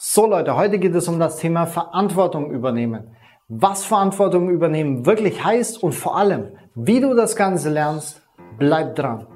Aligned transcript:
So 0.00 0.26
Leute, 0.28 0.54
heute 0.54 0.78
geht 0.78 0.94
es 0.94 1.08
um 1.08 1.18
das 1.18 1.38
Thema 1.38 1.66
Verantwortung 1.66 2.52
übernehmen. 2.52 3.16
Was 3.48 3.84
Verantwortung 3.84 4.48
übernehmen 4.48 5.06
wirklich 5.06 5.42
heißt 5.42 5.82
und 5.82 5.92
vor 5.92 6.16
allem, 6.16 6.52
wie 6.76 7.00
du 7.00 7.14
das 7.14 7.34
Ganze 7.34 7.68
lernst, 7.68 8.22
bleib 8.58 8.94
dran. 8.94 9.26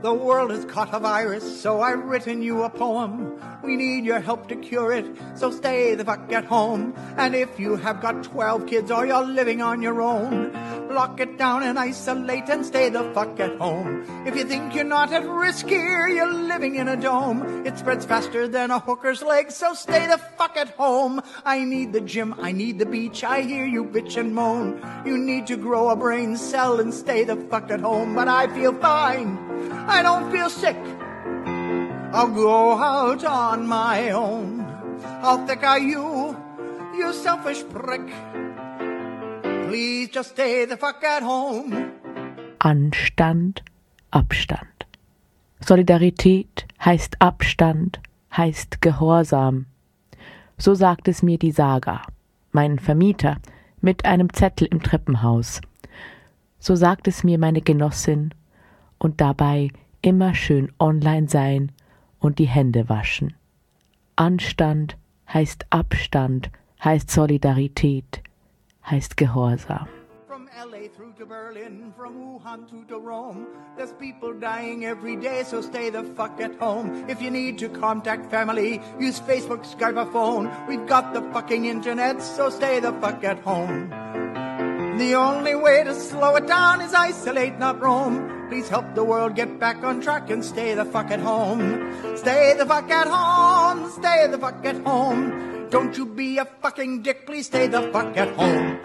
The 0.00 0.14
world 0.14 0.52
has 0.52 0.64
caught 0.64 0.94
a 0.94 1.00
virus, 1.00 1.60
so 1.60 1.80
I've 1.80 2.04
written 2.04 2.40
you 2.40 2.62
a 2.62 2.70
poem. 2.70 3.40
We 3.64 3.74
need 3.74 4.04
your 4.04 4.20
help 4.20 4.46
to 4.46 4.54
cure 4.54 4.92
it, 4.92 5.04
so 5.34 5.50
stay 5.50 5.96
the 5.96 6.04
fuck 6.04 6.32
at 6.32 6.44
home. 6.44 6.94
And 7.16 7.34
if 7.34 7.58
you 7.58 7.74
have 7.74 8.00
got 8.00 8.22
12 8.22 8.68
kids 8.68 8.92
or 8.92 9.04
you're 9.04 9.24
living 9.24 9.60
on 9.60 9.82
your 9.82 10.00
own, 10.00 10.52
lock 10.94 11.18
it 11.18 11.36
down 11.36 11.64
and 11.64 11.80
isolate 11.80 12.48
and 12.48 12.64
stay 12.64 12.90
the 12.90 13.12
fuck 13.12 13.40
at 13.40 13.58
home. 13.58 14.04
If 14.24 14.36
you 14.36 14.44
think 14.44 14.72
you're 14.72 14.84
not 14.84 15.12
at 15.12 15.28
risk 15.28 15.66
here, 15.66 16.06
you're 16.06 16.32
living 16.32 16.76
in 16.76 16.86
a 16.86 16.96
dome. 16.96 17.66
It 17.66 17.76
spreads 17.76 18.04
faster 18.04 18.46
than 18.46 18.70
a 18.70 18.78
hooker's 18.78 19.20
leg, 19.20 19.50
so 19.50 19.74
stay 19.74 20.06
the 20.06 20.18
fuck 20.18 20.56
at 20.56 20.70
home. 20.70 21.20
I 21.44 21.64
need 21.64 21.92
the 21.92 22.00
gym, 22.00 22.36
I 22.38 22.52
need 22.52 22.78
the 22.78 22.86
beach, 22.86 23.24
I 23.24 23.40
hear 23.40 23.66
you 23.66 23.84
bitch 23.84 24.16
and 24.16 24.32
moan. 24.32 24.80
You 25.04 25.18
need 25.18 25.48
to 25.48 25.56
grow 25.56 25.90
a 25.90 25.96
brain 25.96 26.36
cell 26.36 26.78
and 26.78 26.94
stay 26.94 27.24
the 27.24 27.36
fuck 27.50 27.68
at 27.72 27.80
home, 27.80 28.14
but 28.14 28.28
I 28.28 28.46
feel 28.54 28.74
fine. 28.74 29.48
I 29.88 30.02
don't 30.02 30.30
feel 30.30 30.50
sick. 30.50 30.76
I'll 32.12 32.28
go 32.28 32.76
out 32.78 33.24
on 33.24 33.66
my 33.66 34.10
own. 34.10 34.60
How 35.22 35.46
thick 35.46 35.62
are 35.62 35.78
you, 35.78 36.36
you 36.94 37.12
selfish 37.12 37.64
prick? 37.70 38.06
Please 39.66 40.10
just 40.10 40.30
stay 40.30 40.66
the 40.66 40.76
fuck 40.76 41.02
at 41.04 41.22
home. 41.22 41.92
Anstand, 42.60 43.62
Abstand. 44.12 44.86
Solidarität 45.60 46.66
heißt 46.84 47.20
Abstand, 47.20 48.00
heißt 48.36 48.82
Gehorsam. 48.82 49.66
So 50.58 50.74
sagt 50.74 51.08
es 51.08 51.22
mir 51.22 51.38
die 51.38 51.52
Saga, 51.52 52.02
mein 52.52 52.78
Vermieter, 52.78 53.38
mit 53.80 54.04
einem 54.04 54.32
Zettel 54.32 54.68
im 54.68 54.82
Treppenhaus. 54.82 55.60
So 56.58 56.74
sagt 56.74 57.08
es 57.08 57.24
mir 57.24 57.38
meine 57.38 57.62
Genossin 57.62 58.34
und 58.98 59.20
dabei 59.20 59.70
immer 60.02 60.34
schön 60.34 60.72
online 60.78 61.28
sein 61.28 61.72
und 62.18 62.38
die 62.38 62.48
Hände 62.48 62.88
waschen. 62.88 63.34
Anstand 64.16 64.96
heißt 65.32 65.66
Abstand, 65.70 66.50
heißt 66.82 67.10
Solidarität, 67.10 68.22
heißt 68.84 69.16
Gehorsam. 69.16 69.88
LA 70.58 70.88
through 70.88 71.12
to 71.12 71.24
Berlin, 71.24 71.92
from 71.96 72.16
Wuhan 72.16 72.68
to, 72.68 72.84
to 72.86 72.98
Rome. 72.98 73.46
There's 73.76 73.92
people 73.92 74.34
dying 74.34 74.84
every 74.84 75.14
day, 75.14 75.44
so 75.44 75.60
stay 75.60 75.88
the 75.88 76.02
fuck 76.02 76.40
at 76.40 76.56
home. 76.56 77.08
If 77.08 77.22
you 77.22 77.30
need 77.30 77.58
to 77.58 77.68
contact 77.68 78.28
family, 78.28 78.80
use 78.98 79.20
Facebook, 79.20 79.64
Skype, 79.64 79.96
or 79.96 80.10
phone. 80.10 80.50
We've 80.66 80.84
got 80.86 81.14
the 81.14 81.22
fucking 81.32 81.66
internet, 81.66 82.20
so 82.20 82.50
stay 82.50 82.80
the 82.80 82.92
fuck 82.94 83.22
at 83.22 83.38
home. 83.38 83.90
The 84.98 85.14
only 85.14 85.54
way 85.54 85.84
to 85.84 85.94
slow 85.94 86.34
it 86.34 86.48
down 86.48 86.80
is 86.80 86.92
isolate, 86.92 87.56
not 87.60 87.80
roam. 87.80 88.37
Please 88.48 88.70
help 88.70 88.94
the 88.94 89.04
world 89.04 89.34
get 89.34 89.60
back 89.60 89.84
on 89.84 90.00
track 90.00 90.30
and 90.30 90.42
stay 90.42 90.74
the 90.74 90.86
fuck 90.86 91.10
at 91.10 91.20
home. 91.20 91.92
Stay 92.16 92.54
the 92.56 92.64
fuck 92.64 92.90
at 92.90 93.06
home. 93.06 93.90
Stay 93.90 94.26
the 94.26 94.38
fuck 94.38 94.64
at 94.64 94.76
home. 94.86 95.68
Don't 95.68 95.94
you 95.98 96.06
be 96.06 96.38
a 96.38 96.46
fucking 96.62 97.02
dick. 97.02 97.26
Please 97.26 97.44
stay 97.44 97.68
the 97.68 97.82
fuck 97.92 98.16
at 98.16 98.34
home. 98.38 98.78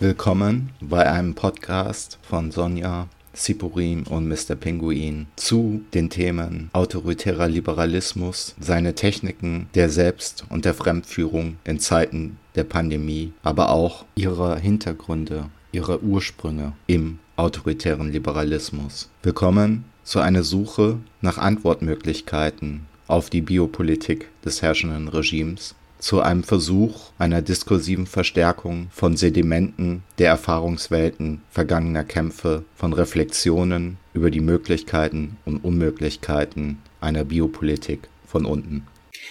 Willkommen 0.00 0.70
bei 0.80 1.08
einem 1.08 1.36
Podcast 1.36 2.18
von 2.22 2.50
Sonja, 2.50 3.06
Sipurim 3.32 4.02
und 4.08 4.26
Mr. 4.26 4.56
Pinguin 4.56 5.28
zu 5.36 5.82
den 5.94 6.10
Themen 6.10 6.70
autoritärer 6.72 7.46
Liberalismus, 7.46 8.56
seine 8.58 8.96
Techniken 8.96 9.68
der 9.76 9.88
Selbst- 9.88 10.44
und 10.50 10.64
der 10.64 10.74
Fremdführung 10.74 11.58
in 11.62 11.78
Zeiten 11.78 12.38
der 12.56 12.64
Pandemie, 12.64 13.32
aber 13.44 13.70
auch 13.70 14.04
ihre 14.16 14.58
Hintergründe, 14.58 15.48
ihre 15.70 16.02
Ursprünge 16.02 16.72
im 16.88 17.20
autoritären 17.38 18.10
Liberalismus. 18.10 19.08
Willkommen 19.22 19.84
zu 20.02 20.18
einer 20.18 20.42
Suche 20.42 20.98
nach 21.20 21.38
Antwortmöglichkeiten 21.38 22.86
auf 23.06 23.30
die 23.30 23.42
Biopolitik 23.42 24.28
des 24.44 24.60
herrschenden 24.60 25.06
Regimes 25.06 25.76
zu 26.00 26.20
einem 26.20 26.42
Versuch 26.42 27.10
einer 27.18 27.40
diskursiven 27.40 28.06
Verstärkung 28.06 28.88
von 28.90 29.16
Sedimenten 29.16 30.02
der 30.18 30.30
Erfahrungswelten 30.30 31.42
vergangener 31.48 32.04
Kämpfe, 32.04 32.64
von 32.74 32.92
Reflexionen 32.92 33.98
über 34.14 34.30
die 34.30 34.40
Möglichkeiten 34.40 35.36
und 35.44 35.58
Unmöglichkeiten 35.58 36.78
einer 37.00 37.24
Biopolitik 37.24 38.08
von 38.26 38.46
unten. 38.46 38.86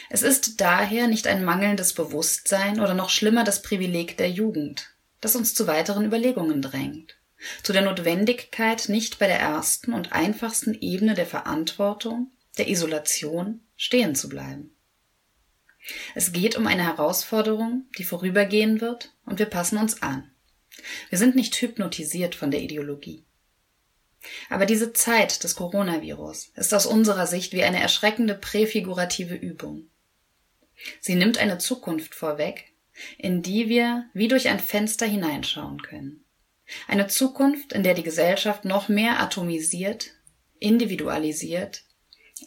Es 0.09 0.24
ist 0.24 0.62
daher 0.62 1.07
nicht 1.07 1.28
ein 1.28 1.44
mangelndes 1.44 1.94
Bewusstsein 1.94 2.79
oder 2.79 2.94
noch 2.94 3.09
schlimmer 3.09 3.44
das 3.44 3.62
Privileg 3.62 4.18
der 4.18 4.29
Jugend, 4.29 4.94
das 5.19 5.35
uns 5.35 5.53
zu 5.53 5.68
weiteren 5.68 6.06
Überlegungen 6.06 6.62
drängt, 6.62 7.17
zu 7.64 7.74
der 7.74 7.84
Notwendigkeit, 7.84 8.90
nicht 8.90 9.20
bei 9.20 9.28
der 9.28 9.40
ersten 9.40 9.94
und 9.94 10.14
einfachsten 10.14 10.74
Ebene 10.80 11.14
der 11.14 11.25
Verantwortung, 11.25 12.31
der 12.58 12.68
Isolation, 12.68 13.62
stehen 13.75 14.16
zu 14.16 14.30
bleiben. 14.30 14.72
Es 16.16 16.34
geht 16.34 16.58
um 16.58 16.68
eine 16.68 16.84
Herausforderung, 16.84 17.86
die 17.98 18.03
vorübergehen 18.03 18.81
wird, 18.81 19.14
und 19.25 19.40
wir 19.40 19.46
passen 19.46 19.78
uns 19.78 20.02
an. 20.02 20.30
Wir 21.09 21.18
sind 21.18 21.36
nicht 21.36 21.56
hypnotisiert 21.56 22.36
von 22.36 22.52
der 22.52 22.62
Ideologie. 22.62 23.24
Aber 24.50 24.66
diese 24.66 24.94
Zeit 24.94 25.44
des 25.44 25.56
Coronavirus 25.56 26.52
ist 26.56 26.74
aus 26.74 26.86
unserer 26.86 27.28
Sicht 27.28 27.54
wie 27.54 27.64
eine 27.64 27.80
erschreckende 27.80 28.36
präfigurative 28.36 29.36
Übung. 29.36 29.88
Sie 31.00 31.16
nimmt 31.16 31.38
eine 31.38 31.58
Zukunft 31.58 32.14
vorweg, 32.14 32.74
in 33.18 33.42
die 33.42 33.69
wir 33.69 34.09
wie 34.14 34.28
durch 34.28 34.50
ein 34.50 34.59
Fenster 34.59 35.06
hineinschauen 35.06 35.81
können. 35.81 36.24
Eine 36.88 37.08
Zukunft, 37.08 37.74
in 37.74 37.84
der 37.84 37.94
die 37.94 38.04
Gesellschaft 38.04 38.66
noch 38.66 38.90
mehr 38.90 39.20
atomisiert, 39.20 40.12
individualisiert, 40.60 41.84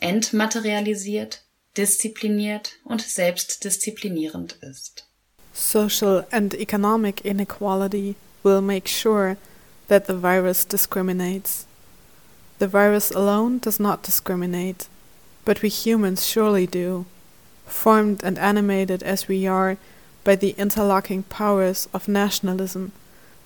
entmaterialisiert 0.01 1.43
diszipliniert 1.77 2.73
und 2.85 3.01
selbstdisziplinierend 3.01 4.59
ist. 4.61 5.07
Social 5.53 6.27
and 6.31 6.55
economic 6.55 7.25
inequality 7.25 8.17
will 8.43 8.61
make 8.61 8.89
sure 8.89 9.37
that 9.89 10.07
the 10.07 10.15
virus 10.15 10.65
discriminates. 10.65 11.67
The 12.59 12.69
virus 12.69 13.11
alone 13.11 13.59
does 13.59 13.81
not 13.81 14.03
discriminate, 14.03 14.89
but 15.45 15.63
we 15.63 15.69
humans 15.69 16.27
surely 16.27 16.67
do, 16.67 17.07
formed 17.67 18.23
and 18.23 18.39
animated 18.39 19.03
as 19.03 19.29
we 19.29 19.47
are 19.47 19.77
by 20.25 20.37
the 20.37 20.55
interlocking 20.59 21.23
powers 21.25 21.89
of 21.93 22.09
nationalism, 22.09 22.93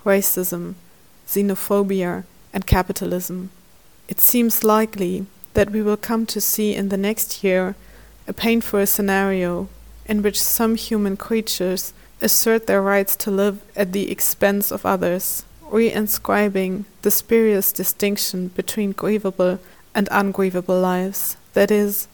racism, 0.04 0.74
xenophobia, 1.26 2.24
and 2.52 2.66
capitalism. 2.66 3.50
It 4.08 4.20
seems 4.20 4.64
likely 4.64 5.26
that 5.54 5.70
we 5.70 5.82
will 5.82 5.96
come 5.96 6.26
to 6.26 6.40
see 6.40 6.74
in 6.74 6.88
the 6.88 6.96
next 6.96 7.42
year 7.42 7.74
a 8.26 8.32
painful 8.32 8.86
scenario 8.86 9.68
in 10.06 10.22
which 10.22 10.40
some 10.40 10.76
human 10.76 11.16
creatures 11.16 11.92
assert 12.20 12.66
their 12.66 12.82
rights 12.82 13.16
to 13.16 13.30
live 13.30 13.60
at 13.76 13.92
the 13.92 14.10
expense 14.10 14.70
of 14.70 14.86
others, 14.86 15.44
reinscribing 15.70 16.84
the 17.02 17.10
spurious 17.10 17.72
distinction 17.72 18.48
between 18.48 18.94
grievable 18.94 19.58
and 19.94 20.08
ungrievable 20.10 20.78
lives. 20.80 21.36
That 21.54 21.70
is, 21.70 22.08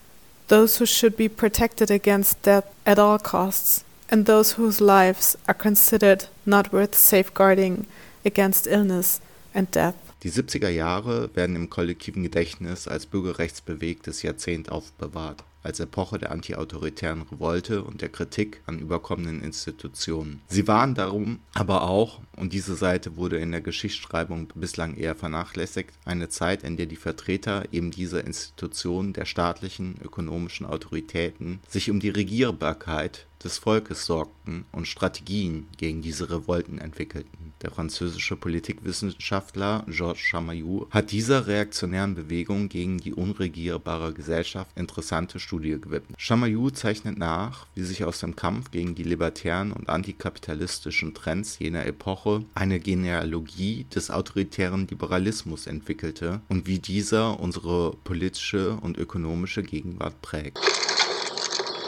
those 0.49 0.79
who 0.79 0.87
should 0.87 1.17
be 1.17 1.29
protected 1.29 1.91
against 1.91 2.43
death 2.43 2.73
at 2.85 2.99
all 2.99 3.19
costs, 3.19 3.85
and 4.11 4.27
those 4.27 4.59
whose 4.59 4.83
lives 4.83 5.39
are 5.47 5.57
considered 5.57 6.29
not 6.45 6.73
worth 6.73 6.95
safeguarding 6.95 7.87
against 8.25 8.67
illness 8.67 9.21
and 9.55 9.75
death. 9.75 9.95
Die 10.23 10.31
70er 10.31 10.69
Jahre 10.69 11.31
werden 11.35 11.57
im 11.57 11.71
kollektiven 11.71 12.23
Gedächtnis 12.23 12.87
als 12.87 13.07
bürgerrechtsbewegtes 13.07 14.23
Jahrzehnt 14.23 14.71
aufbewahrt. 14.71 15.45
als 15.63 15.81
Epoche 15.81 16.19
der 16.19 16.33
antiautoritären 16.33 17.23
Revolte 17.23 17.83
und 17.83 18.01
der 18.01 18.09
Kritik 18.09 18.63
an 18.67 18.79
überkommenen 18.79 19.43
Institutionen. 19.43 20.41
Sie 20.49 20.67
waren 20.67 20.95
darum 20.95 21.41
aber 21.55 21.83
auch, 21.83 22.21
und 22.37 22.53
diese 22.53 22.75
Seite 22.75 23.17
wurde 23.17 23.39
in 23.39 23.51
der 23.51 23.61
Geschichtsschreibung 23.61 24.49
bislang 24.55 24.97
eher 24.97 25.15
vernachlässigt, 25.15 25.93
eine 26.05 26.29
Zeit, 26.29 26.63
in 26.65 26.77
der 26.77 26.87
die 26.87 26.97
Vertreter 26.97 27.65
eben 27.73 27.91
dieser 27.91 28.25
Institutionen 28.25 29.13
der 29.13 29.27
staatlichen 29.27 29.97
ökonomischen 30.03 30.67
Autoritäten 30.67 31.61
sich 31.69 31.91
um 31.91 32.01
die 32.01 32.09
Regierbarkeit 32.09 33.27
des 33.43 33.59
Volkes 33.59 34.07
sorgten 34.07 34.65
und 34.73 34.87
Strategien 34.87 35.67
gegen 35.77 36.03
diese 36.03 36.31
Revolten 36.31 36.79
entwickelten. 36.79 37.51
der 37.63 37.71
französische 37.71 38.37
Politikwissenschaftler 38.37 39.85
Georges 39.87 40.23
Chamaillou, 40.23 40.87
hat 40.91 41.11
dieser 41.13 41.47
reaktionären 41.47 42.15
Bewegung 42.15 42.69
gegen 42.69 42.99
die 42.99 43.13
unregierbare 43.13 44.13
Gesellschaft 44.13 44.71
interessante 44.77 45.39
Studie 45.39 45.79
gewidmet. 45.81 46.17
Chamaillou 46.19 46.71
zeichnet 46.71 47.19
nach, 47.19 47.67
wie 47.75 47.83
sich 47.83 48.05
aus 48.05 48.21
dem 48.21 48.37
Kampf 48.37 48.71
gegen 48.71 48.95
die 48.95 49.03
libertären 49.03 49.73
und 49.73 49.89
antikapitalistischen 49.89 51.15
Trends 51.15 51.59
jener 51.59 51.87
Epoche 51.87 52.45
eine 52.55 52.81
Genealogie 52.81 53.87
des 53.95 54.11
autoritären 54.11 54.87
Liberalismus 54.89 55.67
entwickelte 55.67 56.41
und 56.49 56.67
wie 56.67 56.79
dieser 56.79 57.41
unsere 57.41 57.97
politische 58.05 58.77
und 58.77 58.97
ökonomische 58.97 59.63
Gegenwart 59.63 60.21
prägt. 60.23 60.59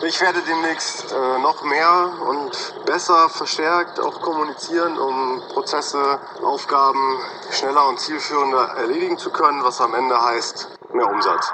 Ich 0.04 0.20
werde 0.20 0.40
demnächst 0.42 1.12
äh, 1.12 1.38
noch 1.38 1.62
mehr 1.62 2.12
und 2.28 2.84
besser 2.86 3.28
verstärkt 3.28 4.00
auch 4.00 4.20
kommunizieren, 4.20 4.98
um 4.98 5.40
Prozesse, 5.52 6.18
Aufgaben 6.42 7.20
schneller 7.52 7.88
und 7.88 8.00
zielführender 8.00 8.74
erledigen 8.78 9.16
zu 9.16 9.30
können, 9.30 9.62
was 9.62 9.80
am 9.80 9.94
Ende 9.94 10.20
heißt 10.20 10.76
mehr 10.92 11.08
Umsatz. 11.08 11.52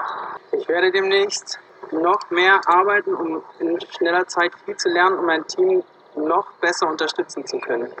Ich 0.51 0.67
werde 0.67 0.91
demnächst 0.91 1.59
noch 1.91 2.19
mehr 2.31 2.59
arbeiten, 2.65 3.13
um 3.13 3.43
in 3.59 3.79
schneller 3.81 4.27
Zeit 4.27 4.51
viel 4.65 4.75
zu 4.77 4.89
lernen, 4.89 5.19
um 5.19 5.25
mein 5.25 5.45
Team 5.45 5.83
noch 6.15 6.51
besser 6.53 6.87
unterstützen 6.87 7.45
zu 7.45 7.59
können. 7.59 7.93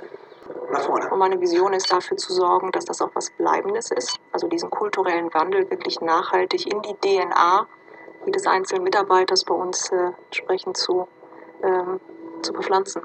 Nach 0.71 0.81
vorne. 0.81 1.09
Und 1.11 1.19
meine 1.19 1.39
Vision 1.39 1.73
ist 1.73 1.91
dafür 1.91 2.17
zu 2.17 2.33
sorgen, 2.33 2.71
dass 2.71 2.85
das 2.85 3.01
auch 3.01 3.11
was 3.13 3.29
Bleibendes 3.31 3.91
ist, 3.91 4.17
also 4.31 4.47
diesen 4.47 4.71
kulturellen 4.71 5.31
Wandel 5.31 5.69
wirklich 5.69 6.01
nachhaltig 6.01 6.65
in 6.65 6.81
die 6.81 6.95
DNA 6.95 7.67
jedes 8.25 8.45
einzelnen 8.47 8.83
Mitarbeiters 8.83 9.43
bei 9.43 9.53
uns 9.53 9.91
äh, 9.91 10.11
entsprechend 10.25 10.77
zu, 10.77 11.07
ähm, 11.63 11.99
zu 12.41 12.53
bepflanzen. 12.53 13.01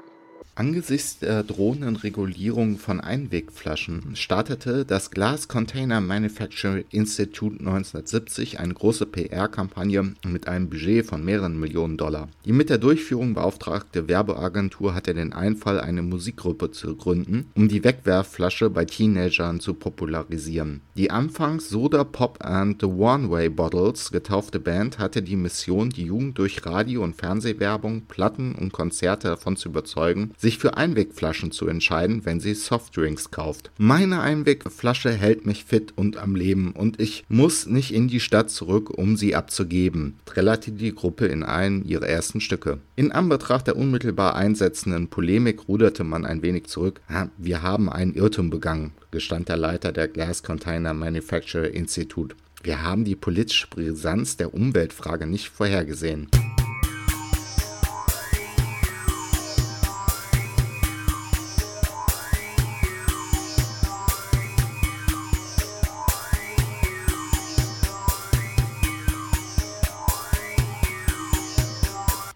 Angesichts 0.57 1.19
der 1.19 1.43
drohenden 1.43 1.97
Regulierung 1.97 2.77
von 2.77 3.01
Einwegflaschen 3.01 4.15
startete 4.15 4.85
das 4.85 5.11
Glass 5.11 5.49
Container 5.49 5.99
Manufacturing 5.99 6.85
Institute 6.91 7.59
1970 7.59 8.61
eine 8.61 8.73
große 8.73 9.05
PR-Kampagne 9.05 10.13
mit 10.25 10.47
einem 10.47 10.69
Budget 10.69 11.05
von 11.05 11.25
mehreren 11.25 11.59
Millionen 11.59 11.97
Dollar. 11.97 12.29
Die 12.45 12.53
mit 12.53 12.69
der 12.69 12.77
Durchführung 12.77 13.33
beauftragte 13.33 14.07
Werbeagentur 14.07 14.95
hatte 14.95 15.13
den 15.13 15.33
Einfall, 15.33 15.81
eine 15.81 16.01
Musikgruppe 16.01 16.71
zu 16.71 16.95
gründen, 16.95 17.47
um 17.55 17.67
die 17.67 17.83
Wegwerfflasche 17.83 18.69
bei 18.69 18.85
Teenagern 18.85 19.59
zu 19.59 19.73
popularisieren. 19.73 20.79
Die 20.95 21.11
anfangs 21.11 21.67
Soda 21.67 22.05
Pop 22.05 22.37
and 22.45 22.79
the 22.79 22.87
One-Way 22.87 23.49
Bottles 23.49 24.09
getaufte 24.09 24.61
Band 24.61 24.99
hatte 24.99 25.21
die 25.21 25.35
Mission, 25.35 25.89
die 25.89 26.05
Jugend 26.05 26.37
durch 26.37 26.65
Radio- 26.65 27.03
und 27.03 27.17
Fernsehwerbung, 27.17 28.03
Platten 28.03 28.55
und 28.55 28.71
Konzerte 28.71 29.27
davon 29.27 29.57
zu 29.57 29.67
überzeugen, 29.67 30.31
sich 30.37 30.57
für 30.57 30.77
Einwegflaschen 30.77 31.51
zu 31.51 31.67
entscheiden, 31.67 32.25
wenn 32.25 32.39
sie 32.39 32.53
Softdrinks 32.53 33.31
kauft. 33.31 33.71
Meine 33.77 34.21
Einwegflasche 34.21 35.11
hält 35.11 35.45
mich 35.45 35.65
fit 35.65 35.93
und 35.95 36.17
am 36.17 36.35
Leben 36.35 36.71
und 36.71 36.99
ich 36.99 37.23
muss 37.29 37.65
nicht 37.65 37.93
in 37.93 38.07
die 38.07 38.19
Stadt 38.19 38.49
zurück, 38.49 38.89
um 38.89 39.17
sie 39.17 39.35
abzugeben, 39.35 40.15
trällerte 40.25 40.71
die 40.71 40.93
Gruppe 40.93 41.25
in 41.27 41.43
einem 41.43 41.83
ihrer 41.83 42.07
ersten 42.07 42.41
Stücke. 42.41 42.79
In 42.95 43.11
Anbetracht 43.11 43.67
der 43.67 43.77
unmittelbar 43.77 44.35
einsetzenden 44.35 45.07
Polemik 45.07 45.67
ruderte 45.67 46.03
man 46.03 46.25
ein 46.25 46.41
wenig 46.41 46.65
zurück. 46.65 47.01
Wir 47.37 47.61
haben 47.61 47.89
einen 47.89 48.13
Irrtum 48.13 48.49
begangen, 48.49 48.91
gestand 49.11 49.49
der 49.49 49.57
Leiter 49.57 49.91
der 49.91 50.07
Glass 50.07 50.43
Container 50.43 50.93
Manufacturer 50.93 51.69
Institute. 51.69 52.35
Wir 52.63 52.81
haben 52.81 53.05
die 53.05 53.15
politische 53.15 53.67
Brisanz 53.67 54.37
der 54.37 54.53
Umweltfrage 54.53 55.27
nicht 55.27 55.49
vorhergesehen. 55.49 56.27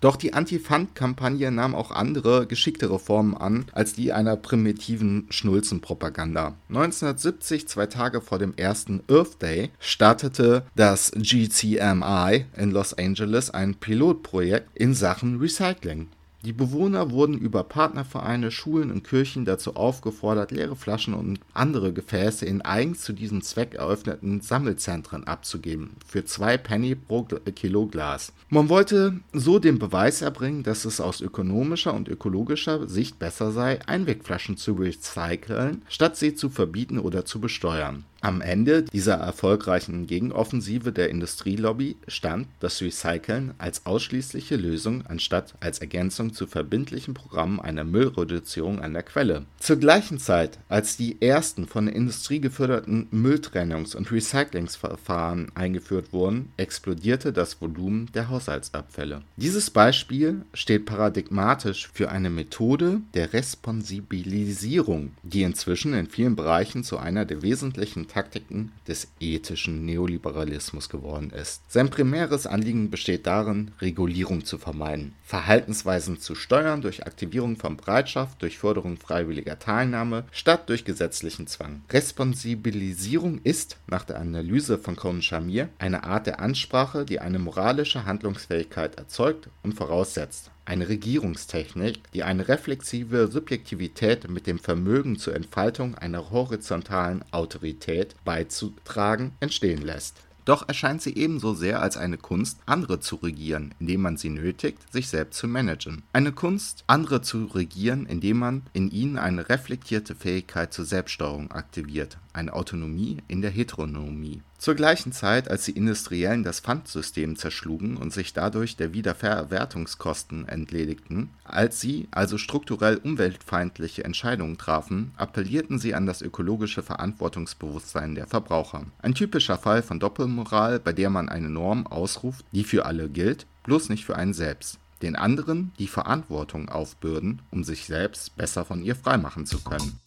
Doch 0.01 0.15
die 0.15 0.33
Anti-Pfand-Kampagne 0.33 1.51
nahm 1.51 1.75
auch 1.75 1.91
andere, 1.91 2.47
geschicktere 2.47 2.99
Formen 2.99 3.35
an 3.35 3.65
als 3.73 3.93
die 3.93 4.13
einer 4.13 4.37
primitiven 4.37 5.27
Schnulzenpropaganda. 5.29 6.55
1970, 6.69 7.67
zwei 7.67 7.85
Tage 7.85 8.21
vor 8.21 8.39
dem 8.39 8.53
ersten 8.55 9.01
Earth 9.09 9.41
Day, 9.41 9.71
startete 9.79 10.63
das 10.75 11.11
GCMI 11.11 12.45
in 12.55 12.71
Los 12.71 12.93
Angeles 12.93 13.49
ein 13.49 13.75
Pilotprojekt 13.75 14.69
in 14.73 14.93
Sachen 14.93 15.39
Recycling. 15.39 16.07
Die 16.45 16.53
Bewohner 16.53 17.11
wurden 17.11 17.37
über 17.37 17.65
Partnervereine, 17.65 18.49
Schulen 18.49 18.91
und 18.91 19.03
Kirchen 19.03 19.43
dazu 19.43 19.75
aufgefordert, 19.75 20.51
leere 20.51 20.77
Flaschen 20.77 21.13
und 21.13 21.41
andere 21.53 21.91
Gefäße 21.91 22.45
in 22.45 22.61
eigens 22.61 23.01
zu 23.01 23.11
diesem 23.11 23.41
Zweck 23.41 23.73
eröffneten 23.73 24.39
Sammelzentren 24.39 25.25
abzugeben, 25.25 25.97
für 26.07 26.23
zwei 26.23 26.57
Penny 26.57 26.95
pro 26.95 27.23
Kilo 27.23 27.87
Glas. 27.87 28.31
Man 28.47 28.69
wollte 28.69 29.19
so 29.33 29.59
den 29.59 29.79
Beweis 29.79 30.21
erbringen, 30.21 30.63
dass 30.63 30.85
es 30.85 31.01
aus 31.01 31.19
ökonomischer 31.19 31.93
und 31.93 32.07
ökologischer 32.07 32.87
Sicht 32.87 33.19
besser 33.19 33.51
sei, 33.51 33.85
Einwegflaschen 33.85 34.55
zu 34.55 34.73
recyceln, 34.73 35.81
statt 35.89 36.15
sie 36.15 36.35
zu 36.35 36.49
verbieten 36.49 36.99
oder 36.99 37.25
zu 37.25 37.41
besteuern. 37.41 38.05
Am 38.21 38.41
Ende 38.41 38.83
dieser 38.83 39.15
erfolgreichen 39.15 40.05
Gegenoffensive 40.05 40.91
der 40.91 41.09
Industrielobby 41.09 41.95
stand 42.09 42.47
das 42.59 42.81
Recyceln 42.81 43.53
als 43.59 43.85
ausschließliche 43.85 44.57
Lösung 44.57 45.05
anstatt 45.07 45.53
als 45.61 45.79
Ergänzung 45.79 46.33
zu 46.33 46.45
verbindlichen 46.45 47.13
Programmen 47.13 47.61
einer 47.61 47.85
Müllreduzierung 47.85 48.81
an 48.81 48.93
der 48.93 49.03
Quelle. 49.03 49.45
Zur 49.59 49.77
gleichen 49.77 50.19
Zeit, 50.19 50.59
als 50.67 50.97
die 50.97 51.21
ersten 51.21 51.65
von 51.65 51.85
der 51.85 51.95
Industrie 51.95 52.41
geförderten 52.41 53.07
Mülltrennungs- 53.13 53.95
und 53.95 54.11
Recyclingsverfahren 54.11 55.53
eingeführt 55.55 56.11
wurden, 56.11 56.51
explodierte 56.57 57.31
das 57.31 57.61
Volumen 57.61 58.09
der 58.13 58.27
Haushaltsabfälle. 58.27 59.21
Dieses 59.37 59.69
Beispiel 59.69 60.41
steht 60.53 60.85
paradigmatisch 60.85 61.89
für 61.93 62.09
eine 62.09 62.29
Methode 62.29 62.99
der 63.13 63.31
Responsibilisierung, 63.31 65.13
die 65.23 65.43
inzwischen 65.43 65.93
in 65.93 66.07
vielen 66.07 66.35
Bereichen 66.35 66.83
zu 66.83 66.97
einer 66.97 67.23
der 67.23 67.41
wesentlichen 67.41 68.08
Taktiken 68.09 68.73
des 68.87 69.07
ethischen 69.21 69.85
Neoliberalismus 69.85 70.89
geworden 70.89 71.29
ist. 71.31 71.61
Sein 71.71 71.89
primäres 71.89 72.45
Anliegen 72.45 72.89
besteht 72.89 73.25
darin, 73.25 73.71
Regulierung 73.79 74.43
zu 74.43 74.57
vermeiden, 74.57 75.13
Verhaltensweisen 75.23 76.19
zu 76.19 76.35
steuern 76.35 76.81
durch 76.81 77.05
Aktivierung 77.05 77.55
von 77.55 77.77
Bereitschaft, 77.77 78.41
durch 78.41 78.57
Förderung 78.57 78.97
freiwilliger 78.97 79.57
Teilnahme, 79.57 80.25
statt 80.31 80.67
durch 80.67 80.83
gesetzlichen 80.83 81.47
Zwang. 81.47 81.83
Responsibilisierung 81.89 83.39
ist, 83.43 83.77
nach 83.87 84.03
der 84.03 84.19
Analyse 84.19 84.77
von 84.77 84.97
Conan 84.97 85.21
Shamir, 85.21 85.69
eine 85.79 86.03
Art 86.03 86.27
der 86.27 86.41
Ansprache, 86.41 87.05
die 87.05 87.19
eine 87.19 87.39
moralische 87.39 88.05
Handlungsfähigkeit 88.05 88.95
erzeugt 88.95 89.49
und 89.63 89.75
voraussetzt 89.75 90.51
eine 90.69 90.87
Regierungstechnik, 90.87 91.99
die 92.13 92.23
eine 92.23 92.47
reflexive 92.47 93.27
Subjektivität 93.27 94.29
mit 94.29 94.45
dem 94.47 94.59
Vermögen 94.59 95.17
zur 95.17 95.35
Entfaltung 95.35 95.95
einer 95.95 96.29
horizontalen 96.29 97.25
Autorität 97.31 98.15
beizutragen 98.23 99.31
entstehen 99.39 99.81
lässt. 99.81 100.17
Doch 100.45 100.67
erscheint 100.67 101.01
sie 101.01 101.15
ebenso 101.15 101.53
sehr 101.53 101.81
als 101.81 101.97
eine 101.97 102.17
Kunst, 102.17 102.59
andere 102.65 102.99
zu 102.99 103.17
regieren, 103.17 103.75
indem 103.79 104.01
man 104.01 104.17
sie 104.17 104.29
nötigt, 104.29 104.79
sich 104.91 105.07
selbst 105.07 105.37
zu 105.37 105.47
managen. 105.47 106.01
Eine 106.13 106.31
Kunst, 106.31 106.83
andere 106.87 107.21
zu 107.21 107.45
regieren, 107.45 108.05
indem 108.07 108.39
man 108.39 108.63
in 108.73 108.89
ihnen 108.89 109.17
eine 109.17 109.49
reflektierte 109.49 110.15
Fähigkeit 110.15 110.73
zur 110.73 110.85
Selbststeuerung 110.85 111.51
aktiviert, 111.51 112.17
eine 112.33 112.53
Autonomie 112.53 113.17
in 113.27 113.41
der 113.41 113.51
Heteronomie. 113.51 114.41
Zur 114.57 114.75
gleichen 114.75 115.11
Zeit, 115.11 115.49
als 115.49 115.65
die 115.65 115.71
Industriellen 115.71 116.43
das 116.43 116.59
Pfandsystem 116.59 117.35
zerschlugen 117.35 117.97
und 117.97 118.11
sich 118.11 118.33
dadurch 118.33 118.75
der 118.75 118.93
Wiederverwertungskosten 118.93 120.47
entledigten, 120.47 121.29
als 121.43 121.79
sie 121.79 122.07
also 122.11 122.37
strukturell 122.37 122.97
umweltfeindliche 122.97 124.03
Entscheidungen 124.03 124.57
trafen, 124.57 125.11
appellierten 125.17 125.79
sie 125.79 125.95
an 125.95 126.05
das 126.05 126.21
ökologische 126.21 126.83
Verantwortungsbewusstsein 126.83 128.15
der 128.15 128.27
Verbraucher. 128.27 128.85
Ein 129.01 129.15
typischer 129.15 129.57
Fall 129.57 129.81
von 129.81 129.99
Doppelmoral, 129.99 130.79
bei 130.79 130.93
der 130.93 131.09
man 131.09 131.29
eine 131.29 131.49
Norm 131.49 131.87
ausruft, 131.87 132.45
die 132.51 132.63
für 132.63 132.85
alle 132.85 133.09
gilt, 133.09 133.47
bloß 133.63 133.89
nicht 133.89 134.05
für 134.05 134.15
einen 134.15 134.33
selbst 134.33 134.79
den 135.01 135.15
anderen 135.15 135.71
die 135.79 135.87
Verantwortung 135.87 136.69
aufbürden, 136.69 137.41
um 137.51 137.63
sich 137.63 137.85
selbst 137.85 138.35
besser 138.35 138.65
von 138.65 138.83
ihr 138.83 138.95
freimachen 138.95 139.45
zu 139.45 139.59
können. 139.59 139.99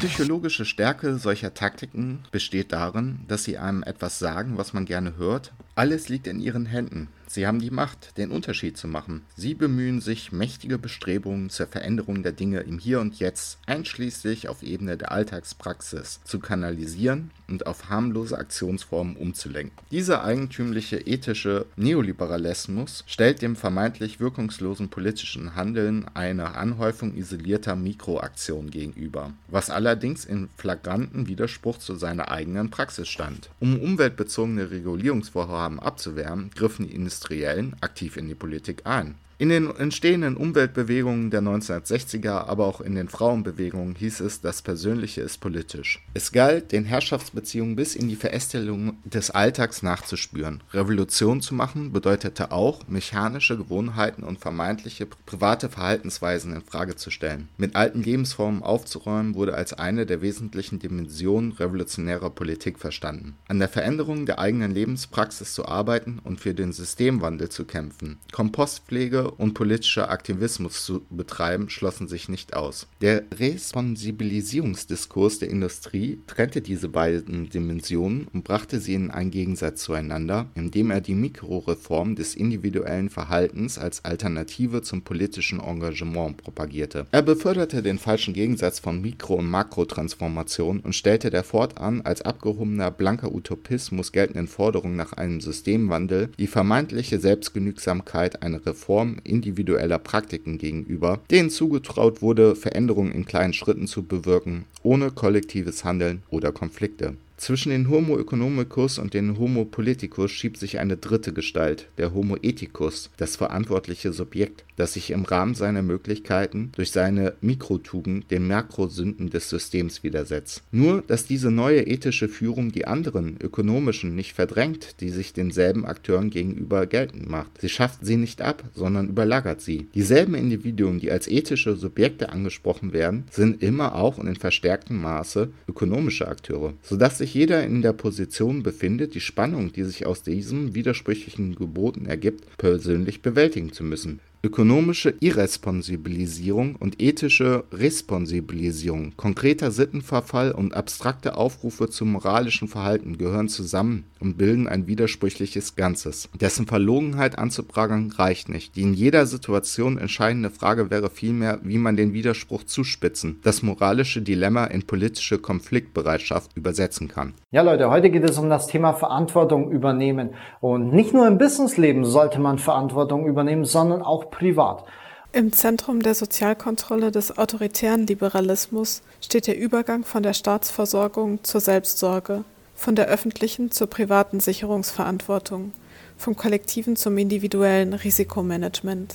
Psychologische 0.00 0.64
Stärke 0.64 1.18
solcher 1.18 1.54
Taktiken 1.54 2.24
besteht 2.30 2.72
darin, 2.72 3.20
dass 3.28 3.44
sie 3.44 3.58
einem 3.58 3.82
etwas 3.82 4.18
sagen, 4.18 4.58
was 4.58 4.72
man 4.72 4.84
gerne 4.84 5.16
hört. 5.16 5.52
Alles 5.80 6.10
liegt 6.10 6.26
in 6.26 6.40
ihren 6.40 6.66
Händen. 6.66 7.08
Sie 7.26 7.46
haben 7.46 7.60
die 7.60 7.70
Macht, 7.70 8.18
den 8.18 8.32
Unterschied 8.32 8.76
zu 8.76 8.88
machen. 8.88 9.22
Sie 9.36 9.54
bemühen 9.54 10.00
sich, 10.00 10.32
mächtige 10.32 10.78
Bestrebungen 10.78 11.48
zur 11.48 11.68
Veränderung 11.68 12.24
der 12.24 12.32
Dinge 12.32 12.58
im 12.62 12.80
Hier 12.80 13.00
und 13.00 13.20
Jetzt, 13.20 13.60
einschließlich 13.66 14.48
auf 14.48 14.64
Ebene 14.64 14.96
der 14.96 15.12
Alltagspraxis, 15.12 16.18
zu 16.24 16.40
kanalisieren 16.40 17.30
und 17.46 17.66
auf 17.66 17.88
harmlose 17.88 18.36
Aktionsformen 18.36 19.14
umzulenken. 19.14 19.78
Dieser 19.92 20.24
eigentümliche 20.24 20.98
ethische 20.98 21.66
Neoliberalismus 21.76 23.04
stellt 23.06 23.40
dem 23.40 23.54
vermeintlich 23.54 24.18
wirkungslosen 24.18 24.88
politischen 24.88 25.54
Handeln 25.54 26.06
eine 26.14 26.56
Anhäufung 26.56 27.14
isolierter 27.14 27.76
Mikroaktionen 27.76 28.72
gegenüber, 28.72 29.32
was 29.46 29.70
allerdings 29.70 30.24
in 30.24 30.48
flagranten 30.56 31.28
Widerspruch 31.28 31.78
zu 31.78 31.94
seiner 31.94 32.32
eigenen 32.32 32.70
Praxis 32.70 33.08
stand. 33.08 33.50
Um 33.60 33.78
umweltbezogene 33.78 34.72
Regulierungsvorhaben 34.72 35.69
abzuwehren, 35.78 36.50
griffen 36.50 36.86
die 36.86 36.94
Industriellen 36.94 37.76
aktiv 37.80 38.16
in 38.16 38.26
die 38.26 38.34
Politik 38.34 38.86
ein. 38.86 39.16
In 39.40 39.48
den 39.48 39.74
entstehenden 39.74 40.36
Umweltbewegungen 40.36 41.30
der 41.30 41.40
1960er, 41.40 42.46
aber 42.46 42.66
auch 42.66 42.82
in 42.82 42.94
den 42.94 43.08
Frauenbewegungen 43.08 43.94
hieß 43.94 44.20
es, 44.20 44.42
das 44.42 44.60
Persönliche 44.60 45.22
ist 45.22 45.38
politisch. 45.38 46.04
Es 46.12 46.30
galt, 46.30 46.72
den 46.72 46.84
Herrschaftsbeziehungen 46.84 47.74
bis 47.74 47.96
in 47.96 48.10
die 48.10 48.16
Verästelung 48.16 48.98
des 49.04 49.30
Alltags 49.30 49.82
nachzuspüren. 49.82 50.62
Revolution 50.74 51.40
zu 51.40 51.54
machen 51.54 51.90
bedeutete 51.90 52.52
auch, 52.52 52.86
mechanische 52.86 53.56
Gewohnheiten 53.56 54.24
und 54.24 54.40
vermeintliche 54.40 55.06
private 55.06 55.70
Verhaltensweisen 55.70 56.54
in 56.54 56.60
Frage 56.60 56.96
zu 56.96 57.10
stellen. 57.10 57.48
Mit 57.56 57.76
alten 57.76 58.02
Lebensformen 58.02 58.62
aufzuräumen 58.62 59.34
wurde 59.34 59.54
als 59.54 59.72
eine 59.72 60.04
der 60.04 60.20
wesentlichen 60.20 60.80
Dimensionen 60.80 61.52
revolutionärer 61.52 62.28
Politik 62.28 62.78
verstanden. 62.78 63.36
An 63.48 63.58
der 63.58 63.70
Veränderung 63.70 64.26
der 64.26 64.38
eigenen 64.38 64.72
Lebenspraxis 64.72 65.54
zu 65.54 65.64
arbeiten 65.64 66.18
und 66.22 66.42
für 66.42 66.52
den 66.52 66.72
Systemwandel 66.72 67.48
zu 67.48 67.64
kämpfen. 67.64 68.18
Kompostpflege 68.32 69.29
und 69.30 69.54
politischer 69.54 70.10
Aktivismus 70.10 70.84
zu 70.84 71.02
betreiben, 71.10 71.70
schlossen 71.70 72.08
sich 72.08 72.28
nicht 72.28 72.54
aus. 72.54 72.88
Der 73.00 73.24
Responsibilisierungsdiskurs 73.32 75.38
der 75.38 75.50
Industrie 75.50 76.18
trennte 76.26 76.60
diese 76.60 76.88
beiden 76.88 77.48
Dimensionen 77.48 78.26
und 78.32 78.44
brachte 78.44 78.80
sie 78.80 78.94
in 78.94 79.10
einen 79.10 79.30
Gegensatz 79.30 79.82
zueinander, 79.82 80.50
indem 80.54 80.90
er 80.90 81.00
die 81.00 81.14
Mikroreform 81.14 82.16
des 82.16 82.34
individuellen 82.34 83.10
Verhaltens 83.10 83.78
als 83.78 84.04
Alternative 84.04 84.82
zum 84.82 85.02
politischen 85.02 85.60
Engagement 85.60 86.36
propagierte. 86.36 87.06
Er 87.10 87.22
beförderte 87.22 87.82
den 87.82 87.98
falschen 87.98 88.34
Gegensatz 88.34 88.78
von 88.78 89.00
Mikro- 89.00 89.36
und 89.36 89.50
Makrotransformation 89.50 90.80
und 90.80 90.94
stellte 90.94 91.30
der 91.30 91.44
fortan 91.44 92.02
als 92.02 92.22
abgehobener 92.22 92.90
blanker 92.90 93.34
Utopismus 93.34 94.12
geltenden 94.12 94.48
Forderung 94.48 94.96
nach 94.96 95.12
einem 95.12 95.40
Systemwandel 95.40 96.30
die 96.38 96.46
vermeintliche 96.46 97.18
Selbstgenügsamkeit 97.18 98.42
einer 98.42 98.64
Reform 98.64 99.19
individueller 99.24 99.98
Praktiken 99.98 100.58
gegenüber, 100.58 101.20
denen 101.30 101.50
zugetraut 101.50 102.22
wurde, 102.22 102.56
Veränderungen 102.56 103.12
in 103.12 103.24
kleinen 103.24 103.52
Schritten 103.52 103.86
zu 103.86 104.02
bewirken, 104.02 104.64
ohne 104.82 105.10
kollektives 105.10 105.84
Handeln 105.84 106.22
oder 106.30 106.52
Konflikte. 106.52 107.14
Zwischen 107.40 107.70
den 107.70 107.88
Homo 107.88 108.18
economicus 108.18 108.98
und 108.98 109.14
den 109.14 109.38
Homo 109.38 109.64
politicus 109.64 110.30
schiebt 110.30 110.58
sich 110.58 110.78
eine 110.78 110.98
dritte 110.98 111.32
Gestalt, 111.32 111.88
der 111.96 112.12
Homo 112.12 112.36
ethicus, 112.36 113.08
das 113.16 113.36
verantwortliche 113.36 114.12
Subjekt, 114.12 114.66
das 114.76 114.92
sich 114.92 115.10
im 115.10 115.24
Rahmen 115.24 115.54
seiner 115.54 115.80
Möglichkeiten 115.80 116.70
durch 116.76 116.90
seine 116.90 117.32
Mikrotugend 117.40 118.30
den 118.30 118.46
Makrosünden 118.46 119.30
des 119.30 119.48
Systems 119.48 120.02
widersetzt. 120.02 120.64
Nur, 120.70 121.02
dass 121.06 121.24
diese 121.24 121.50
neue 121.50 121.86
ethische 121.86 122.28
Führung 122.28 122.72
die 122.72 122.86
anderen 122.86 123.38
ökonomischen 123.40 124.14
nicht 124.14 124.34
verdrängt, 124.34 125.00
die 125.00 125.08
sich 125.08 125.32
denselben 125.32 125.86
Akteuren 125.86 126.28
gegenüber 126.28 126.84
geltend 126.84 127.30
macht. 127.30 127.58
Sie 127.58 127.70
schafft 127.70 128.04
sie 128.04 128.16
nicht 128.16 128.42
ab, 128.42 128.64
sondern 128.74 129.08
überlagert 129.08 129.62
sie. 129.62 129.88
Dieselben 129.94 130.34
Individuen, 130.34 131.00
die 131.00 131.10
als 131.10 131.26
ethische 131.26 131.74
Subjekte 131.74 132.28
angesprochen 132.28 132.92
werden, 132.92 133.24
sind 133.30 133.62
immer 133.62 133.94
auch 133.94 134.18
und 134.18 134.26
in 134.26 134.36
verstärktem 134.36 135.00
Maße 135.00 135.50
ökonomische 135.66 136.28
Akteure, 136.28 136.74
sodass 136.82 137.16
sich 137.16 137.29
sich 137.30 137.34
jeder 137.34 137.64
in 137.64 137.80
der 137.80 137.92
Position 137.92 138.64
befindet, 138.64 139.14
die 139.14 139.20
Spannung, 139.20 139.72
die 139.72 139.84
sich 139.84 140.04
aus 140.04 140.24
diesen 140.24 140.74
widersprüchlichen 140.74 141.54
Geboten 141.54 142.06
ergibt, 142.06 142.44
persönlich 142.58 143.22
bewältigen 143.22 143.72
zu 143.72 143.84
müssen 143.84 144.18
ökonomische 144.42 145.14
Irresponsibilisierung 145.20 146.76
und 146.76 147.02
ethische 147.02 147.64
Responsibilisierung, 147.72 149.12
konkreter 149.16 149.70
Sittenverfall 149.70 150.52
und 150.52 150.74
abstrakte 150.74 151.36
Aufrufe 151.36 151.90
zum 151.90 152.12
moralischen 152.12 152.68
Verhalten 152.68 153.18
gehören 153.18 153.48
zusammen 153.48 154.04
und 154.18 154.38
bilden 154.38 154.66
ein 154.66 154.86
widersprüchliches 154.86 155.76
Ganzes. 155.76 156.28
Dessen 156.40 156.66
Verlogenheit 156.66 157.38
anzuprangern 157.38 158.12
reicht 158.16 158.48
nicht. 158.48 158.76
Die 158.76 158.82
in 158.82 158.94
jeder 158.94 159.26
Situation 159.26 159.98
entscheidende 159.98 160.50
Frage 160.50 160.90
wäre 160.90 161.10
vielmehr, 161.10 161.58
wie 161.62 161.78
man 161.78 161.96
den 161.96 162.14
Widerspruch 162.14 162.64
zuspitzen, 162.64 163.40
das 163.42 163.62
moralische 163.62 164.22
Dilemma 164.22 164.64
in 164.64 164.86
politische 164.86 165.38
Konfliktbereitschaft 165.38 166.56
übersetzen 166.56 167.08
kann. 167.08 167.34
Ja 167.50 167.62
Leute, 167.62 167.90
heute 167.90 168.10
geht 168.10 168.24
es 168.24 168.38
um 168.38 168.48
das 168.48 168.68
Thema 168.68 168.94
Verantwortung 168.94 169.70
übernehmen. 169.70 170.30
Und 170.60 170.92
nicht 170.92 171.12
nur 171.12 171.26
im 171.26 171.38
Businessleben 171.38 172.04
sollte 172.04 172.40
man 172.40 172.58
Verantwortung 172.58 173.26
übernehmen, 173.26 173.64
sondern 173.64 174.02
auch 174.02 174.29
privat. 174.30 174.84
Im 175.32 175.52
Zentrum 175.52 176.02
der 176.02 176.14
Sozialkontrolle 176.14 177.12
des 177.12 177.38
autoritären 177.38 178.06
Liberalismus 178.06 179.02
steht 179.20 179.46
der 179.46 179.56
Übergang 179.56 180.04
von 180.04 180.24
der 180.24 180.32
Staatsversorgung 180.32 181.44
zur 181.44 181.60
Selbstsorge, 181.60 182.44
von 182.74 182.96
der 182.96 183.06
öffentlichen 183.06 183.70
zur 183.70 183.86
privaten 183.86 184.40
Sicherungsverantwortung, 184.40 185.72
vom 186.18 186.34
kollektiven 186.34 186.96
zum 186.96 187.16
individuellen 187.16 187.94
Risikomanagement. 187.94 189.14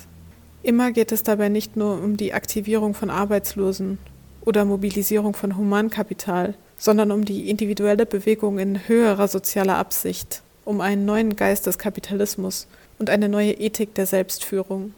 Immer 0.63 0.91
geht 0.91 1.11
es 1.11 1.23
dabei 1.23 1.49
nicht 1.49 1.75
nur 1.75 2.01
um 2.01 2.15
die 2.15 2.33
Aktivierung 2.33 2.93
von 2.93 3.09
Arbeitslosen 3.09 3.99
oder 4.41 4.65
Mobilisierung 4.65 5.35
von 5.35 5.57
Humankapital, 5.57 6.55
sondern 6.77 7.11
um 7.11 7.25
die 7.25 7.49
individuelle 7.49 8.05
Bewegung 8.05 8.57
in 8.57 8.87
höherer 8.87 9.27
sozialer 9.27 9.77
Absicht, 9.77 10.41
um 10.63 10.81
einen 10.81 11.05
neuen 11.05 11.35
Geist 11.35 11.67
des 11.67 11.77
Kapitalismus 11.77 12.67
und 12.99 13.09
eine 13.09 13.29
neue 13.29 13.51
Ethik 13.51 13.93
der 13.95 14.05
Selbstführung. 14.05 14.93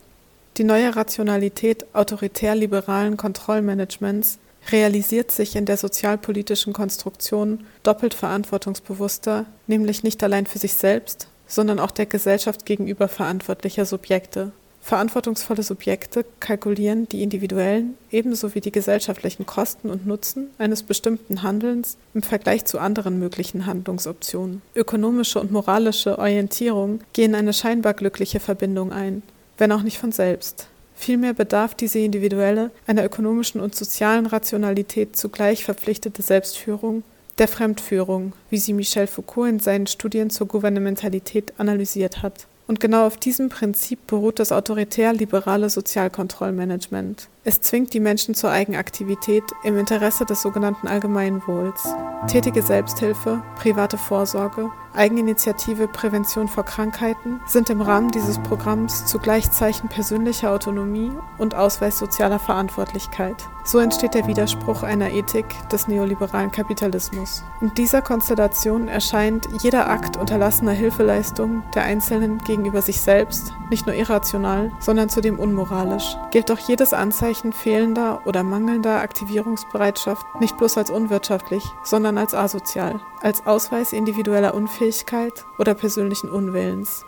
Die 0.57 0.63
neue 0.63 0.95
Rationalität 0.95 1.85
autoritär-liberalen 1.93 3.15
Kontrollmanagements 3.15 4.39
realisiert 4.71 5.31
sich 5.31 5.55
in 5.55 5.65
der 5.65 5.77
sozialpolitischen 5.77 6.73
Konstruktion 6.73 7.65
doppelt 7.83 8.15
verantwortungsbewusster, 8.15 9.45
nämlich 9.67 10.01
nicht 10.01 10.23
allein 10.23 10.47
für 10.47 10.57
sich 10.57 10.73
selbst, 10.73 11.27
sondern 11.45 11.79
auch 11.79 11.91
der 11.91 12.07
Gesellschaft 12.07 12.65
gegenüber 12.65 13.07
verantwortlicher 13.07 13.85
Subjekte. 13.85 14.51
Verantwortungsvolle 14.81 15.61
Subjekte 15.61 16.25
kalkulieren 16.39 17.07
die 17.07 17.21
individuellen 17.21 17.95
ebenso 18.09 18.55
wie 18.55 18.61
die 18.61 18.71
gesellschaftlichen 18.71 19.45
Kosten 19.45 19.91
und 19.91 20.07
Nutzen 20.07 20.49
eines 20.57 20.81
bestimmten 20.81 21.43
Handelns 21.43 21.97
im 22.15 22.23
Vergleich 22.23 22.65
zu 22.65 22.79
anderen 22.79 23.19
möglichen 23.19 23.65
Handlungsoptionen. 23.67 24.61
Ökonomische 24.75 25.39
und 25.39 25.51
moralische 25.51 26.17
Orientierung 26.17 27.01
gehen 27.13 27.35
eine 27.35 27.53
scheinbar 27.53 27.93
glückliche 27.93 28.39
Verbindung 28.39 28.91
ein 28.91 29.23
wenn 29.57 29.71
auch 29.71 29.83
nicht 29.83 29.97
von 29.97 30.11
selbst. 30.11 30.67
Vielmehr 30.95 31.33
bedarf 31.33 31.75
diese 31.75 31.99
individuelle, 31.99 32.71
einer 32.87 33.05
ökonomischen 33.05 33.61
und 33.61 33.75
sozialen 33.75 34.25
Rationalität 34.25 35.15
zugleich 35.15 35.63
verpflichtete 35.63 36.21
Selbstführung 36.21 37.03
der 37.37 37.47
Fremdführung, 37.47 38.33
wie 38.49 38.57
sie 38.57 38.73
Michel 38.73 39.05
Foucault 39.07 39.49
in 39.49 39.59
seinen 39.59 39.87
Studien 39.87 40.29
zur 40.29 40.47
Gouvernementalität 40.47 41.53
analysiert 41.57 42.23
hat. 42.23 42.47
Und 42.67 42.79
genau 42.79 43.05
auf 43.05 43.17
diesem 43.17 43.49
Prinzip 43.49 44.07
beruht 44.07 44.39
das 44.39 44.51
autoritär-liberale 44.51 45.69
Sozialkontrollmanagement. 45.69 47.29
Es 47.50 47.62
zwingt 47.62 47.94
die 47.94 48.01
Menschen 48.01 48.36
zur 48.36 48.51
Eigenaktivität 48.51 49.42
im 49.63 49.77
Interesse 49.77 50.25
des 50.25 50.42
sogenannten 50.42 50.86
Allgemeinwohls. 50.86 51.88
Tätige 52.27 52.62
Selbsthilfe, 52.62 53.42
private 53.56 53.98
Vorsorge, 53.98 54.70
Eigeninitiative, 54.98 55.88
Prävention 55.88 56.48
vor 56.48 56.66
Krankheiten 56.66 57.39
sind 57.46 57.70
im 57.70 57.82
Rahmen 57.82 58.10
dieses 58.10 58.39
Programms 58.39 59.06
zugleich 59.06 59.50
Zeichen 59.51 59.89
persönlicher 59.89 60.51
Autonomie 60.51 61.12
und 61.38 61.54
Ausweis 61.54 62.00
sozialer 62.00 62.39
Verantwortlichkeit. 62.39 63.36
So 63.63 63.80
entsteht 63.80 64.16
der 64.16 64.27
Widerspruch 64.27 64.82
einer 64.82 65.12
Ethik 65.12 65.46
des 65.70 65.88
neoliberalen 65.88 66.51
Kapitalismus. 66.51 67.44
In 67.62 67.74
dieser 67.75 68.01
Konstellation 68.01 68.88
erscheint 68.88 69.48
jeder 69.62 69.89
Akt 69.89 70.18
unterlassener 70.18 70.72
Hilfeleistung 70.72 71.63
der 71.75 71.84
Einzelnen 71.84 72.39
gegenüber 72.39 72.82
sich 72.82 73.00
selbst 73.00 73.54
nicht 73.70 73.86
nur 73.86 73.96
irrational, 73.96 74.72
sondern 74.80 75.10
zudem 75.10 75.38
unmoralisch. 75.38 76.16
Gilt 76.32 76.50
doch 76.50 76.60
jedes 76.60 76.94
Anzeichen 76.94 77.37
Anzeichen 77.38 77.53
fehlender 77.53 78.22
oder 78.25 78.41
mangelnder 78.41 79.01
Aktivierungsbereitschaft 79.01 80.25
nicht 80.39 80.58
bloß 80.58 80.77
als 80.77 80.89
unwirtschaftlich, 80.89 81.63
sondern 81.84 82.17
als 82.17 82.34
asozial, 82.34 83.00
als 83.22 83.46
Ausweis 83.46 83.94
individueller 83.94 84.56
Unfähigkeit 84.56 85.46
oder 85.60 85.75
persönlichen 85.75 86.29
Unwillens. 86.29 87.06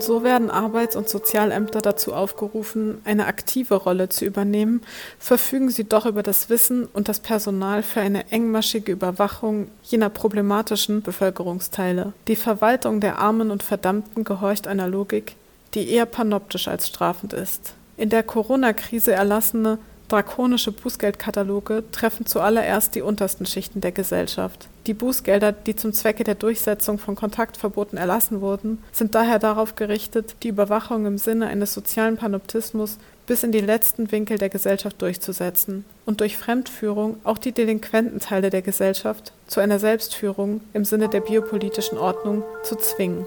Und 0.00 0.06
so 0.06 0.22
werden 0.22 0.48
Arbeits- 0.48 0.96
und 0.96 1.10
Sozialämter 1.10 1.82
dazu 1.82 2.14
aufgerufen, 2.14 3.02
eine 3.04 3.26
aktive 3.26 3.74
Rolle 3.74 4.08
zu 4.08 4.24
übernehmen, 4.24 4.80
verfügen 5.18 5.68
sie 5.68 5.84
doch 5.84 6.06
über 6.06 6.22
das 6.22 6.48
Wissen 6.48 6.86
und 6.86 7.10
das 7.10 7.20
Personal 7.20 7.82
für 7.82 8.00
eine 8.00 8.32
engmaschige 8.32 8.92
Überwachung 8.92 9.68
jener 9.82 10.08
problematischen 10.08 11.02
Bevölkerungsteile. 11.02 12.14
Die 12.28 12.36
Verwaltung 12.36 13.00
der 13.00 13.18
Armen 13.18 13.50
und 13.50 13.62
Verdammten 13.62 14.24
gehorcht 14.24 14.66
einer 14.66 14.88
Logik, 14.88 15.36
die 15.74 15.90
eher 15.90 16.06
panoptisch 16.06 16.66
als 16.66 16.88
strafend 16.88 17.34
ist. 17.34 17.74
In 17.98 18.08
der 18.08 18.22
Corona-Krise 18.22 19.12
erlassene 19.12 19.76
Drakonische 20.10 20.72
Bußgeldkataloge 20.72 21.84
treffen 21.92 22.26
zuallererst 22.26 22.96
die 22.96 23.00
untersten 23.00 23.46
Schichten 23.46 23.80
der 23.80 23.92
Gesellschaft. 23.92 24.68
Die 24.88 24.92
Bußgelder, 24.92 25.52
die 25.52 25.76
zum 25.76 25.92
Zwecke 25.92 26.24
der 26.24 26.34
Durchsetzung 26.34 26.98
von 26.98 27.14
Kontaktverboten 27.14 27.96
erlassen 27.96 28.40
wurden, 28.40 28.82
sind 28.90 29.14
daher 29.14 29.38
darauf 29.38 29.76
gerichtet, 29.76 30.34
die 30.42 30.48
Überwachung 30.48 31.06
im 31.06 31.16
Sinne 31.16 31.46
eines 31.46 31.72
sozialen 31.72 32.16
Panoptismus 32.16 32.98
bis 33.28 33.44
in 33.44 33.52
die 33.52 33.60
letzten 33.60 34.10
Winkel 34.10 34.36
der 34.36 34.48
Gesellschaft 34.48 35.00
durchzusetzen 35.00 35.84
und 36.06 36.20
durch 36.20 36.36
Fremdführung 36.36 37.20
auch 37.22 37.38
die 37.38 37.52
delinquenten 37.52 38.18
Teile 38.18 38.50
der 38.50 38.62
Gesellschaft 38.62 39.32
zu 39.46 39.60
einer 39.60 39.78
Selbstführung 39.78 40.60
im 40.72 40.84
Sinne 40.84 41.08
der 41.08 41.20
biopolitischen 41.20 41.98
Ordnung 41.98 42.42
zu 42.64 42.74
zwingen. 42.74 43.24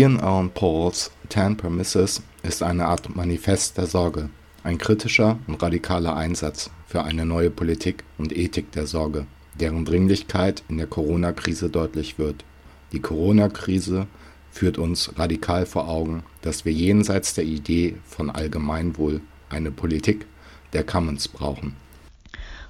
Ian 0.00 0.18
Allan 0.18 0.48
Pauls 0.48 1.10
Ten 1.28 1.58
Premises 1.58 2.22
ist 2.42 2.62
eine 2.62 2.86
Art 2.86 3.14
Manifest 3.14 3.76
der 3.76 3.84
Sorge, 3.84 4.30
ein 4.64 4.78
kritischer 4.78 5.38
und 5.46 5.62
radikaler 5.62 6.16
Einsatz 6.16 6.70
für 6.86 7.04
eine 7.04 7.26
neue 7.26 7.50
Politik 7.50 8.02
und 8.16 8.34
Ethik 8.34 8.72
der 8.72 8.86
Sorge, 8.86 9.26
deren 9.56 9.84
Dringlichkeit 9.84 10.62
in 10.70 10.78
der 10.78 10.86
Corona-Krise 10.86 11.68
deutlich 11.68 12.18
wird. 12.18 12.46
Die 12.92 13.00
Corona-Krise 13.00 14.06
führt 14.50 14.78
uns 14.78 15.18
radikal 15.18 15.66
vor 15.66 15.86
Augen, 15.86 16.22
dass 16.40 16.64
wir 16.64 16.72
jenseits 16.72 17.34
der 17.34 17.44
Idee 17.44 17.96
von 18.06 18.30
Allgemeinwohl 18.30 19.20
eine 19.50 19.70
Politik 19.70 20.24
der 20.72 20.84
Commons 20.84 21.28
brauchen. 21.28 21.76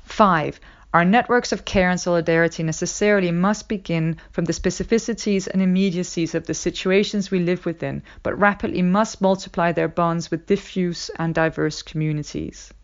5. 0.03 0.59
Our 0.93 1.05
networks 1.05 1.53
of 1.53 1.65
care 1.65 1.89
and 1.89 2.01
solidarity 2.01 2.65
necessarily 2.65 3.31
must 3.31 3.69
begin 3.69 4.17
from 4.33 4.47
the 4.47 4.53
specificities 4.53 5.47
and 5.47 5.63
immediacies 5.63 6.35
of 6.35 6.47
the 6.47 6.55
situations 6.55 7.31
we 7.31 7.39
live 7.39 7.65
within, 7.65 8.03
but 8.25 8.37
rapidly 8.37 8.83
must 8.83 9.21
multiply 9.21 9.71
their 9.71 9.87
bonds 9.87 10.33
with 10.33 10.47
diffuse 10.47 11.09
and 11.17 11.33
diverse 11.33 11.83
communities. 11.83 12.75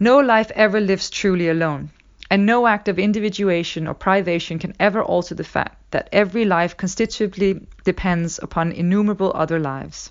No 0.00 0.18
life 0.18 0.50
ever 0.54 0.80
lives 0.80 1.10
truly 1.10 1.50
alone, 1.50 1.90
and 2.30 2.46
no 2.46 2.66
act 2.66 2.88
of 2.88 2.98
individuation 2.98 3.86
or 3.86 3.92
privation 3.92 4.58
can 4.58 4.72
ever 4.80 5.02
alter 5.02 5.34
the 5.34 5.44
fact 5.44 5.90
that 5.90 6.08
every 6.10 6.46
life 6.46 6.74
constitutively 6.74 7.66
depends 7.84 8.40
upon 8.42 8.72
innumerable 8.72 9.30
other 9.34 9.60
lives. 9.60 10.10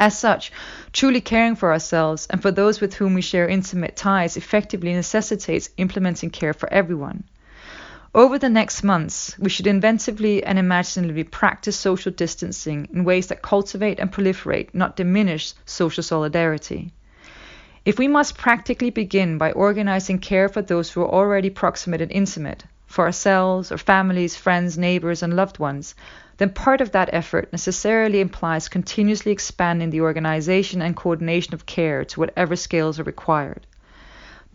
As 0.00 0.18
such, 0.18 0.50
truly 0.94 1.20
caring 1.20 1.56
for 1.56 1.72
ourselves 1.72 2.26
and 2.30 2.40
for 2.40 2.50
those 2.50 2.80
with 2.80 2.94
whom 2.94 3.12
we 3.12 3.20
share 3.20 3.46
intimate 3.46 3.96
ties 3.96 4.38
effectively 4.38 4.94
necessitates 4.94 5.68
implementing 5.76 6.30
care 6.30 6.54
for 6.54 6.72
everyone. 6.72 7.24
Over 8.14 8.38
the 8.38 8.48
next 8.48 8.82
months, 8.82 9.38
we 9.38 9.50
should 9.50 9.66
inventively 9.66 10.42
and 10.44 10.58
imaginatively 10.58 11.24
practice 11.24 11.76
social 11.76 12.10
distancing 12.10 12.88
in 12.94 13.04
ways 13.04 13.26
that 13.26 13.42
cultivate 13.42 14.00
and 14.00 14.10
proliferate, 14.10 14.70
not 14.72 14.96
diminish, 14.96 15.52
social 15.66 16.02
solidarity. 16.02 16.94
If 17.84 17.98
we 17.98 18.08
must 18.08 18.38
practically 18.38 18.88
begin 18.88 19.36
by 19.36 19.52
organizing 19.52 20.18
care 20.18 20.48
for 20.48 20.62
those 20.62 20.90
who 20.90 21.02
are 21.02 21.12
already 21.12 21.50
proximate 21.50 22.00
and 22.00 22.10
intimate, 22.10 22.64
for 22.86 23.04
ourselves, 23.04 23.70
our 23.70 23.78
families, 23.78 24.34
friends, 24.34 24.76
neighbors, 24.76 25.22
and 25.22 25.36
loved 25.36 25.58
ones, 25.58 25.94
then 26.40 26.48
part 26.48 26.80
of 26.80 26.92
that 26.92 27.10
effort 27.12 27.52
necessarily 27.52 28.18
implies 28.18 28.70
continuously 28.70 29.30
expanding 29.30 29.90
the 29.90 30.00
organization 30.00 30.80
and 30.80 30.96
coordination 30.96 31.52
of 31.52 31.66
care 31.66 32.02
to 32.02 32.18
whatever 32.18 32.56
scales 32.56 32.98
are 32.98 33.04
required. 33.04 33.66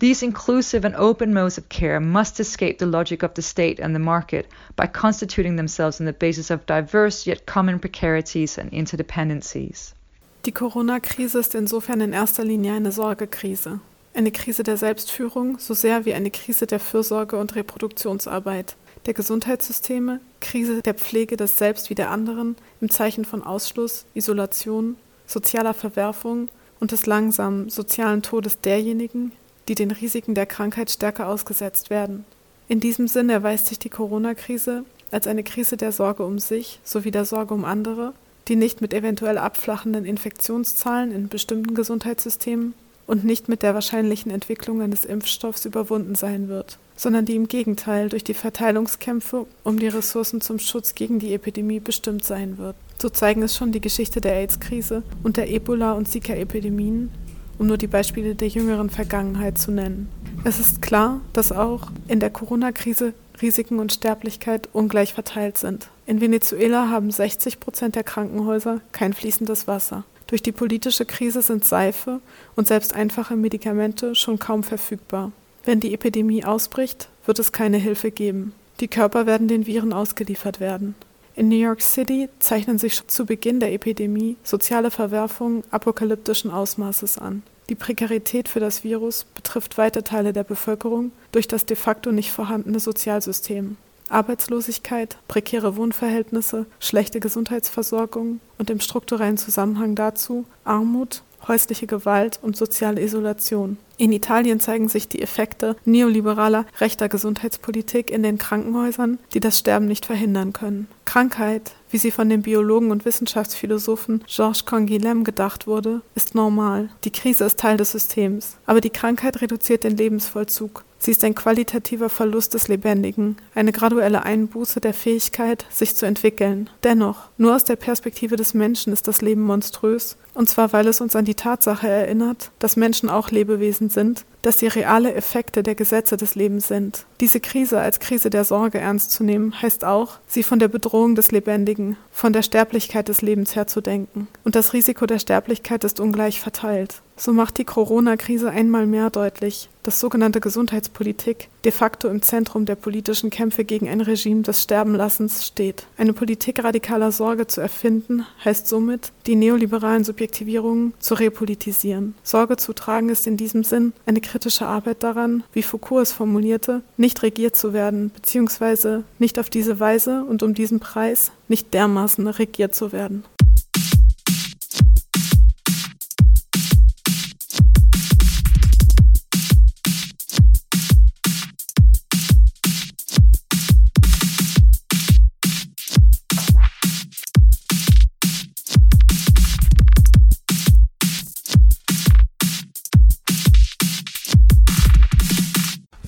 These 0.00 0.24
inclusive 0.24 0.84
and 0.84 0.96
open 0.96 1.32
modes 1.32 1.58
of 1.58 1.68
care 1.68 2.00
must 2.00 2.40
escape 2.40 2.78
the 2.78 2.86
logic 2.86 3.22
of 3.22 3.34
the 3.34 3.42
state 3.42 3.78
and 3.78 3.94
the 3.94 4.00
market 4.00 4.48
by 4.74 4.88
constituting 4.88 5.54
themselves 5.54 6.00
on 6.00 6.06
the 6.06 6.12
basis 6.12 6.50
of 6.50 6.66
diverse 6.66 7.24
yet 7.24 7.46
common 7.46 7.78
precarities 7.78 8.58
and 8.58 8.72
interdependencies. 8.72 9.94
Die 10.42 10.50
Corona-Krise 10.50 11.38
ist 11.38 11.54
insofern 11.54 12.00
in 12.00 12.12
erster 12.12 12.44
Linie 12.44 12.72
eine 12.72 12.90
Sorgekrise. 12.90 13.78
Eine 14.12 14.32
Krise 14.32 14.64
der 14.64 14.76
Selbstführung, 14.76 15.60
so 15.60 15.72
sehr 15.72 16.04
wie 16.04 16.14
eine 16.14 16.32
Krise 16.32 16.66
der 16.66 16.80
Fürsorge 16.80 17.36
und 17.36 17.54
Reproduktionsarbeit 17.54 18.74
der 19.06 19.14
Gesundheitssysteme, 19.14 20.20
Krise 20.40 20.82
der 20.82 20.94
Pflege 20.94 21.36
des 21.36 21.56
Selbst 21.56 21.90
wie 21.90 21.94
der 21.94 22.10
anderen 22.10 22.56
im 22.80 22.90
Zeichen 22.90 23.24
von 23.24 23.42
Ausschluss, 23.42 24.04
Isolation, 24.14 24.96
sozialer 25.26 25.74
Verwerfung 25.74 26.48
und 26.80 26.92
des 26.92 27.06
langsamen 27.06 27.70
sozialen 27.70 28.22
Todes 28.22 28.60
derjenigen, 28.60 29.32
die 29.68 29.74
den 29.74 29.90
Risiken 29.90 30.34
der 30.34 30.46
Krankheit 30.46 30.90
stärker 30.90 31.28
ausgesetzt 31.28 31.90
werden. 31.90 32.24
In 32.68 32.80
diesem 32.80 33.08
Sinn 33.08 33.30
erweist 33.30 33.66
sich 33.66 33.78
die 33.78 33.90
Corona-Krise 33.90 34.84
als 35.12 35.26
eine 35.26 35.44
Krise 35.44 35.76
der 35.76 35.92
Sorge 35.92 36.24
um 36.24 36.38
sich 36.38 36.80
sowie 36.82 37.12
der 37.12 37.24
Sorge 37.24 37.54
um 37.54 37.64
andere, 37.64 38.12
die 38.48 38.56
nicht 38.56 38.80
mit 38.80 38.92
eventuell 38.92 39.38
abflachenden 39.38 40.04
Infektionszahlen 40.04 41.12
in 41.12 41.28
bestimmten 41.28 41.74
Gesundheitssystemen 41.74 42.74
und 43.06 43.24
nicht 43.24 43.48
mit 43.48 43.62
der 43.62 43.74
wahrscheinlichen 43.74 44.30
Entwicklung 44.30 44.82
eines 44.82 45.04
Impfstoffs 45.04 45.64
überwunden 45.64 46.14
sein 46.14 46.48
wird 46.48 46.78
sondern 46.96 47.26
die 47.26 47.36
im 47.36 47.46
Gegenteil 47.46 48.08
durch 48.08 48.24
die 48.24 48.34
Verteilungskämpfe 48.34 49.46
um 49.62 49.78
die 49.78 49.88
Ressourcen 49.88 50.40
zum 50.40 50.58
Schutz 50.58 50.94
gegen 50.94 51.18
die 51.18 51.34
Epidemie 51.34 51.80
bestimmt 51.80 52.24
sein 52.24 52.58
wird. 52.58 52.74
So 52.98 53.10
zeigen 53.10 53.42
es 53.42 53.54
schon 53.54 53.72
die 53.72 53.80
Geschichte 53.80 54.20
der 54.20 54.34
AIDS-Krise 54.34 55.02
und 55.22 55.36
der 55.36 55.50
Ebola- 55.50 55.92
und 55.92 56.08
Zika-Epidemien, 56.08 57.10
um 57.58 57.66
nur 57.66 57.76
die 57.76 57.86
Beispiele 57.86 58.34
der 58.34 58.48
jüngeren 58.48 58.88
Vergangenheit 58.88 59.58
zu 59.58 59.70
nennen. 59.70 60.08
Es 60.44 60.58
ist 60.58 60.80
klar, 60.80 61.20
dass 61.32 61.52
auch 61.52 61.88
in 62.08 62.20
der 62.20 62.30
Corona-Krise 62.30 63.12
Risiken 63.42 63.78
und 63.78 63.92
Sterblichkeit 63.92 64.70
ungleich 64.72 65.12
verteilt 65.12 65.58
sind. 65.58 65.88
In 66.06 66.22
Venezuela 66.22 66.88
haben 66.88 67.10
60 67.10 67.60
Prozent 67.60 67.94
der 67.94 68.04
Krankenhäuser 68.04 68.80
kein 68.92 69.12
fließendes 69.12 69.66
Wasser. 69.66 70.04
Durch 70.26 70.42
die 70.42 70.52
politische 70.52 71.04
Krise 71.04 71.42
sind 71.42 71.64
Seife 71.64 72.20
und 72.56 72.66
selbst 72.66 72.94
einfache 72.94 73.36
Medikamente 73.36 74.14
schon 74.14 74.38
kaum 74.38 74.62
verfügbar. 74.62 75.32
Wenn 75.64 75.80
die 75.80 75.94
Epidemie 75.94 76.44
ausbricht, 76.44 77.08
wird 77.24 77.38
es 77.38 77.52
keine 77.52 77.76
Hilfe 77.76 78.10
geben. 78.10 78.52
Die 78.80 78.88
Körper 78.88 79.26
werden 79.26 79.48
den 79.48 79.66
Viren 79.66 79.92
ausgeliefert 79.92 80.60
werden. 80.60 80.94
In 81.34 81.48
New 81.48 81.56
York 81.56 81.82
City 81.82 82.28
zeichnen 82.38 82.78
sich 82.78 83.06
zu 83.08 83.26
Beginn 83.26 83.60
der 83.60 83.72
Epidemie 83.72 84.36
soziale 84.42 84.90
Verwerfungen 84.90 85.64
apokalyptischen 85.70 86.50
Ausmaßes 86.50 87.18
an. 87.18 87.42
Die 87.68 87.74
Prekarität 87.74 88.48
für 88.48 88.60
das 88.60 88.84
Virus 88.84 89.24
betrifft 89.24 89.76
weite 89.76 90.04
Teile 90.04 90.32
der 90.32 90.44
Bevölkerung 90.44 91.10
durch 91.32 91.48
das 91.48 91.66
de 91.66 91.76
facto 91.76 92.12
nicht 92.12 92.30
vorhandene 92.30 92.80
Sozialsystem. 92.80 93.76
Arbeitslosigkeit, 94.08 95.18
prekäre 95.28 95.76
Wohnverhältnisse, 95.76 96.66
schlechte 96.78 97.20
Gesundheitsversorgung 97.20 98.40
und 98.58 98.70
im 98.70 98.80
strukturellen 98.80 99.38
Zusammenhang 99.38 99.94
dazu 99.94 100.44
Armut, 100.64 101.22
häusliche 101.48 101.86
Gewalt 101.86 102.38
und 102.42 102.56
soziale 102.56 103.02
Isolation. 103.02 103.78
In 103.98 104.12
Italien 104.12 104.60
zeigen 104.60 104.88
sich 104.88 105.08
die 105.08 105.22
Effekte 105.22 105.76
neoliberaler 105.84 106.66
rechter 106.80 107.08
Gesundheitspolitik 107.08 108.10
in 108.10 108.22
den 108.22 108.36
Krankenhäusern, 108.36 109.18
die 109.32 109.40
das 109.40 109.58
Sterben 109.58 109.86
nicht 109.86 110.04
verhindern 110.04 110.52
können. 110.52 110.86
Krankheit, 111.06 111.72
wie 111.90 111.98
sie 111.98 112.10
von 112.10 112.28
dem 112.28 112.42
Biologen 112.42 112.90
und 112.90 113.04
Wissenschaftsphilosophen 113.06 114.22
Georges 114.26 114.66
Canguilhem 114.66 115.24
gedacht 115.24 115.66
wurde, 115.66 116.02
ist 116.14 116.34
normal. 116.34 116.90
Die 117.04 117.12
Krise 117.12 117.44
ist 117.44 117.58
Teil 117.58 117.78
des 117.78 117.92
Systems. 117.92 118.58
Aber 118.66 118.82
die 118.82 118.90
Krankheit 118.90 119.40
reduziert 119.40 119.84
den 119.84 119.96
Lebensvollzug 119.96 120.84
Sie 120.98 121.10
ist 121.10 121.22
ein 121.24 121.34
qualitativer 121.34 122.08
Verlust 122.08 122.54
des 122.54 122.68
Lebendigen, 122.68 123.36
eine 123.54 123.72
graduelle 123.72 124.24
Einbuße 124.24 124.80
der 124.80 124.94
Fähigkeit, 124.94 125.66
sich 125.70 125.94
zu 125.94 126.06
entwickeln. 126.06 126.70
Dennoch, 126.84 127.28
nur 127.36 127.54
aus 127.54 127.64
der 127.64 127.76
Perspektive 127.76 128.36
des 128.36 128.54
Menschen 128.54 128.92
ist 128.92 129.06
das 129.06 129.20
Leben 129.20 129.42
monströs, 129.42 130.16
und 130.34 130.48
zwar 130.48 130.72
weil 130.72 130.88
es 130.88 131.00
uns 131.00 131.14
an 131.14 131.24
die 131.24 131.34
Tatsache 131.34 131.88
erinnert, 131.88 132.50
dass 132.58 132.76
Menschen 132.76 133.08
auch 133.08 133.30
Lebewesen 133.30 133.90
sind, 133.90 134.24
dass 134.42 134.58
sie 134.58 134.68
reale 134.68 135.12
Effekte 135.14 135.62
der 135.62 135.74
Gesetze 135.74 136.16
des 136.16 136.34
Lebens 136.34 136.68
sind. 136.68 137.04
Diese 137.20 137.40
Krise 137.40 137.80
als 137.80 138.00
Krise 138.00 138.30
der 138.30 138.44
Sorge 138.44 138.78
ernst 138.78 139.12
zu 139.12 139.24
nehmen, 139.24 139.60
heißt 139.60 139.84
auch, 139.84 140.18
sie 140.26 140.42
von 140.42 140.58
der 140.58 140.68
Bedrohung 140.68 141.14
des 141.14 141.32
Lebendigen, 141.32 141.96
von 142.10 142.32
der 142.32 142.42
Sterblichkeit 142.42 143.08
des 143.08 143.22
Lebens 143.22 143.56
her 143.56 143.66
zu 143.66 143.80
denken. 143.80 144.28
Und 144.44 144.54
das 144.54 144.72
Risiko 144.72 145.06
der 145.06 145.18
Sterblichkeit 145.18 145.84
ist 145.84 146.00
ungleich 146.00 146.40
verteilt. 146.40 147.02
So 147.18 147.32
macht 147.32 147.56
die 147.56 147.64
Corona-Krise 147.64 148.50
einmal 148.50 148.86
mehr 148.86 149.08
deutlich, 149.08 149.70
dass 149.82 150.00
sogenannte 150.00 150.40
Gesundheitspolitik 150.40 151.48
de 151.64 151.72
facto 151.72 152.08
im 152.08 152.20
Zentrum 152.20 152.66
der 152.66 152.74
politischen 152.74 153.30
Kämpfe 153.30 153.64
gegen 153.64 153.88
ein 153.88 154.02
Regime 154.02 154.42
des 154.42 154.62
Sterbenlassens 154.62 155.46
steht. 155.46 155.86
Eine 155.96 156.12
Politik 156.12 156.62
radikaler 156.62 157.12
Sorge 157.12 157.46
zu 157.46 157.62
erfinden, 157.62 158.26
heißt 158.44 158.68
somit, 158.68 159.12
die 159.26 159.34
neoliberalen 159.34 160.04
Subjektivierungen 160.04 160.92
zu 160.98 161.14
repolitisieren. 161.14 162.14
Sorge 162.22 162.56
zu 162.58 162.74
tragen 162.74 163.08
ist 163.08 163.26
in 163.26 163.38
diesem 163.38 163.64
Sinn 163.64 163.94
eine 164.04 164.20
kritische 164.20 164.66
Arbeit 164.66 165.02
daran, 165.02 165.42
wie 165.52 165.62
Foucault 165.62 166.02
es 166.02 166.12
formulierte, 166.12 166.82
nicht 166.98 167.22
regiert 167.22 167.56
zu 167.56 167.72
werden, 167.72 168.10
beziehungsweise 168.14 169.04
nicht 169.18 169.38
auf 169.38 169.48
diese 169.48 169.80
Weise 169.80 170.24
und 170.24 170.42
um 170.42 170.52
diesen 170.52 170.80
Preis 170.80 171.32
nicht 171.48 171.72
dermaßen 171.72 172.26
regiert 172.26 172.74
zu 172.74 172.92
werden. 172.92 173.24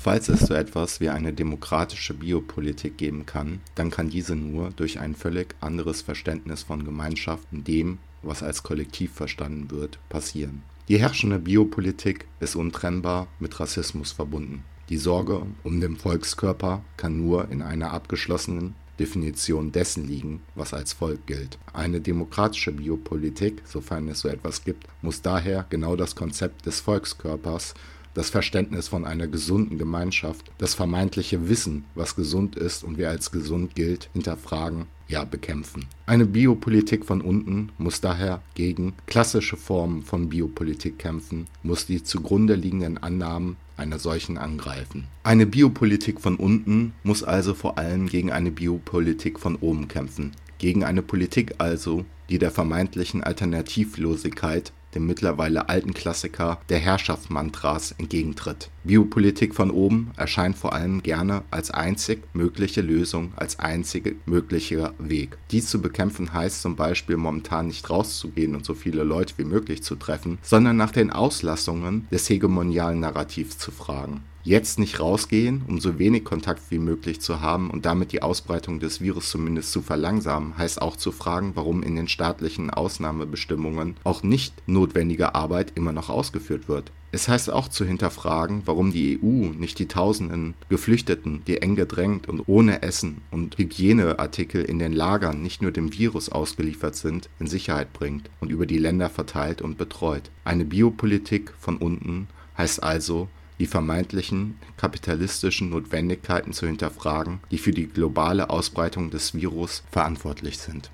Falls 0.09 0.31
es 0.31 0.41
so 0.41 0.55
etwas 0.55 1.01
wie 1.01 1.11
eine 1.11 1.35
demokratische 1.35 2.15
Biopolitik 2.15 2.97
geben 2.97 3.27
kann, 3.27 3.61
dann 3.75 3.91
kann 3.91 4.09
diese 4.09 4.35
nur 4.35 4.71
durch 4.71 5.01
ein 5.01 5.15
völlig 5.15 5.55
anderes 5.61 6.01
Verständnis 6.01 6.63
von 6.63 6.83
Gemeinschaften, 6.83 7.63
dem, 7.63 7.99
was 8.23 8.43
als 8.43 8.63
Kollektiv 8.63 9.13
verstanden 9.13 9.71
wird, 9.71 9.99
passieren. 10.09 10.63
Die 10.89 10.99
herrschende 10.99 11.39
Biopolitik 11.39 12.27
ist 12.41 12.57
untrennbar 12.57 13.27
mit 13.39 13.61
Rassismus 13.61 14.13
verbunden. 14.13 14.65
Die 14.89 14.97
Sorge 14.97 15.43
um 15.63 15.79
den 15.79 15.99
Volkskörper 15.99 16.83
kann 16.97 17.19
nur 17.19 17.51
in 17.51 17.61
einer 17.61 17.91
abgeschlossenen 17.91 18.77
Definition 18.99 19.73
dessen 19.73 20.09
liegen, 20.09 20.41
was 20.55 20.73
als 20.73 20.95
Volk 20.95 21.27
gilt. 21.27 21.59
Eine 21.75 22.01
demokratische 22.01 22.73
Biopolitik, 22.73 23.61
sofern 23.67 24.09
es 24.09 24.21
so 24.21 24.29
etwas 24.29 24.65
gibt, 24.65 24.87
muss 25.03 25.21
daher 25.21 25.67
genau 25.69 25.97
das 25.97 26.17
Konzept 26.17 26.65
des 26.65 26.81
Volkskörpers 26.81 27.75
das 28.15 28.31
Verständnis 28.31 28.89
von 28.89 29.05
einer 29.05 29.27
gesunden 29.27 29.79
Gemeinschaft, 29.79 30.51
das 30.59 30.75
vermeintliche 30.75 31.49
Wissen, 31.49 31.85
was 31.95 32.17
gesund 32.17 32.57
ist 32.57 32.85
und 32.85 32.99
wer 32.99 33.11
als 33.11 33.31
gesund 33.31 33.75
gilt, 33.75 34.11
hinterfragen, 34.13 34.87
ja 35.09 35.25
bekämpfen. 35.25 35.87
Eine 36.07 36.27
Biopolitik 36.27 37.05
von 37.05 37.21
unten 37.21 37.71
muss 37.79 38.01
daher 38.01 38.43
gegen 38.55 38.95
klassische 39.07 39.57
Formen 39.57 40.03
von 40.03 40.29
Biopolitik 40.29 40.99
kämpfen, 40.99 41.47
muss 41.63 41.87
die 41.87 42.03
zugrunde 42.03 42.55
liegenden 42.55 42.99
Annahmen 42.99 43.57
einer 43.77 43.99
solchen 43.99 44.39
angreifen. 44.39 45.07
Eine 45.23 45.47
Biopolitik 45.47 46.21
von 46.21 46.37
unten 46.37 46.93
muss 47.03 47.23
also 47.23 47.55
vor 47.55 47.79
allem 47.79 48.09
gegen 48.09 48.33
eine 48.33 48.51
Biopolitik 48.51 49.39
von 49.39 49.57
oben 49.57 49.89
kämpfen, 49.89 50.33
gegen 50.59 50.85
eine 50.85 51.03
Politik 51.03 51.55
also, 51.59 52.05
die 52.29 52.39
der 52.39 52.51
vermeintlichen 52.51 53.23
Alternativlosigkeit 53.23 54.73
dem 54.95 55.07
mittlerweile 55.07 55.69
alten 55.69 55.95
Klassiker 55.95 56.61
der 56.69 56.79
Herrschaftsmantras 56.79 57.93
entgegentritt. 57.99 58.71
Biopolitik 58.85 59.55
von 59.55 59.71
oben 59.71 60.11
erscheint 60.17 60.57
vor 60.57 60.73
allem 60.73 61.03
gerne 61.03 61.43
als 61.51 61.71
einzig 61.71 62.23
mögliche 62.33 62.81
Lösung, 62.81 63.33
als 63.37 63.59
einzig 63.59 64.17
möglicher 64.27 64.95
Weg. 64.99 65.37
Dies 65.51 65.69
zu 65.69 65.83
bekämpfen 65.83 66.33
heißt 66.33 66.63
zum 66.63 66.77
Beispiel 66.77 67.17
momentan 67.17 67.67
nicht 67.67 67.89
rauszugehen 67.91 68.55
und 68.55 68.65
so 68.65 68.75
viele 68.75 69.05
Leute 69.05 69.35
wie 69.37 69.45
möglich 69.45 69.83
zu 69.83 69.97
treffen, 69.97 70.39
sondern 70.43 70.77
nach 70.77 70.93
den 70.93 71.11
Auslassungen 71.11 72.09
des 72.11 72.29
hegemonialen 72.31 73.01
Narrativs 73.01 73.59
zu 73.59 73.71
fragen 73.71 74.23
jetzt 74.45 74.79
nicht 74.79 75.01
rausgehen, 75.01 75.63
um 75.67 75.81
so 75.81 75.99
wenig 75.99 76.25
Kontakt 76.25 76.63
wie 76.71 76.79
möglich 76.79 77.21
zu 77.21 77.41
haben 77.41 77.71
und 77.71 77.85
damit 77.87 78.13
die 78.13 78.23
Ausbreitung 78.23 78.81
des 78.81 79.01
Virus 79.01 79.31
zumindest 79.31 79.73
zu 79.73 79.83
verlangsamen, 79.83 80.57
heißt 80.57 80.81
auch 80.81 80.97
zu 80.97 81.13
fragen, 81.13 81.53
warum 81.55 81.83
in 81.83 81.97
den 81.97 82.09
staatlichen 82.09 82.71
Ausnahmebestimmungen 82.71 83.97
auch 84.05 84.23
nicht 84.23 84.55
notwendige 84.67 85.35
Arbeit 85.35 85.73
immer 85.75 85.93
noch 85.93 86.09
ausgeführt 86.09 86.69
wird. 86.69 86.91
Es 87.11 87.27
heißt 87.27 87.51
auch 87.51 87.69
zu 87.69 87.87
hinterfragen, 87.87 88.63
warum 88.67 88.93
die 88.93 89.19
EU 89.23 89.49
nicht 89.59 89.79
die 89.79 89.89
tausenden 89.89 90.53
Geflüchteten, 90.69 91.43
die 91.47 91.63
eng 91.63 91.75
gedrängt 91.75 92.29
und 92.29 92.43
ohne 92.47 92.83
Essen 92.83 93.23
und 93.31 93.57
Hygieneartikel 93.57 94.63
in 94.63 94.79
den 94.79 94.93
Lagern 94.93 95.43
nicht 95.43 95.63
nur 95.63 95.73
dem 95.73 95.97
Virus 95.97 96.29
ausgeliefert 96.29 96.97
sind, 96.97 97.31
in 97.41 97.47
Sicherheit 97.47 97.95
bringt 97.95 98.29
und 98.41 98.51
über 98.51 98.67
die 98.67 98.77
Länder 98.77 99.09
verteilt 99.09 99.63
und 99.63 99.79
betreut. 99.79 100.31
Eine 100.45 100.67
Biopolitik 100.67 101.55
von 101.59 101.79
unten 101.79 102.29
heißt 102.59 102.83
also, 102.83 103.29
die 103.59 103.67
vermeintlichen 103.67 104.59
kapitalistischen 104.77 105.71
Notwendigkeiten 105.71 106.53
zu 106.53 106.67
hinterfragen, 106.67 107.41
die 107.51 107.59
für 107.59 107.73
die 107.73 107.89
globale 107.89 108.51
Ausbreitung 108.51 109.11
des 109.11 109.35
Virus 109.35 109.83
verantwortlich 109.91 110.59
sind. 110.59 110.91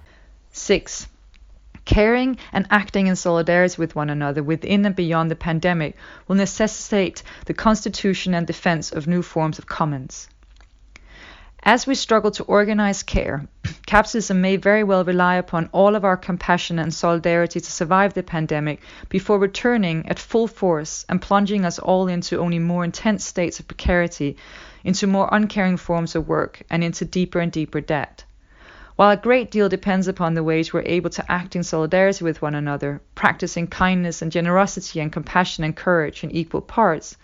6. 0.53 1.09
Caring 1.85 2.39
and 2.53 2.67
acting 2.71 3.09
in 3.09 3.17
solidarity 3.17 3.79
with 3.79 3.95
one 3.95 4.11
another 4.11 4.43
within 4.43 4.87
and 4.87 4.97
beyond 4.97 5.31
the 5.31 5.35
pandemic 5.35 5.95
will 6.27 6.37
necessitate 6.37 7.23
the 7.47 7.53
constitution 7.53 8.35
and 8.35 8.47
defense 8.47 8.91
of 8.91 9.07
new 9.07 9.21
forms 9.21 9.59
of 9.59 9.67
commons. 9.67 10.29
As 11.67 11.87
we 11.87 11.95
struggle 11.95 12.31
to 12.33 12.45
organize 12.45 13.03
care, 13.03 13.47
capitalism 13.87 14.43
may 14.43 14.57
very 14.57 14.85
well 14.85 15.03
rely 15.03 15.37
upon 15.37 15.71
all 15.73 15.97
of 15.97 16.05
our 16.05 16.19
compassion 16.19 16.79
and 16.79 16.93
solidarity 16.93 17.59
to 17.59 17.73
survive 17.73 18.13
the 18.13 18.23
pandemic 18.23 18.83
before 19.09 19.39
returning 19.39 20.07
at 20.07 20.19
full 20.19 20.47
force 20.47 21.07
and 21.09 21.23
plunging 21.23 21.65
us 21.65 21.79
all 21.79 22.07
into 22.07 22.39
only 22.39 22.59
more 22.59 22.85
intense 22.85 23.25
states 23.25 23.61
of 23.61 23.67
precarity, 23.67 24.37
into 24.85 25.07
more 25.07 25.27
uncaring 25.33 25.79
forms 25.79 26.15
of 26.15 26.29
work, 26.29 26.61
and 26.69 26.85
into 26.85 27.07
deeper 27.07 27.41
and 27.41 27.51
deeper 27.51 27.81
debt. 27.81 28.25
While 28.97 29.13
a 29.13 29.17
great 29.17 29.51
deal 29.51 29.71
depends 29.71 30.07
upon 30.07 30.35
the 30.35 30.45
ways 30.45 30.71
we're 30.71 30.83
able 30.83 31.09
to 31.09 31.33
act 31.33 31.57
in 31.57 31.63
solidarity 31.63 32.25
with 32.25 32.43
one 32.43 32.55
another, 32.55 33.01
practicing 33.15 33.69
kindness 33.69 34.21
and 34.21 34.31
generosity 34.31 35.01
and 35.01 35.11
compassion 35.11 35.65
and 35.65 35.75
courage 35.75 36.25
in 36.25 36.31
equal 36.31 36.61
parts, 36.61 37.17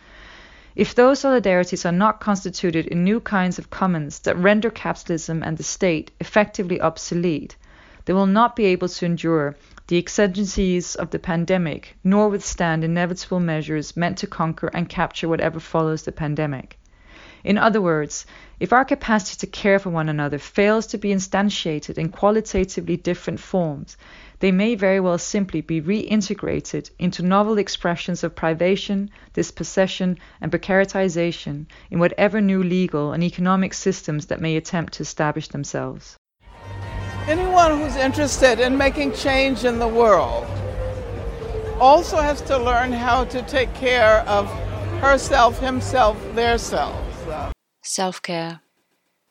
if 0.76 0.94
those 0.94 1.18
solidarities 1.18 1.84
are 1.84 1.90
not 1.90 2.20
constituted 2.20 2.86
in 2.86 3.02
new 3.02 3.18
kinds 3.18 3.58
of 3.58 3.70
commons 3.70 4.20
that 4.20 4.36
render 4.36 4.70
capitalism 4.70 5.42
and 5.42 5.56
the 5.58 5.64
state 5.64 6.12
effectively 6.20 6.80
obsolete, 6.80 7.56
they 8.04 8.12
will 8.12 8.26
not 8.26 8.54
be 8.54 8.66
able 8.66 8.88
to 8.88 9.04
endure 9.04 9.56
the 9.88 9.98
exigencies 9.98 10.94
of 10.94 11.10
the 11.10 11.18
pandemic, 11.18 11.96
nor 12.04 12.28
withstand 12.28 12.84
inevitable 12.84 13.40
measures 13.40 13.96
meant 13.96 14.18
to 14.18 14.28
conquer 14.28 14.70
and 14.72 14.88
capture 14.88 15.28
whatever 15.28 15.58
follows 15.58 16.04
the 16.04 16.12
pandemic. 16.12 16.78
In 17.42 17.56
other 17.56 17.80
words, 17.80 18.26
if 18.58 18.72
our 18.72 18.84
capacity 18.84 19.38
to 19.38 19.46
care 19.46 19.78
for 19.78 19.90
one 19.90 20.08
another 20.08 20.38
fails 20.38 20.86
to 20.88 20.98
be 20.98 21.08
instantiated 21.08 21.96
in 21.96 22.10
qualitatively 22.10 22.96
different 22.96 23.40
forms, 23.40 23.96
they 24.40 24.52
may 24.52 24.74
very 24.74 25.00
well 25.00 25.18
simply 25.18 25.60
be 25.60 25.80
reintegrated 25.80 26.90
into 26.98 27.22
novel 27.22 27.58
expressions 27.58 28.22
of 28.22 28.34
privation, 28.34 29.10
dispossession, 29.32 30.18
and 30.40 30.52
precaritization 30.52 31.66
in 31.90 31.98
whatever 31.98 32.40
new 32.40 32.62
legal 32.62 33.12
and 33.12 33.22
economic 33.22 33.72
systems 33.74 34.26
that 34.26 34.40
may 34.40 34.56
attempt 34.56 34.94
to 34.94 35.02
establish 35.02 35.48
themselves. 35.48 36.16
Anyone 37.26 37.78
who's 37.78 37.96
interested 37.96 38.60
in 38.60 38.76
making 38.76 39.12
change 39.12 39.64
in 39.64 39.78
the 39.78 39.88
world 39.88 40.46
also 41.78 42.16
has 42.16 42.42
to 42.42 42.58
learn 42.58 42.92
how 42.92 43.24
to 43.24 43.40
take 43.42 43.72
care 43.74 44.20
of 44.26 44.50
herself, 45.00 45.58
himself, 45.60 46.18
their 46.34 46.58
selves. 46.58 47.09
Self-care 47.90 48.60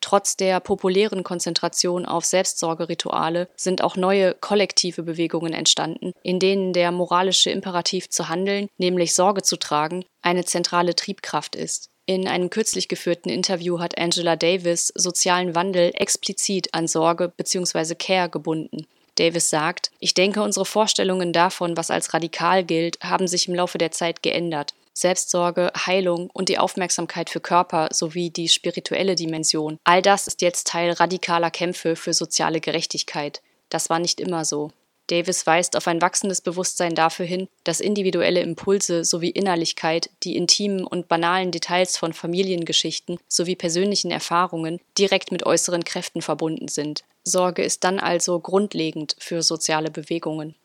Trotz 0.02 0.38
der 0.38 0.60
populären 0.60 1.24
Konzentration 1.24 2.06
auf 2.06 2.26
Selbstsorgerituale 2.26 3.50
sind 3.56 3.82
auch 3.82 3.95
neue 3.95 4.34
kollektive 4.34 5.04
Bewegungen 5.04 5.54
entstanden, 5.54 6.13
in 6.24 6.39
denen 6.39 6.74
der 6.74 6.91
moralische 6.91 7.52
Imperativ 7.52 8.10
zu 8.10 8.30
handeln, 8.30 8.69
nämlich 8.78 9.13
Sorge 9.13 9.43
zu 9.43 9.58
tragen, 9.58 10.06
eine 10.22 10.45
zentrale 10.45 10.95
Triebkraft 10.95 11.56
ist. 11.56 11.89
In 12.06 12.28
einem 12.28 12.50
kürzlich 12.50 12.88
geführten 12.88 13.30
Interview 13.30 13.80
hat 13.80 13.98
Angela 13.98 14.36
Davis 14.36 14.88
sozialen 14.95 15.54
Wandel 15.54 15.91
explizit 15.93 16.74
an 16.74 16.88
Sorge 16.88 17.32
bzw. 17.36 17.95
Care 17.95 18.30
gebunden. 18.30 18.88
Davis 19.15 19.50
sagt, 19.50 19.91
ich 20.00 20.13
denke, 20.13 20.41
unsere 20.41 20.65
Vorstellungen 20.65 21.34
davon, 21.34 21.76
was 21.76 21.91
als 21.91 22.13
radikal 22.13 22.63
gilt, 22.63 23.00
haben 23.02 23.28
sich 23.28 23.48
im 23.48 23.56
Laufe 23.56 23.78
der 23.78 23.91
Zeit 23.91 24.24
geändert. 24.24 24.74
Selbstsorge, 24.93 25.71
Heilung 25.86 26.30
und 26.34 26.49
die 26.49 26.58
Aufmerksamkeit 26.58 27.30
für 27.30 27.39
Körper 27.39 27.89
sowie 27.91 28.30
die 28.30 28.49
spirituelle 28.49 29.15
Dimension. 29.15 29.78
All 29.84 30.02
das 30.02 30.28
ist 30.28 30.41
jetzt 30.41 30.67
Teil 30.67 30.91
radikaler 30.91 31.52
Kämpfe 31.52 31.95
für 31.95 32.13
soziale 32.13 32.60
Gerechtigkeit. 32.60 33.41
Das 33.69 33.89
war 33.89 33.99
nicht 33.99 34.19
immer 34.19 34.45
so. 34.45 34.71
Davis 35.10 35.47
weist 35.47 35.75
auf 35.75 35.88
ein 35.88 36.02
wachsendes 36.02 36.41
Bewusstsein 36.41 36.93
dafür 36.93 37.25
hin, 37.25 37.47
dass 37.63 37.80
individuelle 37.80 38.41
Impulse 38.41 39.04
sowie 39.04 39.30
Innerlichkeit 39.30 40.10
die 40.23 40.36
intimen 40.36 40.86
und 40.86 41.08
banalen 41.08 41.52
Details 41.52 41.97
von 41.97 42.13
Familiengeschichten 42.13 43.17
sowie 43.28 43.56
persönlichen 43.56 44.12
Erfahrungen 44.12 44.80
direkt 44.97 45.32
mit 45.32 45.45
äußeren 45.45 45.84
Kräften 45.84 46.21
verbunden 46.21 46.67
sind. 46.67 47.04
Sorge 47.23 47.63
ist 47.63 47.84
dann 47.84 47.99
also 47.99 48.39
grundlegend 48.39 49.15
für 49.19 49.41
soziale 49.41 49.89
Bewegungen. 49.89 50.56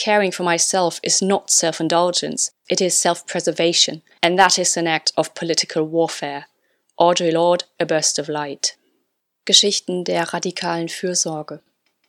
Caring 0.00 0.32
for 0.32 0.44
myself 0.44 0.98
is 1.02 1.20
not 1.20 1.50
self-indulgence, 1.50 2.52
it 2.70 2.80
is 2.80 2.98
self-preservation, 2.98 4.00
and 4.22 4.38
that 4.38 4.56
is 4.56 4.78
an 4.78 4.86
act 4.86 5.12
of 5.14 5.34
political 5.34 5.86
warfare. 5.86 6.46
Audre 6.98 7.30
Lorde, 7.30 7.66
A 7.78 7.84
Burst 7.84 8.18
of 8.18 8.26
Light. 8.26 8.78
Geschichten 9.44 10.04
der 10.04 10.32
radikalen 10.32 10.88
Fürsorge. 10.88 11.60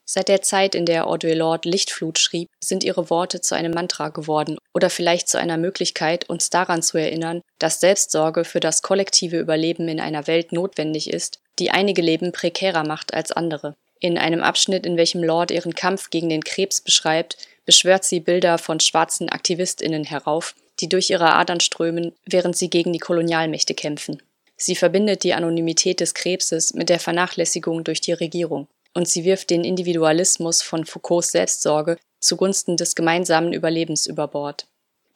Seit 0.06 0.30
der 0.30 0.42
Zeit, 0.42 0.74
in 0.74 0.86
der 0.86 1.06
Audre 1.06 1.34
Lorde 1.34 1.68
Lichtflut 1.68 2.18
schrieb, 2.18 2.48
sind 2.64 2.86
ihre 2.86 3.10
Worte 3.10 3.42
zu 3.42 3.56
einem 3.56 3.74
Mantra 3.74 4.08
geworden 4.08 4.58
oder 4.74 4.90
vielleicht 4.90 5.28
zu 5.28 5.38
einer 5.38 5.58
Möglichkeit, 5.58 6.30
uns 6.30 6.50
daran 6.50 6.82
zu 6.82 6.98
erinnern, 6.98 7.42
dass 7.60 7.82
Selbstsorge 7.82 8.46
für 8.46 8.62
das 8.62 8.84
kollektive 8.84 9.38
Überleben 9.38 9.90
in 9.90 10.00
einer 10.00 10.28
Welt 10.28 10.54
notwendig 10.54 11.10
ist, 11.10 11.40
die 11.60 11.72
einige 11.72 12.02
Leben 12.02 12.32
prekärer 12.32 12.86
macht 12.86 13.14
als 13.14 13.34
andere. 13.34 13.76
In 14.00 14.18
einem 14.18 14.42
Abschnitt, 14.42 14.86
in 14.86 14.98
welchem 14.98 15.24
Lorde 15.24 15.54
ihren 15.54 15.76
Kampf 15.76 16.10
gegen 16.10 16.30
den 16.30 16.44
Krebs 16.44 16.82
beschreibt, 16.82 17.38
beschwört 17.72 18.04
sie 18.04 18.20
Bilder 18.20 18.58
von 18.58 18.82
schwarzen 18.82 19.30
AktivistInnen 19.30 20.04
herauf, 20.04 20.56
die 20.82 20.90
durch 20.90 21.10
ihre 21.10 21.32
Adern 21.36 21.62
strömen, 21.62 22.12
während 22.26 22.58
sie 22.58 22.70
gegen 22.70 22.92
die 22.92 23.00
Kolonialmächte 23.00 23.74
kämpfen. 23.74 24.22
Sie 24.58 24.76
verbindet 24.76 25.24
die 25.24 25.34
Anonymität 25.34 26.02
des 26.02 26.14
Krebses 26.14 26.74
mit 26.74 26.90
der 26.90 27.00
Vernachlässigung 27.00 27.86
durch 27.86 28.02
die 28.02 28.12
Regierung 28.12 28.68
und 28.94 29.08
sie 29.08 29.24
wirft 29.24 29.52
den 29.52 29.64
Individualismus 29.64 30.62
von 30.62 30.86
Foucaults 30.86 31.32
Selbstsorge 31.32 31.96
zugunsten 32.20 32.76
des 32.76 32.94
gemeinsamen 32.94 33.54
Überlebens 33.54 34.06
über 34.06 34.28
Bord. 34.28 34.68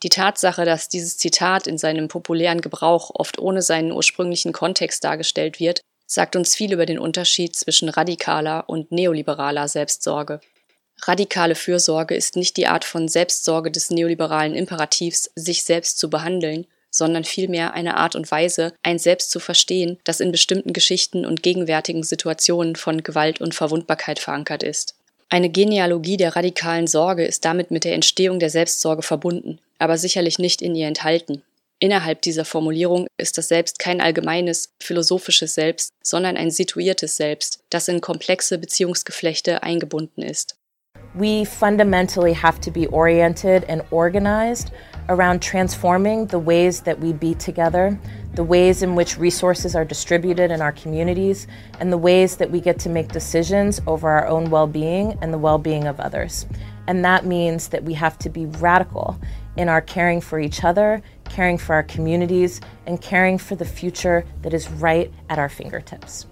Die 0.01 0.07
Tatsache, 0.07 0.63
dass 0.63 0.87
dieses 0.87 1.17
Zitat 1.17 1.67
in 1.67 1.77
seinem 1.77 2.07
populären 2.07 2.61
Gebrauch 2.61 3.11
oft 3.13 3.37
ohne 3.37 3.63
seinen 3.63 3.91
ursprünglichen 3.91 4.53
Kontext 4.53 5.03
dargestellt 5.03 5.59
wird, 5.59 5.81
sagt 6.07 6.37
uns 6.37 6.55
viel 6.55 6.71
über 6.71 6.85
den 6.85 6.99
Unterschied 6.99 7.53
zwischen 7.53 7.89
radikaler 7.89 8.63
und 8.69 8.93
neoliberaler 8.93 9.67
Selbstsorge. 9.67 10.39
Radikale 11.03 11.55
Fürsorge 11.55 12.15
ist 12.15 12.35
nicht 12.35 12.57
die 12.57 12.67
Art 12.67 12.85
von 12.85 13.07
Selbstsorge 13.07 13.69
des 13.69 13.91
neoliberalen 13.91 14.55
Imperativs, 14.55 15.29
sich 15.35 15.63
selbst 15.63 15.99
zu 15.99 16.09
behandeln, 16.09 16.65
sondern 16.89 17.25
vielmehr 17.25 17.73
eine 17.73 17.97
Art 17.97 18.15
und 18.15 18.31
Weise, 18.31 18.73
ein 18.81 18.97
Selbst 18.97 19.29
zu 19.29 19.39
verstehen, 19.39 19.99
das 20.05 20.21
in 20.21 20.31
bestimmten 20.31 20.71
Geschichten 20.71 21.25
und 21.25 21.43
gegenwärtigen 21.43 22.03
Situationen 22.03 22.75
von 22.75 23.03
Gewalt 23.03 23.41
und 23.41 23.53
Verwundbarkeit 23.53 24.19
verankert 24.19 24.63
ist. 24.63 24.95
Eine 25.29 25.49
Genealogie 25.49 26.17
der 26.17 26.35
radikalen 26.35 26.87
Sorge 26.87 27.25
ist 27.25 27.43
damit 27.43 27.69
mit 27.69 27.83
der 27.83 27.93
Entstehung 27.93 28.39
der 28.39 28.49
Selbstsorge 28.49 29.01
verbunden, 29.01 29.59
aber 29.79 29.97
sicherlich 29.97 30.39
nicht 30.39 30.61
in 30.61 30.75
ihr 30.75 30.87
enthalten. 30.87 31.41
Innerhalb 31.79 32.21
dieser 32.21 32.45
Formulierung 32.45 33.07
ist 33.17 33.37
das 33.37 33.49
Selbst 33.49 33.79
kein 33.79 33.99
allgemeines, 33.99 34.71
philosophisches 34.79 35.55
Selbst, 35.55 35.91
sondern 36.01 36.37
ein 36.37 36.51
situiertes 36.51 37.17
Selbst, 37.17 37.59
das 37.69 37.89
in 37.89 37.99
komplexe 37.99 38.57
Beziehungsgeflechte 38.57 39.61
eingebunden 39.63 40.21
ist. 40.21 40.55
We 41.15 41.45
fundamentally 41.45 42.33
have 42.33 42.59
to 42.61 42.71
be 42.71 42.87
oriented 42.87 43.63
and 43.69 43.83
organized 43.89 44.71
around 45.07 45.41
transforming 45.41 46.25
the 46.25 46.39
ways 46.39 46.81
that 46.81 46.99
we 46.99 47.13
be 47.13 47.33
together, 47.35 47.97
the 48.33 48.43
ways 48.43 48.81
in 48.81 48.95
which 48.95 49.17
resources 49.17 49.75
are 49.75 49.85
distributed 49.85 50.51
in 50.51 50.61
our 50.61 50.73
communities, 50.73 51.47
and 51.79 51.91
the 51.91 51.97
ways 51.97 52.35
that 52.37 52.51
we 52.51 52.59
get 52.59 52.79
to 52.79 52.89
make 52.89 53.13
decisions 53.13 53.79
over 53.87 54.09
our 54.09 54.27
own 54.27 54.49
well 54.49 54.67
being 54.67 55.17
and 55.21 55.33
the 55.33 55.37
well 55.37 55.57
being 55.57 55.87
of 55.87 56.01
others. 56.01 56.45
And 56.87 57.05
that 57.05 57.25
means 57.25 57.69
that 57.69 57.83
we 57.83 57.93
have 57.93 58.17
to 58.19 58.29
be 58.29 58.45
radical 58.47 59.17
in 59.55 59.69
our 59.69 59.81
caring 59.81 60.19
for 60.19 60.37
each 60.37 60.65
other, 60.65 61.01
caring 61.29 61.57
for 61.57 61.75
our 61.75 61.83
communities, 61.83 62.59
and 62.85 63.01
caring 63.01 63.37
for 63.37 63.55
the 63.55 63.65
future 63.65 64.25
that 64.41 64.53
is 64.53 64.69
right 64.69 65.13
at 65.29 65.39
our 65.39 65.49
fingertips. 65.49 66.27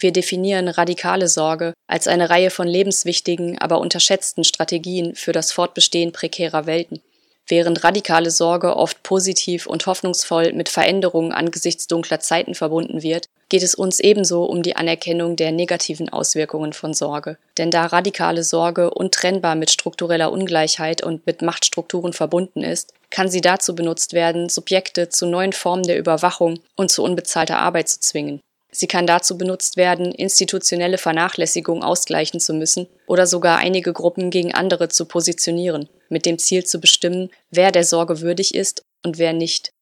Wir 0.00 0.12
definieren 0.12 0.68
radikale 0.68 1.28
Sorge 1.28 1.74
als 1.86 2.08
eine 2.08 2.30
Reihe 2.30 2.50
von 2.50 2.66
lebenswichtigen, 2.66 3.58
aber 3.58 3.78
unterschätzten 3.80 4.44
Strategien 4.44 5.14
für 5.14 5.32
das 5.32 5.52
Fortbestehen 5.52 6.12
prekärer 6.12 6.64
Welten. 6.64 7.02
Während 7.46 7.84
radikale 7.84 8.30
Sorge 8.30 8.76
oft 8.76 9.02
positiv 9.02 9.66
und 9.66 9.86
hoffnungsvoll 9.86 10.52
mit 10.52 10.68
Veränderungen 10.68 11.32
angesichts 11.32 11.86
dunkler 11.86 12.20
Zeiten 12.20 12.54
verbunden 12.54 13.02
wird, 13.02 13.26
geht 13.48 13.64
es 13.64 13.74
uns 13.74 13.98
ebenso 13.98 14.44
um 14.44 14.62
die 14.62 14.76
Anerkennung 14.76 15.34
der 15.36 15.50
negativen 15.50 16.08
Auswirkungen 16.08 16.72
von 16.72 16.94
Sorge. 16.94 17.36
Denn 17.58 17.70
da 17.70 17.86
radikale 17.86 18.44
Sorge 18.44 18.90
untrennbar 18.90 19.56
mit 19.56 19.70
struktureller 19.70 20.30
Ungleichheit 20.32 21.02
und 21.02 21.26
mit 21.26 21.42
Machtstrukturen 21.42 22.12
verbunden 22.12 22.62
ist, 22.62 22.94
kann 23.10 23.28
sie 23.28 23.40
dazu 23.40 23.74
benutzt 23.74 24.12
werden, 24.12 24.48
Subjekte 24.48 25.08
zu 25.08 25.26
neuen 25.26 25.52
Formen 25.52 25.82
der 25.82 25.98
Überwachung 25.98 26.60
und 26.76 26.90
zu 26.90 27.02
unbezahlter 27.02 27.58
Arbeit 27.58 27.88
zu 27.88 27.98
zwingen. 27.98 28.40
Sie 28.72 28.86
kann 28.86 29.06
dazu 29.06 29.36
benutzt 29.36 29.76
werden, 29.76 30.12
institutionelle 30.12 30.98
Vernachlässigung 30.98 31.82
ausgleichen 31.82 32.38
zu 32.38 32.54
müssen 32.54 32.86
oder 33.06 33.26
sogar 33.26 33.58
einige 33.58 33.92
Gruppen 33.92 34.30
gegen 34.30 34.54
andere 34.54 34.88
zu 34.88 35.06
positionieren, 35.06 35.88
mit 36.08 36.24
dem 36.26 36.38
Ziel 36.38 36.64
zu 36.64 36.80
bestimmen, 36.80 37.30
wer 37.50 37.72
der 37.72 37.84
Sorge 37.84 38.20
würdig 38.20 38.54
ist 38.54 38.82
und 39.04 39.18
wer 39.18 39.32
nicht. 39.32 39.72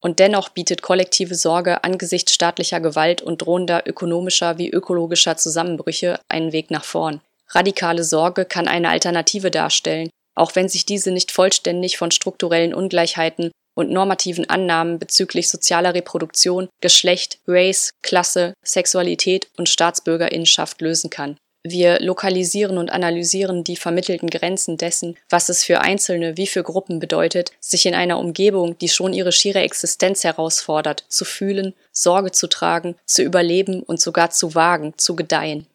Und 0.00 0.20
dennoch 0.20 0.50
bietet 0.50 0.82
kollektive 0.82 1.34
Sorge 1.34 1.82
angesichts 1.82 2.32
staatlicher 2.32 2.80
Gewalt 2.80 3.22
und 3.22 3.38
drohender 3.42 3.82
ökonomischer 3.86 4.58
wie 4.58 4.70
ökologischer 4.70 5.36
Zusammenbrüche 5.36 6.20
einen 6.28 6.52
Weg 6.52 6.70
nach 6.70 6.84
vorn. 6.84 7.20
Radikale 7.48 8.04
Sorge 8.04 8.44
kann 8.44 8.68
eine 8.68 8.90
Alternative 8.90 9.50
darstellen, 9.50 10.10
auch 10.34 10.54
wenn 10.54 10.68
sich 10.68 10.86
diese 10.86 11.10
nicht 11.10 11.32
vollständig 11.32 11.96
von 11.96 12.10
strukturellen 12.10 12.74
Ungleichheiten 12.74 13.50
und 13.76 13.90
normativen 13.90 14.48
Annahmen 14.50 14.98
bezüglich 14.98 15.48
sozialer 15.48 15.94
Reproduktion, 15.94 16.68
Geschlecht, 16.80 17.38
Race, 17.46 17.92
Klasse, 18.02 18.54
Sexualität 18.64 19.48
und 19.56 19.68
Staatsbürgerinnenschaft 19.68 20.80
lösen 20.80 21.10
kann. 21.10 21.36
Wir 21.68 22.00
lokalisieren 22.00 22.78
und 22.78 22.90
analysieren 22.90 23.64
die 23.64 23.76
vermittelten 23.76 24.30
Grenzen 24.30 24.76
dessen, 24.76 25.16
was 25.28 25.48
es 25.48 25.64
für 25.64 25.80
Einzelne 25.80 26.36
wie 26.36 26.46
für 26.46 26.62
Gruppen 26.62 27.00
bedeutet, 27.00 27.50
sich 27.60 27.86
in 27.86 27.94
einer 27.94 28.18
Umgebung, 28.18 28.78
die 28.78 28.88
schon 28.88 29.12
ihre 29.12 29.32
schiere 29.32 29.60
Existenz 29.60 30.22
herausfordert, 30.22 31.04
zu 31.08 31.24
fühlen, 31.24 31.74
Sorge 31.90 32.30
zu 32.30 32.46
tragen, 32.46 32.94
zu 33.04 33.22
überleben 33.22 33.82
und 33.82 34.00
sogar 34.00 34.30
zu 34.30 34.54
wagen, 34.54 34.94
zu 34.96 35.16
gedeihen. 35.16 35.66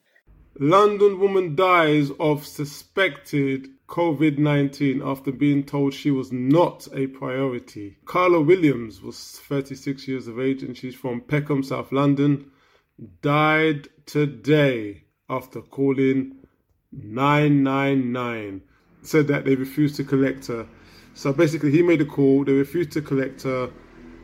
London 0.56 1.20
woman 1.20 1.56
dies 1.56 2.10
of 2.20 2.48
suspected 2.48 3.70
COVID 3.92 4.38
19 4.38 5.02
after 5.04 5.34
being 5.34 5.66
told 5.66 5.94
she 5.94 6.12
was 6.12 6.32
not 6.32 6.88
a 6.94 7.08
priority. 7.08 7.98
Carla 8.06 8.40
Williams 8.40 9.02
was 9.02 9.18
36 9.20 10.08
years 10.08 10.28
of 10.30 10.40
age 10.40 10.64
and 10.64 10.78
she's 10.78 10.96
from 10.96 11.20
Peckham, 11.20 11.62
South 11.62 11.92
London. 11.92 12.50
Died 13.22 13.90
today 14.06 15.04
after 15.30 15.62
calling 15.62 16.38
999. 16.94 18.62
Said 19.02 19.28
that 19.28 19.44
they 19.44 19.56
refused 19.56 19.98
to 19.98 20.06
collect 20.06 20.48
her. 20.48 20.66
So 21.14 21.34
basically, 21.34 21.72
he 21.72 21.82
made 21.82 22.00
a 22.00 22.06
call, 22.06 22.46
they 22.46 22.54
refused 22.54 22.94
to 22.94 23.02
collect 23.02 23.44
her. 23.44 23.72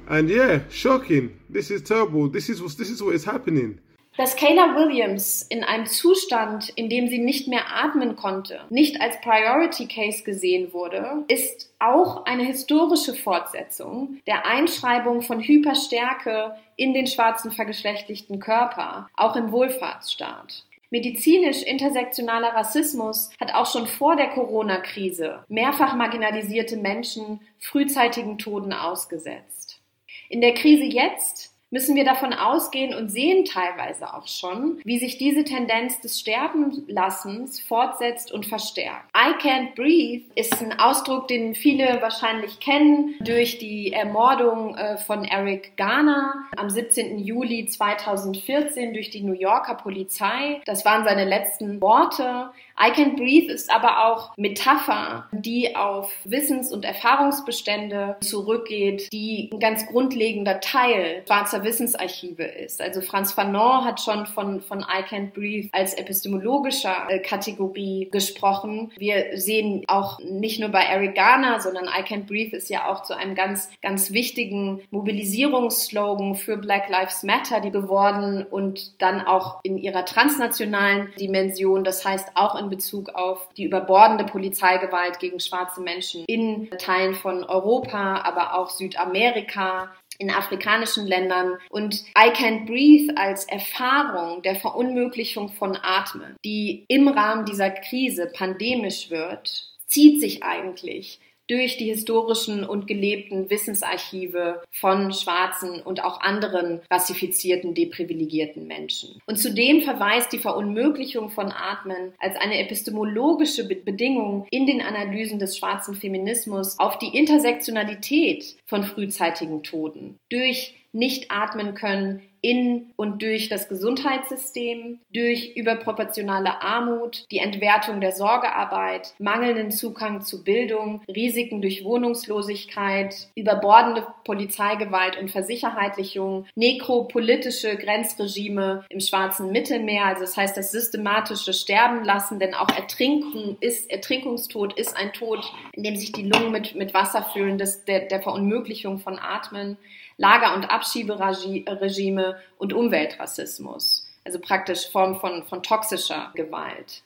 And 0.07 0.29
yeah, 0.29 0.61
shocking. 0.69 1.41
This 1.49 1.71
is 1.71 1.81
terrible. 1.81 2.29
This 2.29 2.49
is, 2.49 2.61
this 2.77 2.89
is 2.89 3.03
what 3.03 3.15
is 3.15 3.25
happening. 3.25 3.81
Dass 4.17 4.35
Kayla 4.35 4.75
Williams 4.75 5.43
in 5.43 5.63
einem 5.63 5.85
Zustand, 5.85 6.69
in 6.69 6.89
dem 6.89 7.07
sie 7.07 7.19
nicht 7.19 7.47
mehr 7.47 7.71
atmen 7.71 8.15
konnte, 8.15 8.61
nicht 8.71 8.99
als 8.99 9.21
Priority 9.21 9.87
Case 9.87 10.23
gesehen 10.23 10.73
wurde, 10.73 11.23
ist 11.27 11.71
auch 11.77 12.25
eine 12.25 12.43
historische 12.43 13.13
Fortsetzung 13.13 14.17
der 14.25 14.47
Einschreibung 14.47 15.21
von 15.21 15.39
Hyperstärke 15.39 16.55
in 16.75 16.95
den 16.95 17.05
schwarzen 17.05 17.51
vergeschlechtlichten 17.51 18.39
Körper, 18.39 19.07
auch 19.15 19.35
im 19.35 19.51
Wohlfahrtsstaat. 19.51 20.63
Medizinisch 20.89 21.61
intersektionaler 21.61 22.55
Rassismus 22.55 23.29
hat 23.39 23.53
auch 23.53 23.71
schon 23.71 23.85
vor 23.85 24.15
der 24.15 24.29
Corona-Krise 24.29 25.43
mehrfach 25.47 25.93
marginalisierte 25.95 26.77
Menschen 26.77 27.41
frühzeitigen 27.59 28.39
Toden 28.39 28.73
ausgesetzt. 28.73 29.79
In 30.27 30.41
der 30.41 30.55
Krise 30.55 30.85
jetzt 30.85 31.53
müssen 31.69 31.95
wir 31.95 32.05
davon 32.05 32.33
ausgehen 32.33 32.93
und 32.93 33.09
sehen 33.09 33.43
teilweise 33.45 34.13
auch 34.13 34.27
schon, 34.27 34.79
wie 34.85 34.99
sich 34.99 35.17
diese 35.17 35.43
Tendenz 35.43 35.99
des 35.99 36.19
Sterbenlassens 36.19 37.59
fortsetzt 37.59 38.31
und 38.31 38.45
verstärkt. 38.45 39.09
I 39.15 39.33
can't 39.41 39.75
breathe 39.75 40.25
ist 40.35 40.61
ein 40.61 40.79
Ausdruck, 40.79 41.27
den 41.27 41.55
viele 41.55 42.01
wahrscheinlich 42.01 42.59
kennen 42.59 43.15
durch 43.19 43.59
die 43.59 43.91
Ermordung 43.91 44.75
äh, 44.75 44.97
von 44.97 45.25
Eric 45.25 45.75
Garner 45.75 46.33
am 46.55 46.69
17. 46.69 47.19
Juli 47.19 47.65
2014 47.65 48.93
durch 48.93 49.09
die 49.09 49.23
New 49.23 49.33
Yorker 49.33 49.75
Polizei. 49.75 50.61
Das 50.65 50.85
waren 50.85 51.03
seine 51.03 51.25
letzten 51.25 51.81
Worte. 51.81 52.51
I 52.79 52.91
Can't 52.91 53.15
Breathe 53.15 53.51
ist 53.51 53.71
aber 53.71 54.05
auch 54.05 54.37
Metapher, 54.37 55.27
die 55.31 55.75
auf 55.75 56.11
Wissens- 56.25 56.71
und 56.71 56.85
Erfahrungsbestände 56.85 58.17
zurückgeht, 58.21 59.11
die 59.11 59.49
ein 59.51 59.59
ganz 59.59 59.87
grundlegender 59.87 60.59
Teil 60.59 61.23
schwarzer 61.25 61.63
Wissensarchive 61.63 62.43
ist. 62.43 62.79
Also 62.79 63.01
Franz 63.01 63.33
Fanon 63.33 63.83
hat 63.83 63.99
schon 63.99 64.27
von, 64.27 64.61
von 64.61 64.81
I 64.81 65.03
Can't 65.03 65.33
Breathe 65.33 65.69
als 65.71 65.95
epistemologischer 65.95 67.07
äh, 67.09 67.19
Kategorie 67.19 68.09
gesprochen. 68.11 68.91
Wir 68.97 69.39
sehen 69.39 69.83
auch 69.87 70.19
nicht 70.19 70.59
nur 70.59 70.69
bei 70.69 70.83
Eric 70.83 71.15
Garner, 71.15 71.59
sondern 71.59 71.85
I 71.85 72.03
Can't 72.03 72.27
Breathe 72.27 72.55
ist 72.55 72.69
ja 72.69 72.91
auch 72.91 73.01
zu 73.01 73.17
einem 73.17 73.33
ganz, 73.33 73.71
ganz 73.81 74.11
wichtigen 74.11 74.81
Mobilisierungsslogan 74.91 76.35
für 76.35 76.57
Black 76.57 76.89
Lives 76.89 77.23
Matter 77.23 77.61
geworden 77.61 78.45
und 78.49 79.01
dann 79.01 79.21
auch 79.21 79.61
in 79.63 79.79
ihrer 79.79 80.05
transnationalen 80.05 81.09
Dimension. 81.19 81.83
Das 81.83 82.05
heißt 82.05 82.33
auch 82.35 82.55
in 82.55 82.66
Bezug 82.69 83.09
auf 83.09 83.49
die 83.55 83.65
überbordende 83.65 84.25
Polizeigewalt 84.25 85.19
gegen 85.19 85.39
schwarze 85.39 85.81
Menschen 85.81 86.25
in 86.27 86.69
Teilen 86.77 87.15
von 87.15 87.43
Europa, 87.43 88.21
aber 88.21 88.55
auch 88.57 88.69
Südamerika, 88.69 89.91
in 90.19 90.31
afrikanischen 90.31 91.05
Ländern. 91.05 91.57
Und 91.69 92.03
I 92.17 92.31
Can't 92.31 92.65
Breathe 92.65 93.15
als 93.17 93.45
Erfahrung 93.45 94.41
der 94.41 94.55
Verunmöglichung 94.55 95.49
von 95.49 95.77
Atmen, 95.81 96.35
die 96.43 96.85
im 96.87 97.07
Rahmen 97.07 97.45
dieser 97.45 97.69
Krise 97.69 98.31
pandemisch 98.33 99.09
wird, 99.09 99.67
zieht 99.85 100.19
sich 100.19 100.43
eigentlich 100.43 101.19
durch 101.47 101.77
die 101.77 101.85
historischen 101.85 102.63
und 102.63 102.87
gelebten 102.87 103.49
Wissensarchive 103.49 104.61
von 104.71 105.13
schwarzen 105.13 105.81
und 105.81 106.03
auch 106.03 106.21
anderen 106.21 106.81
rassifizierten, 106.91 107.73
deprivilegierten 107.73 108.67
Menschen. 108.67 109.21
Und 109.25 109.37
zudem 109.37 109.81
verweist 109.81 110.31
die 110.33 110.39
Verunmöglichung 110.39 111.29
von 111.29 111.51
Atmen 111.51 112.13
als 112.19 112.35
eine 112.35 112.59
epistemologische 112.59 113.67
Bedingung 113.67 114.45
in 114.51 114.65
den 114.65 114.81
Analysen 114.81 115.39
des 115.39 115.57
schwarzen 115.57 115.95
Feminismus 115.95 116.77
auf 116.79 116.97
die 116.99 117.17
Intersektionalität 117.17 118.57
von 118.65 118.83
frühzeitigen 118.83 119.63
Toten 119.63 120.17
durch 120.29 120.75
nicht 120.93 121.31
atmen 121.31 121.75
können 121.75 122.21
in 122.47 122.93
und 122.95 123.21
durch 123.21 123.49
das 123.49 123.67
Gesundheitssystem, 123.67 124.99
durch 125.13 125.57
überproportionale 125.57 126.61
Armut, 126.61 127.25
die 127.29 127.39
Entwertung 127.39 127.99
der 127.99 128.13
Sorgearbeit, 128.13 129.13
mangelnden 129.19 129.69
Zugang 129.69 130.21
zu 130.21 130.45
Bildung, 130.45 131.01
Risiken 131.13 131.61
durch 131.61 131.83
Wohnungslosigkeit, 131.83 133.27
überbordende 133.35 134.07
Polizeigewalt 134.23 135.19
und 135.19 135.29
Versicherheitlichung, 135.29 136.45
nekropolitische 136.55 137.75
Grenzregime 137.75 138.85
im 138.89 139.01
schwarzen 139.01 139.51
Mittelmeer, 139.51 140.05
also 140.05 140.21
das 140.21 140.37
heißt 140.37 140.55
das 140.55 140.71
systematische 140.71 141.51
Sterben 141.51 142.05
lassen, 142.05 142.39
denn 142.39 142.53
auch 142.53 142.69
Ertrinken 142.69 143.57
ist, 143.59 143.91
Ertrinkungstod 143.91 144.79
ist 144.79 144.95
ein 144.95 145.11
Tod, 145.11 145.51
in 145.73 145.83
dem 145.83 145.97
sich 145.97 146.13
die 146.13 146.29
Lungen 146.29 146.53
mit, 146.53 146.75
mit 146.75 146.93
Wasser 146.93 147.23
füllen, 147.33 147.57
das, 147.57 147.83
der, 147.83 148.07
der 148.07 148.21
Verunmöglichung 148.21 148.99
von 148.99 149.19
Atmen. 149.19 149.77
Lager- 150.17 150.55
und 150.55 150.69
Abschieberegime 150.69 152.37
und 152.57 152.73
Umweltrassismus, 152.73 154.07
also 154.25 154.39
praktisch 154.39 154.89
Form 154.89 155.19
von, 155.19 155.43
von 155.43 155.61
toxischer 155.61 156.31
Gewalt. 156.35 157.03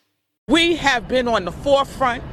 We 0.47 0.75
have 0.75 1.07
been 1.07 1.27
on 1.27 1.45
the 1.45 1.51
forefront. 1.51 2.23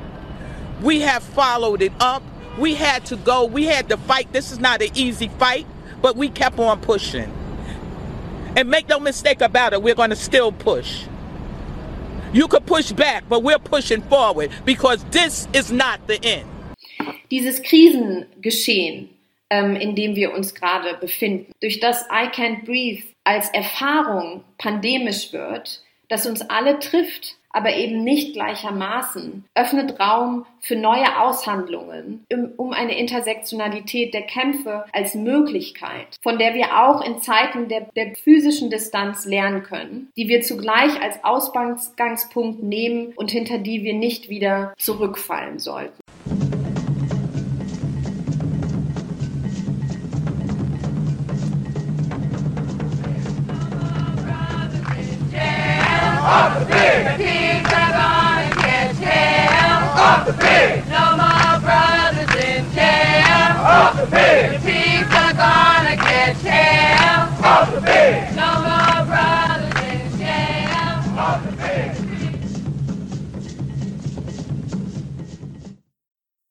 We 0.83 1.01
have 1.01 1.23
followed 1.23 1.83
it 1.83 1.93
up. 2.01 2.23
We 2.59 2.75
had 2.75 3.05
to 3.07 3.17
go. 3.17 3.45
We 3.45 3.67
had 3.67 3.88
to 3.91 3.97
fight. 3.97 4.33
This 4.33 4.51
is 4.51 4.59
not 4.59 4.83
an 4.83 4.91
easy 4.95 5.29
fight, 5.38 5.67
but 6.01 6.17
we 6.17 6.29
kept 6.29 6.59
on 6.59 6.81
pushing. 6.81 7.31
And 8.57 8.69
make 8.71 8.88
no 8.88 8.99
mistake 8.99 9.41
about 9.41 9.73
it, 9.73 9.83
we're 9.83 9.95
going 9.95 10.11
to 10.11 10.17
still 10.17 10.53
push. 10.53 11.05
You 12.33 12.49
could 12.49 12.67
push 12.67 12.93
back, 12.93 13.25
but 13.29 13.43
we're 13.43 13.59
pushing 13.59 14.03
forward 14.03 14.51
because 14.64 15.05
this 15.11 15.49
is 15.53 15.71
not 15.71 16.07
the 16.07 16.23
end. 16.25 16.49
Dieses 17.31 17.61
Krisengeschehen 17.62 19.09
ähm, 19.50 19.76
in 19.76 19.94
dem 19.94 20.16
wir 20.16 20.32
uns 20.32 20.54
gerade 20.54 20.94
befinden. 20.94 21.52
Durch 21.61 21.80
das 21.80 22.02
I 22.04 22.28
Can't 22.28 22.64
Breathe 22.64 23.02
als 23.24 23.50
Erfahrung 23.50 24.44
pandemisch 24.58 25.32
wird, 25.32 25.82
das 26.08 26.26
uns 26.26 26.42
alle 26.42 26.78
trifft, 26.78 27.37
aber 27.50 27.74
eben 27.74 28.04
nicht 28.04 28.34
gleichermaßen, 28.34 29.44
öffnet 29.54 29.98
Raum 29.98 30.46
für 30.61 30.76
neue 30.76 31.20
Aushandlungen 31.20 32.24
um 32.56 32.72
eine 32.72 32.98
Intersektionalität 32.98 34.12
der 34.14 34.22
Kämpfe 34.22 34.84
als 34.92 35.14
Möglichkeit, 35.14 36.18
von 36.22 36.38
der 36.38 36.54
wir 36.54 36.84
auch 36.84 37.02
in 37.02 37.20
Zeiten 37.20 37.68
der, 37.68 37.88
der 37.96 38.14
physischen 38.16 38.70
Distanz 38.70 39.24
lernen 39.24 39.62
können, 39.62 40.11
die 40.16 40.28
wir 40.28 40.42
zugleich 40.42 41.00
als 41.00 41.24
Ausgangspunkt 41.24 42.62
nehmen 42.62 43.12
und 43.16 43.30
hinter 43.30 43.58
die 43.58 43.82
wir 43.82 43.94
nicht 43.94 44.28
wieder 44.28 44.74
zurückfallen 44.76 45.58
sollten. 45.58 45.98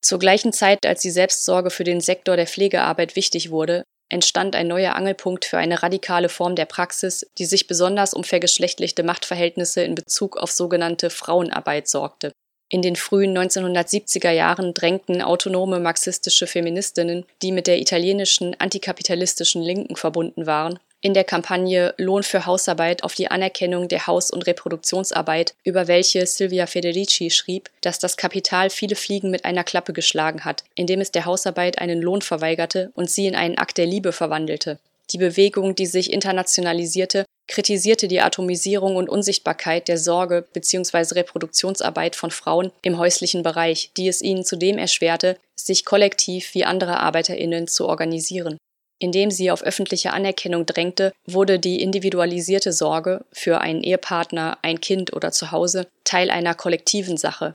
Zur 0.08 0.20
gleichen 0.20 0.54
Zeit, 0.54 0.86
als 0.86 1.02
die 1.02 1.12
Selbstsorge 1.12 1.70
für 1.70 1.84
den 1.84 2.00
Sektor 2.00 2.38
der 2.38 2.48
Pflegearbeit 2.48 3.18
wichtig 3.18 3.52
wurde, 3.52 3.84
entstand 4.10 4.56
ein 4.56 4.68
neuer 4.68 4.96
Angelpunkt 4.96 5.46
für 5.46 5.58
eine 5.58 5.84
radikale 5.84 6.30
Form 6.30 6.56
der 6.56 6.66
Praxis, 6.66 7.30
die 7.38 7.46
sich 7.46 7.68
besonders 7.68 8.14
um 8.14 8.24
vergeschlechtlichte 8.24 9.04
Machtverhältnisse 9.04 9.82
in 9.84 9.96
Bezug 9.96 10.38
auf 10.38 10.52
sogenannte 10.52 11.10
Frauenarbeit 11.10 11.88
sorgte. 11.88 12.32
In 12.70 12.82
den 12.82 12.98
frühen 12.98 13.38
1970er 13.38 14.32
Jahren 14.32 14.74
drängten 14.74 15.22
autonome 15.22 15.80
marxistische 15.80 16.48
Feministinnen, 16.48 17.26
die 17.42 17.54
mit 17.54 17.66
der 17.68 17.80
italienischen 17.80 18.60
antikapitalistischen 18.60 19.62
Linken 19.62 19.96
verbunden 19.96 20.46
waren, 20.46 20.78
in 21.08 21.14
der 21.14 21.24
Kampagne 21.24 21.94
Lohn 21.96 22.22
für 22.22 22.46
Hausarbeit 22.46 23.02
auf 23.02 23.16
die 23.16 23.32
Anerkennung 23.32 23.88
der 23.88 24.08
Haus- 24.08 24.30
und 24.30 24.46
Reproduktionsarbeit, 24.46 25.56
über 25.64 25.88
welche 25.88 26.28
Silvia 26.28 26.68
Federici 26.68 27.30
schrieb, 27.30 27.70
dass 27.80 27.98
das 27.98 28.18
Kapital 28.18 28.70
viele 28.70 28.98
Fliegen 28.98 29.32
mit 29.32 29.46
einer 29.46 29.64
Klappe 29.64 29.94
geschlagen 29.94 30.44
hat, 30.44 30.66
indem 30.76 31.00
es 31.00 31.12
der 31.12 31.24
Hausarbeit 31.24 31.80
einen 31.80 32.02
Lohn 32.02 32.22
verweigerte 32.22 32.92
und 32.94 33.10
sie 33.10 33.26
in 33.26 33.38
einen 33.38 33.58
Akt 33.58 33.78
der 33.78 33.86
Liebe 33.86 34.12
verwandelte. 34.12 34.80
Die 35.12 35.18
Bewegung, 35.18 35.76
die 35.76 35.86
sich 35.86 36.12
internationalisierte, 36.12 37.24
kritisierte 37.48 38.10
die 38.10 38.20
Atomisierung 38.20 38.98
und 38.98 39.08
Unsichtbarkeit 39.08 39.88
der 39.88 39.98
Sorge 39.98 40.46
bzw. 40.52 41.14
Reproduktionsarbeit 41.14 42.18
von 42.18 42.32
Frauen 42.32 42.74
im 42.82 42.98
häuslichen 42.98 43.44
Bereich, 43.44 43.92
die 43.96 44.10
es 44.10 44.22
ihnen 44.22 44.44
zudem 44.44 44.78
erschwerte, 44.78 45.38
sich 45.56 45.86
kollektiv 45.86 46.54
wie 46.54 46.66
andere 46.66 47.00
Arbeiterinnen 47.00 47.70
zu 47.70 47.88
organisieren. 47.88 48.58
Indem 49.00 49.30
sie 49.30 49.52
auf 49.52 49.64
öffentliche 49.64 50.12
Anerkennung 50.12 50.66
drängte, 50.66 51.14
wurde 51.26 51.60
die 51.60 51.82
individualisierte 51.82 52.74
Sorge 52.74 53.26
für 53.32 53.62
einen 53.62 53.84
Ehepartner, 53.84 54.58
ein 54.64 54.82
Kind 54.82 55.14
oder 55.14 55.32
zu 55.32 55.52
Hause 55.52 55.88
Teil 56.04 56.32
einer 56.32 56.56
kollektiven 56.56 57.18
Sache. 57.18 57.54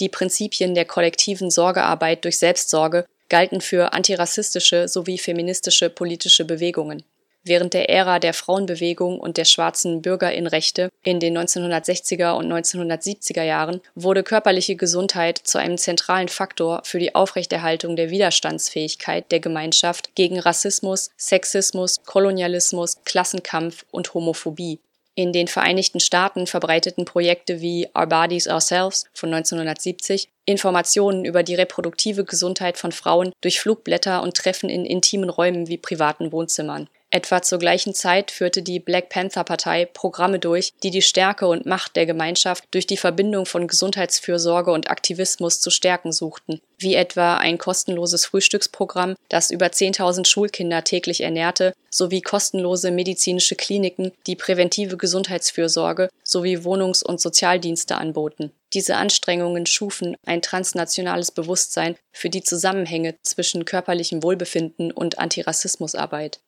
Die 0.00 0.08
Prinzipien 0.08 0.74
der 0.74 0.84
kollektiven 0.84 1.50
Sorgearbeit 1.50 2.24
durch 2.24 2.38
Selbstsorge 2.38 3.06
galten 3.28 3.60
für 3.60 3.94
antirassistische 3.94 4.88
sowie 4.88 5.16
feministische 5.16 5.88
politische 5.88 6.44
Bewegungen 6.44 7.02
während 7.44 7.74
der 7.74 7.90
Ära 7.90 8.18
der 8.18 8.34
Frauenbewegung 8.34 9.18
und 9.18 9.36
der 9.36 9.44
schwarzen 9.44 10.02
Bürgerinnenrechte 10.02 10.90
in 11.02 11.20
den 11.20 11.36
1960er 11.36 12.32
und 12.32 12.52
1970er 12.52 13.42
Jahren 13.42 13.80
wurde 13.94 14.22
körperliche 14.22 14.76
Gesundheit 14.76 15.38
zu 15.38 15.58
einem 15.58 15.78
zentralen 15.78 16.28
Faktor 16.28 16.82
für 16.84 16.98
die 16.98 17.14
Aufrechterhaltung 17.14 17.96
der 17.96 18.10
Widerstandsfähigkeit 18.10 19.30
der 19.32 19.40
Gemeinschaft 19.40 20.14
gegen 20.14 20.38
Rassismus, 20.38 21.10
Sexismus, 21.16 22.02
Kolonialismus, 22.04 22.98
Klassenkampf 23.04 23.84
und 23.90 24.14
Homophobie. 24.14 24.78
In 25.14 25.34
den 25.34 25.46
Vereinigten 25.46 26.00
Staaten 26.00 26.46
verbreiteten 26.46 27.04
Projekte 27.04 27.60
wie 27.60 27.86
Our 27.94 28.06
Bodies 28.06 28.48
Ourselves 28.48 29.04
von 29.12 29.34
1970 29.34 30.28
Informationen 30.46 31.26
über 31.26 31.42
die 31.42 31.54
reproduktive 31.54 32.24
Gesundheit 32.24 32.78
von 32.78 32.92
Frauen 32.92 33.32
durch 33.42 33.60
Flugblätter 33.60 34.22
und 34.22 34.38
Treffen 34.38 34.70
in 34.70 34.86
intimen 34.86 35.28
Räumen 35.28 35.68
wie 35.68 35.76
privaten 35.76 36.32
Wohnzimmern. 36.32 36.88
Etwa 37.14 37.42
zur 37.42 37.58
gleichen 37.58 37.92
Zeit 37.92 38.30
führte 38.30 38.62
die 38.62 38.80
Black 38.80 39.10
Panther 39.10 39.44
Partei 39.44 39.84
Programme 39.84 40.38
durch, 40.38 40.72
die 40.82 40.90
die 40.90 41.02
Stärke 41.02 41.46
und 41.46 41.66
Macht 41.66 41.94
der 41.94 42.06
Gemeinschaft 42.06 42.64
durch 42.70 42.86
die 42.86 42.96
Verbindung 42.96 43.44
von 43.44 43.68
Gesundheitsfürsorge 43.68 44.72
und 44.72 44.88
Aktivismus 44.88 45.60
zu 45.60 45.68
stärken 45.68 46.10
suchten, 46.10 46.62
wie 46.78 46.94
etwa 46.94 47.36
ein 47.36 47.58
kostenloses 47.58 48.24
Frühstücksprogramm, 48.24 49.16
das 49.28 49.50
über 49.50 49.66
10.000 49.66 50.26
Schulkinder 50.26 50.84
täglich 50.84 51.20
ernährte, 51.20 51.74
sowie 51.90 52.22
kostenlose 52.22 52.90
medizinische 52.90 53.56
Kliniken, 53.56 54.12
die 54.26 54.34
präventive 54.34 54.96
Gesundheitsfürsorge 54.96 56.08
sowie 56.24 56.64
Wohnungs- 56.64 57.02
und 57.02 57.20
Sozialdienste 57.20 57.98
anboten. 57.98 58.52
Diese 58.72 58.96
Anstrengungen 58.96 59.66
schufen 59.66 60.16
ein 60.24 60.40
transnationales 60.40 61.30
Bewusstsein 61.30 61.96
für 62.10 62.30
die 62.30 62.42
Zusammenhänge 62.42 63.16
zwischen 63.22 63.66
körperlichem 63.66 64.22
Wohlbefinden 64.22 64.90
und 64.90 65.18
Antirassismusarbeit. 65.18 66.40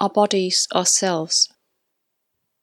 Our 0.00 0.08
bodies 0.10 0.66
ourselves. 0.74 1.48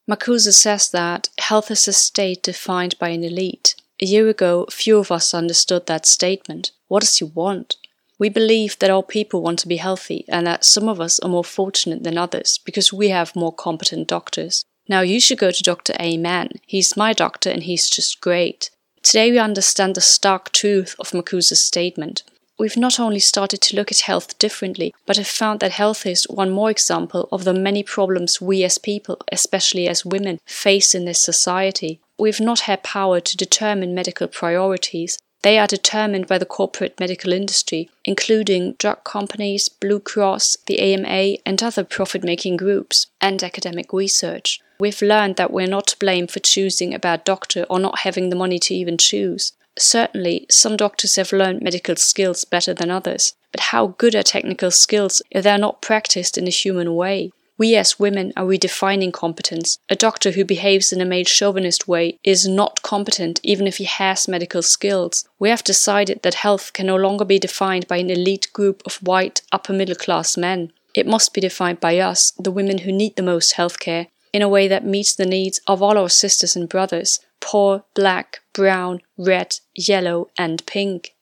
Marcuse 0.09 0.53
says 0.53 0.89
that 0.91 1.29
health 1.39 1.69
is 1.69 1.87
a 1.87 1.93
state 1.93 2.43
defined 2.43 2.97
by 2.97 3.09
an 3.09 3.23
elite. 3.23 3.75
A 4.01 4.05
year 4.05 4.29
ago, 4.29 4.65
few 4.71 4.97
of 4.97 5.11
us 5.11 5.33
understood 5.33 5.85
that 5.87 6.05
statement. 6.05 6.71
What 6.87 7.01
does 7.01 7.17
he 7.17 7.25
want? 7.25 7.77
We 8.19 8.29
believe 8.29 8.79
that 8.79 8.89
all 8.89 9.03
people 9.03 9.41
want 9.41 9.59
to 9.59 9.67
be 9.67 9.77
healthy 9.77 10.25
and 10.27 10.47
that 10.47 10.65
some 10.65 10.89
of 10.89 10.99
us 10.99 11.19
are 11.19 11.29
more 11.29 11.43
fortunate 11.43 12.03
than 12.03 12.17
others 12.17 12.59
because 12.65 12.91
we 12.91 13.09
have 13.09 13.35
more 13.35 13.53
competent 13.53 14.07
doctors. 14.07 14.63
Now 14.89 15.01
you 15.01 15.19
should 15.19 15.37
go 15.37 15.51
to 15.51 15.63
Dr. 15.63 15.93
A. 15.99 16.49
He's 16.65 16.97
my 16.97 17.13
doctor 17.13 17.49
and 17.49 17.63
he's 17.63 17.89
just 17.89 18.21
great. 18.21 18.71
Today 19.03 19.31
we 19.31 19.39
understand 19.39 19.95
the 19.95 20.01
stark 20.01 20.51
truth 20.51 20.95
of 20.99 21.11
Makusa's 21.11 21.59
statement. 21.59 22.23
We've 22.59 22.77
not 22.77 22.99
only 22.99 23.19
started 23.19 23.61
to 23.61 23.75
look 23.75 23.91
at 23.91 23.99
health 23.99 24.39
differently, 24.39 24.95
but 25.05 25.17
have 25.17 25.27
found 25.27 25.59
that 25.59 25.73
health 25.73 26.07
is 26.07 26.25
one 26.27 26.49
more 26.49 26.71
example 26.71 27.29
of 27.31 27.43
the 27.43 27.53
many 27.53 27.83
problems 27.83 28.41
we 28.41 28.63
as 28.63 28.79
people, 28.79 29.19
especially 29.31 29.87
as 29.87 30.03
women, 30.05 30.39
face 30.45 30.95
in 30.95 31.05
this 31.05 31.21
society. 31.21 31.99
We've 32.17 32.39
not 32.39 32.61
had 32.61 32.81
power 32.81 33.19
to 33.19 33.37
determine 33.37 33.93
medical 33.93 34.27
priorities. 34.27 35.19
They 35.43 35.59
are 35.59 35.67
determined 35.67 36.25
by 36.25 36.39
the 36.39 36.47
corporate 36.47 36.99
medical 36.99 37.31
industry, 37.31 37.91
including 38.03 38.73
drug 38.73 39.03
companies, 39.03 39.69
Blue 39.69 39.99
Cross, 39.99 40.57
the 40.65 40.79
AMA, 40.79 41.37
and 41.45 41.61
other 41.61 41.83
profit 41.83 42.23
making 42.23 42.57
groups, 42.57 43.05
and 43.21 43.43
academic 43.43 43.93
research. 43.93 44.61
We've 44.79 45.01
learned 45.03 45.35
that 45.35 45.51
we're 45.51 45.67
not 45.67 45.87
to 45.87 45.99
blame 45.99 46.25
for 46.25 46.39
choosing 46.39 46.95
a 46.95 46.99
bad 46.99 47.23
doctor 47.23 47.67
or 47.69 47.79
not 47.79 47.99
having 47.99 48.31
the 48.31 48.35
money 48.35 48.57
to 48.59 48.73
even 48.73 48.97
choose. 48.97 49.53
Certainly, 49.77 50.47
some 50.49 50.75
doctors 50.75 51.15
have 51.15 51.31
learned 51.31 51.61
medical 51.61 51.95
skills 51.95 52.45
better 52.45 52.73
than 52.73 52.91
others, 52.91 53.33
but 53.51 53.61
how 53.71 53.95
good 53.97 54.15
are 54.15 54.23
technical 54.23 54.71
skills 54.71 55.21
if 55.31 55.43
they 55.43 55.51
are 55.51 55.57
not 55.57 55.81
practiced 55.81 56.37
in 56.37 56.47
a 56.47 56.51
human 56.51 56.95
way? 56.95 57.31
We 57.59 57.75
as 57.75 57.97
women 57.97 58.33
are 58.37 58.45
redefining 58.45 59.11
competence. 59.11 59.79
A 59.89 59.95
doctor 59.95 60.31
who 60.31 60.45
behaves 60.45 60.93
in 60.93 61.01
a 61.01 61.05
male 61.05 61.25
chauvinist 61.25 61.87
way 61.87 62.19
is 62.23 62.47
not 62.47 62.83
competent 62.83 63.39
even 63.41 63.65
if 63.65 63.77
he 63.77 63.85
has 63.85 64.27
medical 64.27 64.61
skills. 64.61 65.27
We 65.39 65.49
have 65.49 65.63
decided 65.63 66.21
that 66.21 66.35
health 66.35 66.73
can 66.73 66.85
no 66.85 66.95
longer 66.95 67.25
be 67.25 67.39
defined 67.39 67.87
by 67.87 67.97
an 67.97 68.11
elite 68.11 68.47
group 68.53 68.83
of 68.85 68.97
white, 68.97 69.41
upper 69.51 69.73
middle 69.73 69.95
class 69.95 70.37
men. 70.37 70.71
It 70.93 71.07
must 71.07 71.33
be 71.33 71.41
defined 71.41 71.79
by 71.79 71.97
us, 71.97 72.31
the 72.37 72.51
women 72.51 72.79
who 72.79 72.91
need 72.91 73.15
the 73.15 73.23
most 73.23 73.55
healthcare, 73.55 74.07
in 74.31 74.43
a 74.43 74.49
way 74.49 74.67
that 74.67 74.85
meets 74.85 75.15
the 75.15 75.25
needs 75.25 75.59
of 75.65 75.81
all 75.81 75.97
our 75.97 76.09
sisters 76.09 76.55
and 76.55 76.69
brothers, 76.69 77.19
poor, 77.39 77.83
black, 77.93 78.41
brown, 78.53 79.01
red, 79.17 79.55
yellow, 79.75 80.29
and 80.37 80.65
pink. 80.65 81.13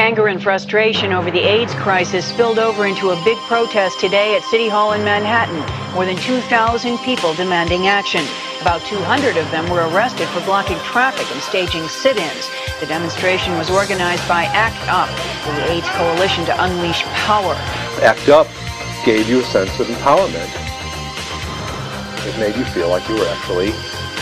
Anger 0.00 0.28
and 0.28 0.42
frustration 0.42 1.12
over 1.12 1.30
the 1.30 1.40
AIDS 1.40 1.74
crisis 1.74 2.24
spilled 2.24 2.58
over 2.58 2.86
into 2.86 3.10
a 3.10 3.24
big 3.24 3.36
protest 3.48 3.98
today 3.98 4.36
at 4.36 4.42
City 4.44 4.68
Hall 4.68 4.92
in 4.92 5.04
Manhattan. 5.04 5.58
More 5.94 6.06
than 6.06 6.16
2,000 6.16 6.96
people 6.98 7.34
demanding 7.34 7.88
action. 7.88 8.24
About 8.60 8.80
200 8.82 9.36
of 9.36 9.50
them 9.50 9.68
were 9.68 9.88
arrested 9.88 10.28
for 10.28 10.40
blocking 10.44 10.78
traffic 10.78 11.26
and 11.32 11.42
staging 11.42 11.86
sit-ins. 11.88 12.48
The 12.78 12.86
demonstration 12.86 13.58
was 13.58 13.68
organized 13.68 14.26
by 14.28 14.44
ACT 14.44 14.78
UP, 14.88 15.08
the 15.56 15.72
AIDS 15.72 15.88
Coalition 15.90 16.44
to 16.46 16.64
Unleash 16.64 17.02
Power. 17.26 17.54
ACT 18.00 18.28
UP 18.28 18.46
gave 19.04 19.28
you 19.28 19.40
a 19.40 19.44
sense 19.44 19.80
of 19.80 19.86
empowerment. 19.88 20.48
It 22.26 22.38
made 22.38 22.54
you 22.56 22.64
feel 22.66 22.88
like 22.90 23.08
you 23.08 23.16
were 23.16 23.26
actually 23.26 23.72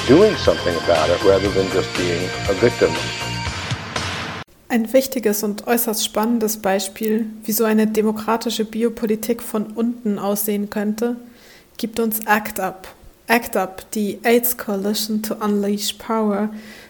doing 0.09 0.35
something 0.39 0.75
about 0.77 1.11
it 1.11 1.23
rather 1.23 1.51
than 1.51 1.71
just 1.71 1.95
being 1.95 2.31
a 2.49 2.55
victim. 2.63 2.89
Ein 4.71 4.91
wichtiges 4.93 5.43
und 5.43 5.67
äußerst 5.67 6.03
spannendes 6.03 6.57
Beispiel, 6.57 7.27
wie 7.45 7.53
so 7.53 7.65
eine 7.65 7.87
demokratische 7.87 8.65
Biopolitik 8.65 9.43
von 9.43 9.67
unten 9.67 10.19
aussehen 10.19 10.71
könnte, 10.71 11.17
gibt 11.77 12.01
uns 12.01 12.27
ACT 12.27 12.59
UP. 12.59 12.89
ACT 13.29 13.57
UP, 13.57 13.91
die 13.93 14.19
AIDS 14.23 14.57
Coalition 14.57 15.23
to 15.23 15.35
Unleash 15.35 15.93
Power, 15.95 16.49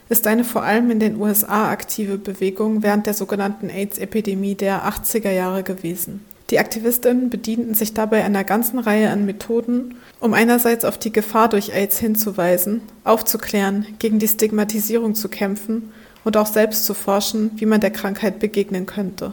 ist 0.09 0.27
eine 0.29 0.45
vor 0.45 0.63
allem 0.63 0.91
in 0.93 1.01
den 1.01 1.21
USA 1.21 1.71
aktive 1.71 2.19
Bewegung 2.19 2.85
während 2.85 3.07
der 3.07 3.15
sogenannten 3.15 3.69
AIDS-Epidemie 3.69 4.55
der 4.55 4.89
80er 4.89 5.33
Jahre 5.33 5.65
gewesen. 5.65 6.25
Die 6.51 6.59
Aktivistinnen 6.59 7.29
bedienten 7.29 7.75
sich 7.75 7.93
dabei 7.93 8.25
einer 8.25 8.43
ganzen 8.43 8.79
Reihe 8.79 9.11
an 9.11 9.27
Methoden, 9.27 9.97
um 10.19 10.33
einerseits 10.33 10.85
auf 10.85 10.97
die 10.97 11.13
Gefahr 11.13 11.49
durch 11.49 11.75
AIDS 11.75 11.99
hinzuweisen, 11.99 12.81
aufzuklären, 13.05 13.87
gegen 13.99 14.19
die 14.19 14.29
Stigmatisierung 14.29 15.15
zu 15.15 15.29
kämpfen 15.29 15.93
und 16.25 16.37
auch 16.39 16.47
selbst 16.47 16.85
zu 16.87 16.95
forschen, 16.95 17.51
wie 17.57 17.67
man 17.67 17.81
der 17.81 17.91
Krankheit 17.91 18.39
begegnen 18.39 18.87
könnte. 18.87 19.33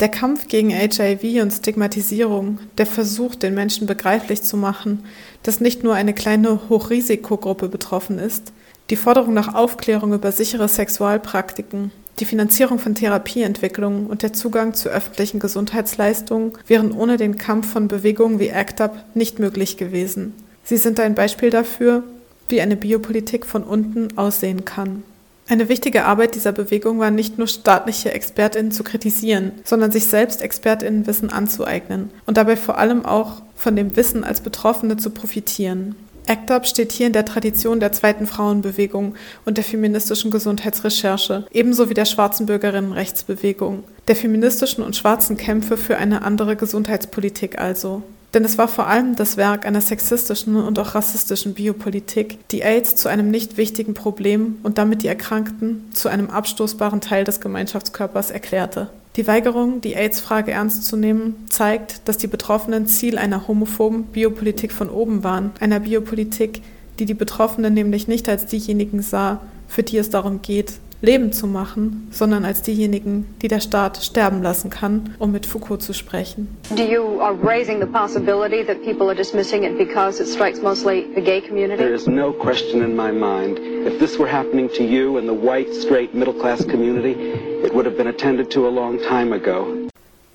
Der 0.00 0.08
Kampf 0.08 0.46
gegen 0.46 0.70
HIV 0.70 1.42
und 1.42 1.50
Stigmatisierung, 1.50 2.60
der 2.78 2.86
Versuch, 2.86 3.34
den 3.34 3.54
Menschen 3.54 3.86
begreiflich 3.86 4.42
zu 4.42 4.56
machen, 4.56 5.04
dass 5.42 5.60
nicht 5.60 5.82
nur 5.82 5.94
eine 5.94 6.14
kleine 6.14 6.68
Hochrisikogruppe 6.68 7.68
betroffen 7.68 8.18
ist, 8.18 8.52
die 8.90 8.96
Forderung 8.96 9.34
nach 9.34 9.54
Aufklärung 9.54 10.14
über 10.14 10.32
sichere 10.32 10.68
Sexualpraktiken, 10.68 11.90
die 12.20 12.24
Finanzierung 12.24 12.78
von 12.78 12.94
Therapieentwicklungen 12.94 14.06
und 14.06 14.22
der 14.22 14.32
Zugang 14.32 14.74
zu 14.74 14.88
öffentlichen 14.88 15.38
Gesundheitsleistungen 15.38 16.52
wären 16.66 16.92
ohne 16.92 17.16
den 17.16 17.36
Kampf 17.36 17.72
von 17.72 17.88
Bewegungen 17.88 18.38
wie 18.38 18.52
ACT 18.52 18.80
UP 18.80 18.92
nicht 19.14 19.38
möglich 19.38 19.76
gewesen. 19.76 20.34
Sie 20.64 20.76
sind 20.76 21.00
ein 21.00 21.14
Beispiel 21.14 21.50
dafür, 21.50 22.02
wie 22.48 22.60
eine 22.60 22.76
Biopolitik 22.76 23.46
von 23.46 23.62
unten 23.62 24.16
aussehen 24.16 24.64
kann. 24.64 25.02
Eine 25.48 25.70
wichtige 25.70 26.04
Arbeit 26.04 26.34
dieser 26.34 26.52
Bewegung 26.52 26.98
war 26.98 27.10
nicht 27.10 27.38
nur 27.38 27.46
staatliche 27.46 28.12
Expertinnen 28.12 28.70
zu 28.70 28.84
kritisieren, 28.84 29.52
sondern 29.64 29.90
sich 29.90 30.06
selbst 30.06 30.42
Expertinnenwissen 30.42 31.30
anzueignen 31.30 32.10
und 32.26 32.36
dabei 32.36 32.56
vor 32.56 32.76
allem 32.76 33.06
auch 33.06 33.40
von 33.56 33.74
dem 33.74 33.96
Wissen 33.96 34.24
als 34.24 34.42
Betroffene 34.42 34.98
zu 34.98 35.08
profitieren. 35.08 35.96
ACT 36.28 36.50
UP 36.50 36.66
steht 36.66 36.92
hier 36.92 37.06
in 37.06 37.14
der 37.14 37.24
Tradition 37.24 37.80
der 37.80 37.92
zweiten 37.92 38.26
Frauenbewegung 38.26 39.14
und 39.46 39.56
der 39.56 39.64
feministischen 39.64 40.30
Gesundheitsrecherche, 40.30 41.46
ebenso 41.50 41.88
wie 41.88 41.94
der 41.94 42.04
schwarzen 42.04 42.44
Bürgerinnenrechtsbewegung, 42.44 43.84
der 44.08 44.16
feministischen 44.16 44.84
und 44.84 44.94
schwarzen 44.94 45.38
Kämpfe 45.38 45.78
für 45.78 45.96
eine 45.96 46.22
andere 46.22 46.54
Gesundheitspolitik 46.56 47.58
also. 47.58 48.02
Denn 48.34 48.44
es 48.44 48.58
war 48.58 48.68
vor 48.68 48.86
allem 48.86 49.16
das 49.16 49.38
Werk 49.38 49.64
einer 49.64 49.80
sexistischen 49.80 50.56
und 50.56 50.78
auch 50.78 50.94
rassistischen 50.94 51.54
Biopolitik, 51.54 52.38
die 52.50 52.62
AIDS 52.62 52.94
zu 52.94 53.08
einem 53.08 53.30
nicht 53.30 53.56
wichtigen 53.56 53.94
Problem 53.94 54.58
und 54.62 54.76
damit 54.76 55.02
die 55.02 55.08
Erkrankten 55.08 55.90
zu 55.94 56.10
einem 56.10 56.28
abstoßbaren 56.28 57.00
Teil 57.00 57.24
des 57.24 57.40
Gemeinschaftskörpers 57.40 58.30
erklärte. 58.30 58.90
Die 59.18 59.26
Weigerung, 59.26 59.80
die 59.80 59.96
AIDS-Frage 59.96 60.52
ernst 60.52 60.84
zu 60.84 60.96
nehmen, 60.96 61.44
zeigt, 61.50 62.08
dass 62.08 62.18
die 62.18 62.28
Betroffenen 62.28 62.86
Ziel 62.86 63.18
einer 63.18 63.48
homophoben 63.48 64.04
Biopolitik 64.04 64.70
von 64.70 64.88
oben 64.88 65.24
waren, 65.24 65.50
einer 65.58 65.80
Biopolitik, 65.80 66.62
die 67.00 67.04
die 67.04 67.14
Betroffenen 67.14 67.74
nämlich 67.74 68.06
nicht 68.06 68.28
als 68.28 68.46
diejenigen 68.46 69.02
sah, 69.02 69.40
für 69.66 69.82
die 69.82 69.98
es 69.98 70.10
darum 70.10 70.40
geht, 70.40 70.74
Leben 71.00 71.32
zu 71.32 71.48
machen, 71.48 72.06
sondern 72.12 72.44
als 72.44 72.62
diejenigen, 72.62 73.26
die 73.42 73.48
der 73.48 73.58
Staat 73.58 73.96
sterben 73.96 74.40
lassen 74.40 74.70
kann, 74.70 75.16
um 75.18 75.32
mit 75.32 75.46
Foucault 75.46 75.82
zu 75.82 75.94
sprechen. 75.94 76.46
Do 76.76 76.84
you 76.84 77.20
are 77.20 77.34
raising 77.42 77.80
the 77.80 77.86
possibility 77.86 78.64
that 78.64 78.84
people 78.84 79.08
are 79.08 79.16
dismissing 79.16 79.64
it 79.64 79.76
because 79.78 80.22
it 80.22 80.28
strikes 80.28 80.62
mostly 80.62 81.06
the 81.16 81.20
gay 81.20 81.40
community? 81.40 81.82
There 81.82 81.94
is 81.94 82.06
no 82.06 82.32
question 82.32 82.82
in 82.82 82.94
my 82.94 83.10
mind. 83.10 83.58
If 83.84 83.98
this 83.98 84.16
were 84.16 84.30
happening 84.30 84.68
to 84.76 84.84
you 84.84 85.18
in 85.18 85.26
the 85.26 85.34
white, 85.34 85.74
straight, 85.74 86.14
middle 86.14 86.34
class 86.34 86.64
community, 86.64 87.16
it 87.64 87.72
would 87.72 87.86
have 87.86 87.96
been 87.96 88.08
attended 88.08 88.50
to 88.50 88.66
a 88.66 88.70
long 88.70 88.98
time 88.98 89.34
ago. 89.34 89.66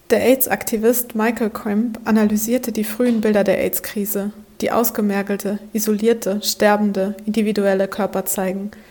Der 0.10 0.22
AIDS-Aktivist 0.22 1.16
Michael 1.16 1.50
Crimp 1.50 2.00
analysierte 2.06 2.72
die 2.72 2.84
frühen 2.84 3.22
Bilder 3.22 3.44
der 3.44 3.60
AIDS-Krise, 3.60 4.32
die 4.62 4.72
ausgemergelte, 4.72 5.60
isolierte, 5.74 6.42
sterbende, 6.44 7.16
individuelle 7.26 7.88
Körper 7.88 8.26
zeigen– 8.26 8.72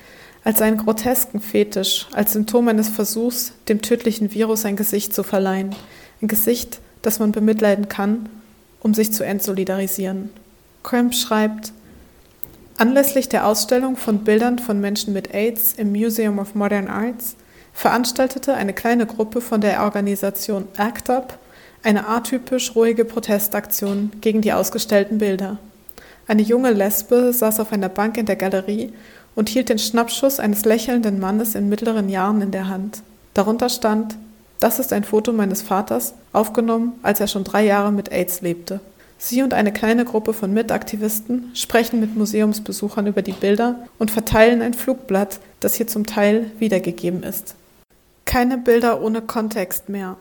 als 0.45 0.61
einen 0.61 0.77
grotesken 0.77 1.41
Fetisch, 1.41 2.07
als 2.13 2.33
Symptom 2.33 2.69
eines 2.69 2.89
Versuchs, 2.89 3.53
dem 3.69 3.81
tödlichen 3.81 4.33
Virus 4.33 4.65
ein 4.65 4.77
Gesicht 4.77 5.15
zu 5.15 5.23
verleihen. 5.23 5.75
Ein 6.21 6.29
Gesicht, 6.29 6.81
das 7.03 7.19
man 7.19 7.33
bemitleiden 7.33 7.89
kann, 7.89 8.29
um 8.81 8.95
sich 8.95 9.13
zu 9.13 9.25
entsolidarisieren. 9.25 10.31
Cramp 10.83 11.15
schreibt, 11.15 11.73
Anlässlich 12.79 13.29
der 13.29 13.47
Ausstellung 13.47 13.97
von 13.97 14.25
Bildern 14.25 14.59
von 14.59 14.81
Menschen 14.81 15.13
mit 15.13 15.35
AIDS 15.35 15.75
im 15.75 15.93
Museum 15.93 16.39
of 16.39 16.55
Modern 16.55 16.89
Arts 16.89 17.37
veranstaltete 17.73 18.55
eine 18.55 18.73
kleine 18.73 19.07
Gruppe 19.07 19.41
von 19.41 19.61
der 19.61 19.83
Organisation 19.83 20.69
ACT 20.77 21.09
UP 21.11 21.39
Eine 21.83 22.07
atypisch 22.07 22.77
ruhige 22.77 23.05
Protestaktion 23.05 24.13
gegen 24.21 24.41
die 24.41 24.53
ausgestellten 24.53 25.19
Bilder. 25.19 25.59
Eine 26.29 26.43
junge 26.43 26.71
Lesbe 26.73 27.33
saß 27.33 27.59
auf 27.61 27.73
einer 27.73 27.89
Bank 27.89 28.17
in 28.17 28.27
der 28.27 28.37
Galerie 28.37 28.93
und 29.35 29.49
hielt 29.49 29.69
den 29.69 29.79
Schnappschuss 29.79 30.39
eines 30.39 30.65
lächelnden 30.65 31.19
Mannes 31.19 31.55
in 31.55 31.69
mittleren 31.69 32.09
Jahren 32.09 32.41
in 32.41 32.51
der 32.51 32.69
Hand. 32.69 33.03
Darunter 33.35 33.69
stand, 33.69 34.17
das 34.61 34.79
ist 34.79 34.93
ein 34.93 35.05
Foto 35.05 35.33
meines 35.33 35.63
Vaters, 35.63 36.15
aufgenommen, 36.33 36.93
als 37.03 37.19
er 37.19 37.27
schon 37.27 37.43
drei 37.43 37.65
Jahre 37.65 37.91
mit 37.91 38.13
AIDS 38.13 38.43
lebte. 38.43 38.81
Sie 39.19 39.43
und 39.43 39.55
eine 39.55 39.73
kleine 39.73 40.05
Gruppe 40.05 40.33
von 40.33 40.53
Mitaktivisten 40.53 41.51
sprechen 41.55 42.01
mit 42.01 42.17
Museumsbesuchern 42.17 43.07
über 43.07 43.23
die 43.23 43.33
Bilder 43.33 43.87
und 43.99 44.11
verteilen 44.11 44.63
ein 44.63 44.75
Flugblatt, 44.75 45.41
das 45.61 45.75
hier 45.75 45.87
zum 45.87 46.07
Teil 46.07 46.51
wiedergegeben 46.59 47.23
ist. 47.23 47.55
Keine 48.25 48.59
Bilder 48.59 49.03
ohne 49.03 49.23
Kontext 49.23 49.89
mehr. 49.89 50.17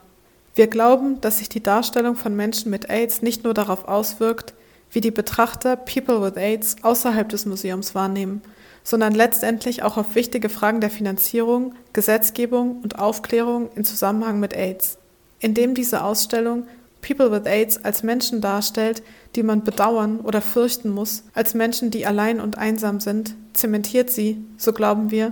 Wir 0.56 0.68
glauben, 0.68 1.22
dass 1.22 1.38
sich 1.38 1.50
die 1.50 1.64
Darstellung 1.64 2.16
von 2.16 2.36
Menschen 2.36 2.72
mit 2.72 2.90
AIDS 2.90 3.22
nicht 3.22 3.44
nur 3.44 3.54
darauf 3.54 3.88
auswirkt, 3.88 4.54
wie 4.92 5.02
die 5.02 5.12
Betrachter 5.12 5.78
People 5.78 6.22
with 6.22 6.36
AIDS 6.36 6.76
außerhalb 6.82 7.30
des 7.30 7.46
Museums 7.46 7.96
wahrnehmen, 7.96 8.42
sondern 8.84 9.14
letztendlich 9.14 9.84
auch 9.84 9.98
auf 9.98 10.16
wichtige 10.16 10.50
Fragen 10.50 10.82
der 10.82 10.90
Finanzierung, 10.90 11.76
Gesetzgebung 11.94 12.82
und 12.82 13.00
Aufklärung 13.00 13.70
in 13.76 13.86
Zusammenhang 13.86 14.40
mit 14.40 14.54
AIDS. 14.54 14.98
Indem 15.40 15.74
diese 15.74 16.04
Ausstellung 16.04 16.68
People 17.02 17.32
with 17.32 17.46
AIDS 17.46 17.84
als 17.84 18.04
Menschen 18.04 18.42
darstellt, 18.42 19.02
die 19.36 19.44
man 19.44 19.64
bedauern 19.64 20.20
oder 20.20 20.42
fürchten 20.42 20.90
muss, 20.90 21.24
als 21.34 21.54
Menschen, 21.54 21.90
die 21.90 22.06
allein 22.06 22.40
und 22.40 22.58
einsam 22.58 23.00
sind, 23.00 23.36
zementiert 23.54 24.10
sie, 24.10 24.44
so 24.58 24.74
glauben 24.74 25.10
wir, 25.12 25.32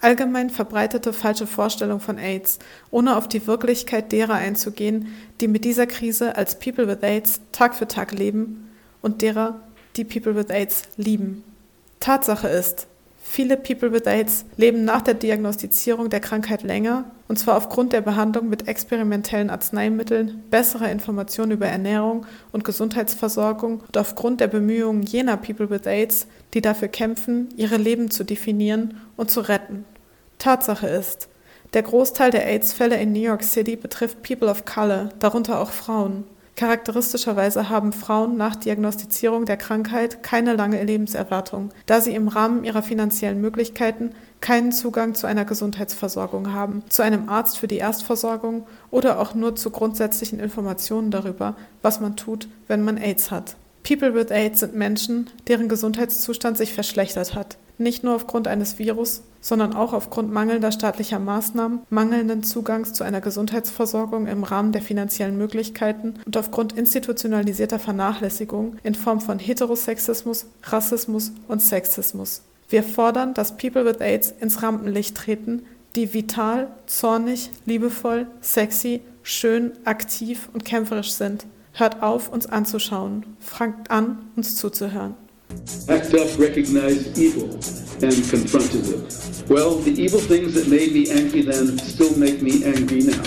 allgemein 0.00 0.50
verbreitete 0.50 1.12
falsche 1.12 1.46
Vorstellung 1.46 2.00
von 2.00 2.18
AIDS, 2.18 2.58
ohne 2.90 3.16
auf 3.16 3.28
die 3.28 3.46
Wirklichkeit 3.46 4.12
derer 4.12 4.34
einzugehen, 4.34 5.08
die 5.40 5.48
mit 5.48 5.64
dieser 5.64 5.86
Krise 5.86 6.36
als 6.36 6.58
People 6.58 6.86
with 6.88 7.02
AIDS 7.02 7.40
Tag 7.52 7.74
für 7.74 7.88
Tag 7.88 8.12
leben 8.12 8.70
und 9.02 9.22
derer, 9.22 9.60
die 9.96 10.04
People 10.04 10.36
with 10.36 10.50
AIDS 10.50 10.82
lieben. 10.96 11.44
Tatsache 12.00 12.48
ist, 12.48 12.86
viele 13.28 13.56
People 13.56 13.92
with 13.92 14.06
AIDS 14.06 14.44
leben 14.56 14.84
nach 14.84 15.02
der 15.02 15.14
Diagnostizierung 15.14 16.08
der 16.08 16.20
Krankheit 16.20 16.62
länger, 16.62 17.04
und 17.28 17.38
zwar 17.38 17.56
aufgrund 17.56 17.92
der 17.92 18.00
Behandlung 18.00 18.48
mit 18.48 18.68
experimentellen 18.68 19.50
Arzneimitteln, 19.50 20.44
besserer 20.50 20.90
Informationen 20.90 21.52
über 21.52 21.66
Ernährung 21.66 22.24
und 22.52 22.64
Gesundheitsversorgung 22.64 23.80
und 23.80 23.98
aufgrund 23.98 24.40
der 24.40 24.46
Bemühungen 24.46 25.02
jener 25.02 25.36
People 25.36 25.68
with 25.68 25.86
AIDS, 25.86 26.28
die 26.54 26.60
dafür 26.60 26.88
kämpfen, 26.88 27.48
ihre 27.56 27.76
Leben 27.76 28.10
zu 28.10 28.24
definieren 28.24 29.00
und 29.16 29.30
zu 29.30 29.40
retten. 29.40 29.84
Tatsache 30.38 30.86
ist, 30.86 31.28
der 31.74 31.82
Großteil 31.82 32.30
der 32.30 32.46
AIDS-Fälle 32.46 32.96
in 32.96 33.12
New 33.12 33.20
York 33.20 33.42
City 33.42 33.76
betrifft 33.76 34.22
People 34.22 34.48
of 34.48 34.64
Color, 34.64 35.10
darunter 35.18 35.60
auch 35.60 35.72
Frauen. 35.72 36.24
Charakteristischerweise 36.56 37.68
haben 37.68 37.92
Frauen 37.92 38.38
nach 38.38 38.56
Diagnostizierung 38.56 39.44
der 39.44 39.58
Krankheit 39.58 40.22
keine 40.22 40.54
lange 40.54 40.82
Lebenserwartung, 40.82 41.68
da 41.84 42.00
sie 42.00 42.14
im 42.14 42.28
Rahmen 42.28 42.64
ihrer 42.64 42.82
finanziellen 42.82 43.42
Möglichkeiten 43.42 44.12
keinen 44.40 44.72
Zugang 44.72 45.14
zu 45.14 45.26
einer 45.26 45.44
Gesundheitsversorgung 45.44 46.54
haben, 46.54 46.82
zu 46.88 47.02
einem 47.02 47.28
Arzt 47.28 47.58
für 47.58 47.68
die 47.68 47.76
Erstversorgung 47.76 48.66
oder 48.90 49.20
auch 49.20 49.34
nur 49.34 49.54
zu 49.54 49.68
grundsätzlichen 49.68 50.40
Informationen 50.40 51.10
darüber, 51.10 51.56
was 51.82 52.00
man 52.00 52.16
tut, 52.16 52.48
wenn 52.68 52.82
man 52.82 52.96
AIDS 52.96 53.30
hat. 53.30 53.56
People 53.82 54.14
with 54.14 54.30
AIDS 54.30 54.60
sind 54.60 54.74
Menschen, 54.74 55.28
deren 55.48 55.68
Gesundheitszustand 55.68 56.56
sich 56.56 56.72
verschlechtert 56.72 57.34
hat 57.34 57.58
nicht 57.78 58.04
nur 58.04 58.14
aufgrund 58.14 58.48
eines 58.48 58.78
Virus, 58.78 59.22
sondern 59.40 59.74
auch 59.74 59.92
aufgrund 59.92 60.32
mangelnder 60.32 60.72
staatlicher 60.72 61.18
Maßnahmen, 61.18 61.80
mangelnden 61.88 62.42
Zugangs 62.42 62.92
zu 62.92 63.04
einer 63.04 63.20
Gesundheitsversorgung 63.20 64.26
im 64.26 64.42
Rahmen 64.42 64.72
der 64.72 64.82
finanziellen 64.82 65.38
Möglichkeiten 65.38 66.14
und 66.24 66.36
aufgrund 66.36 66.72
institutionalisierter 66.72 67.78
Vernachlässigung 67.78 68.76
in 68.82 68.94
Form 68.94 69.20
von 69.20 69.38
Heterosexismus, 69.38 70.46
Rassismus 70.64 71.32
und 71.48 71.62
Sexismus. 71.62 72.42
Wir 72.68 72.82
fordern, 72.82 73.34
dass 73.34 73.56
People 73.56 73.84
with 73.84 74.00
AIDS 74.00 74.34
ins 74.40 74.62
Rampenlicht 74.62 75.16
treten, 75.16 75.62
die 75.94 76.12
vital, 76.12 76.68
zornig, 76.86 77.50
liebevoll, 77.64 78.26
sexy, 78.40 79.00
schön, 79.22 79.72
aktiv 79.84 80.48
und 80.52 80.64
kämpferisch 80.64 81.12
sind. 81.12 81.46
Hört 81.72 82.02
auf, 82.02 82.32
uns 82.32 82.46
anzuschauen. 82.46 83.24
Fangt 83.38 83.90
an, 83.90 84.18
uns 84.34 84.56
zuzuhören. 84.56 85.14
Act 85.88 86.14
up, 86.14 86.38
recognized 86.38 87.18
evil, 87.18 87.52
and 88.02 88.14
confronted 88.28 88.88
it. 88.88 89.48
Well, 89.48 89.76
the 89.78 89.92
evil 89.92 90.20
things 90.20 90.54
that 90.54 90.68
made 90.68 90.92
me 90.92 91.10
angry 91.10 91.42
then 91.42 91.78
still 91.78 92.16
make 92.18 92.42
me 92.42 92.64
angry 92.64 93.02
now. 93.02 93.22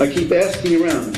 I 0.00 0.10
keep 0.10 0.32
asking 0.32 0.82
around, 0.82 1.14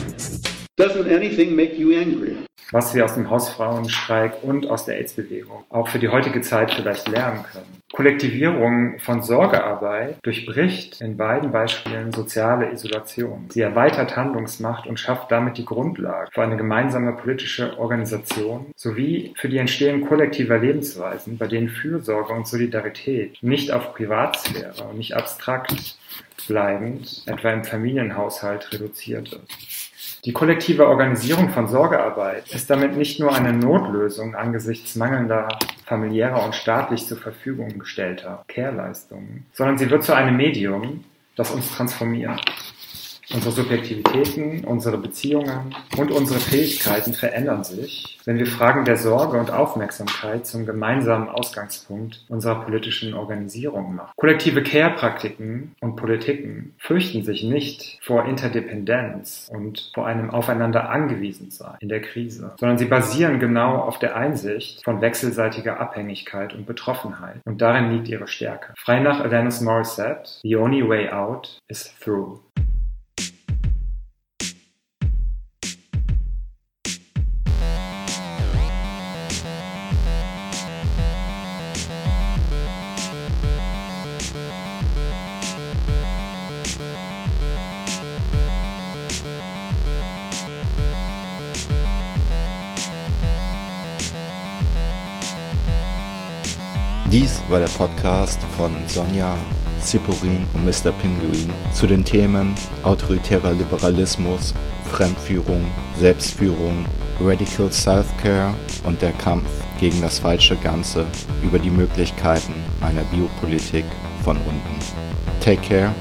doesn't 0.77 1.09
anything 1.09 1.57
make 1.57 1.75
you 1.75 1.97
angry? 1.99 2.44
Was 2.71 2.95
wir 2.95 3.05
aus 3.05 3.15
dem 3.15 3.31
Hausfrauenstreik 3.31 4.43
und 4.43 4.69
aus 4.71 4.85
der 4.85 4.97
AIDS-Bewegung 4.97 5.65
auch 5.71 5.89
für 5.89 5.99
die 5.99 6.09
heutige 6.09 6.41
Zeit 6.43 6.73
vielleicht 6.73 7.09
lernen 7.09 7.45
können. 7.51 7.85
Kollektivierung 7.93 8.99
von 8.99 9.23
Sorgearbeit 9.23 10.17
durchbricht 10.23 11.01
in 11.01 11.17
beiden 11.17 11.53
Beispielen 11.53 12.13
soziale 12.13 12.73
Isolation. 12.73 13.47
Sie 13.51 13.61
erweitert 13.61 14.17
Handlungsmacht 14.17 14.89
und 14.89 14.99
schafft 14.99 15.31
damit 15.31 15.59
die 15.59 15.65
Grundlage 15.65 16.29
für 16.33 16.43
eine 16.43 16.57
gemeinsame 16.57 17.13
politische 17.13 17.79
Organisation 17.79 18.67
sowie 18.75 19.33
für 19.37 19.49
die 19.49 19.59
Entstehung 19.59 20.09
kollektiver 20.09 20.59
Lebensweisen, 20.59 21.39
bei 21.39 21.47
denen 21.47 21.69
Fürsorge 21.69 22.33
und 22.33 22.49
Solidarität 22.49 23.39
nicht 23.43 23.71
auf 23.71 23.95
Privatsphäre 23.95 24.89
und 24.91 24.99
nicht 24.99 25.15
abstrakt 25.15 25.97
bleibend, 26.49 27.23
etwa 27.27 27.53
im 27.53 27.65
Familienhaushalt, 27.65 28.73
reduziert 28.73 29.31
wird. 29.31 29.43
Die 30.25 30.33
kollektive 30.33 30.89
Organisierung 30.89 31.51
von 31.51 31.69
Sorgearbeit 31.69 32.51
ist 32.55 32.71
damit 32.71 32.97
nicht 32.97 33.21
nur 33.21 33.35
eine 33.35 33.53
Notlösung 33.53 34.35
angesichts 34.35 34.97
mangelnder 34.97 35.49
familiärer 35.85 36.43
und 36.43 36.55
staatlich 36.55 37.07
zur 37.07 37.19
Verfügung 37.19 37.79
gestellter 37.79 38.43
Care-Leistungen, 38.49 39.45
sondern 39.53 39.77
sie 39.77 39.91
wird 39.91 40.03
zu 40.03 40.15
einem 40.15 40.39
Medium, 40.39 41.05
das 41.37 41.51
uns 41.51 41.71
transformiert. 41.77 42.41
Unsere 43.33 43.53
Subjektivitäten, 43.53 44.65
unsere 44.65 44.99
Beziehungen 44.99 45.75
und 45.97 46.11
unsere 46.11 46.41
Fähigkeiten 46.41 47.15
verändern 47.15 47.65
sich, 47.65 48.19
wenn 48.25 48.39
wir 48.39 48.47
Fragen 48.47 48.85
der 48.85 48.97
Sorge 48.97 49.39
und 49.39 49.51
Aufmerksamkeit 49.51 50.47
zum 50.47 50.67
gemeinsamen 50.67 51.29
Ausgangspunkt 51.29 52.25
unserer 52.29 52.65
politischen 52.65 53.15
Organisierung 53.15 53.95
machen. 53.97 54.13
Kollektive 54.17 54.63
Care-Praktiken 54.63 55.75
und 55.81 55.97
Politiken 55.97 56.75
fürchten 56.79 57.23
sich 57.23 57.43
nicht 57.43 57.99
vor 58.03 58.27
Interdependenz 58.27 59.51
und 59.53 59.91
vor 59.95 60.07
einem 60.07 60.31
Aufeinander 60.31 60.91
angewiesen 60.91 61.51
sein 61.51 61.77
in 61.81 61.89
der 61.89 62.03
Krise, 62.03 62.55
sondern 62.59 62.79
sie 62.79 62.85
basieren 62.87 63.41
genau 63.41 63.77
auf 63.77 63.99
der 63.99 64.17
Einsicht 64.17 64.85
von 64.85 65.01
wechselseitiger 65.01 65.81
Abhängigkeit 65.81 66.55
und 66.55 66.67
Betroffenheit. 66.67 67.41
Und 67.45 67.61
darin 67.63 67.91
liegt 67.91 68.09
ihre 68.09 68.29
Stärke. 68.29 68.75
Frei 68.77 69.01
nach 69.01 69.21
Alanis 69.21 69.61
Morissette, 69.61 70.41
The 70.43 70.57
only 70.57 70.87
way 70.87 71.09
out 71.11 71.59
is 71.69 71.95
through. 72.01 72.44
War 97.55 97.61
der 97.61 97.69
Podcast 97.69 98.41
von 98.57 98.73
Sonja, 98.89 99.37
Ziporin 99.81 100.45
und 100.55 100.65
Mr. 100.65 100.91
Pinguin 100.91 101.49
zu 101.73 101.87
den 101.87 102.05
Themen 102.05 102.53
autoritärer 102.83 103.53
Liberalismus, 103.53 104.53
Fremdführung, 104.91 105.65
Selbstführung, 106.01 106.85
Radical 107.21 107.71
Self-Care 107.71 108.53
und 108.83 109.01
der 109.01 109.13
Kampf 109.13 109.49
gegen 109.79 110.01
das 110.01 110.19
falsche 110.19 110.57
Ganze 110.57 111.07
über 111.45 111.61
die 111.61 111.71
Möglichkeiten 111.71 112.55
einer 112.81 113.05
Biopolitik 113.05 113.85
von 114.25 114.37
unten. 114.39 114.81
Take 115.41 115.63
care, 115.63 115.95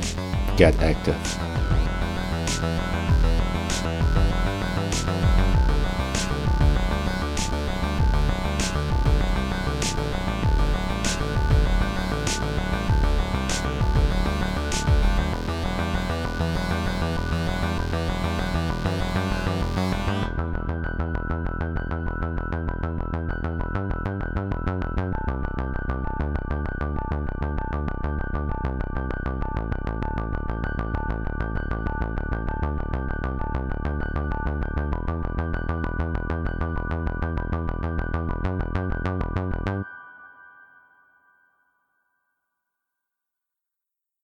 get 0.57 0.73
active. 0.81 1.13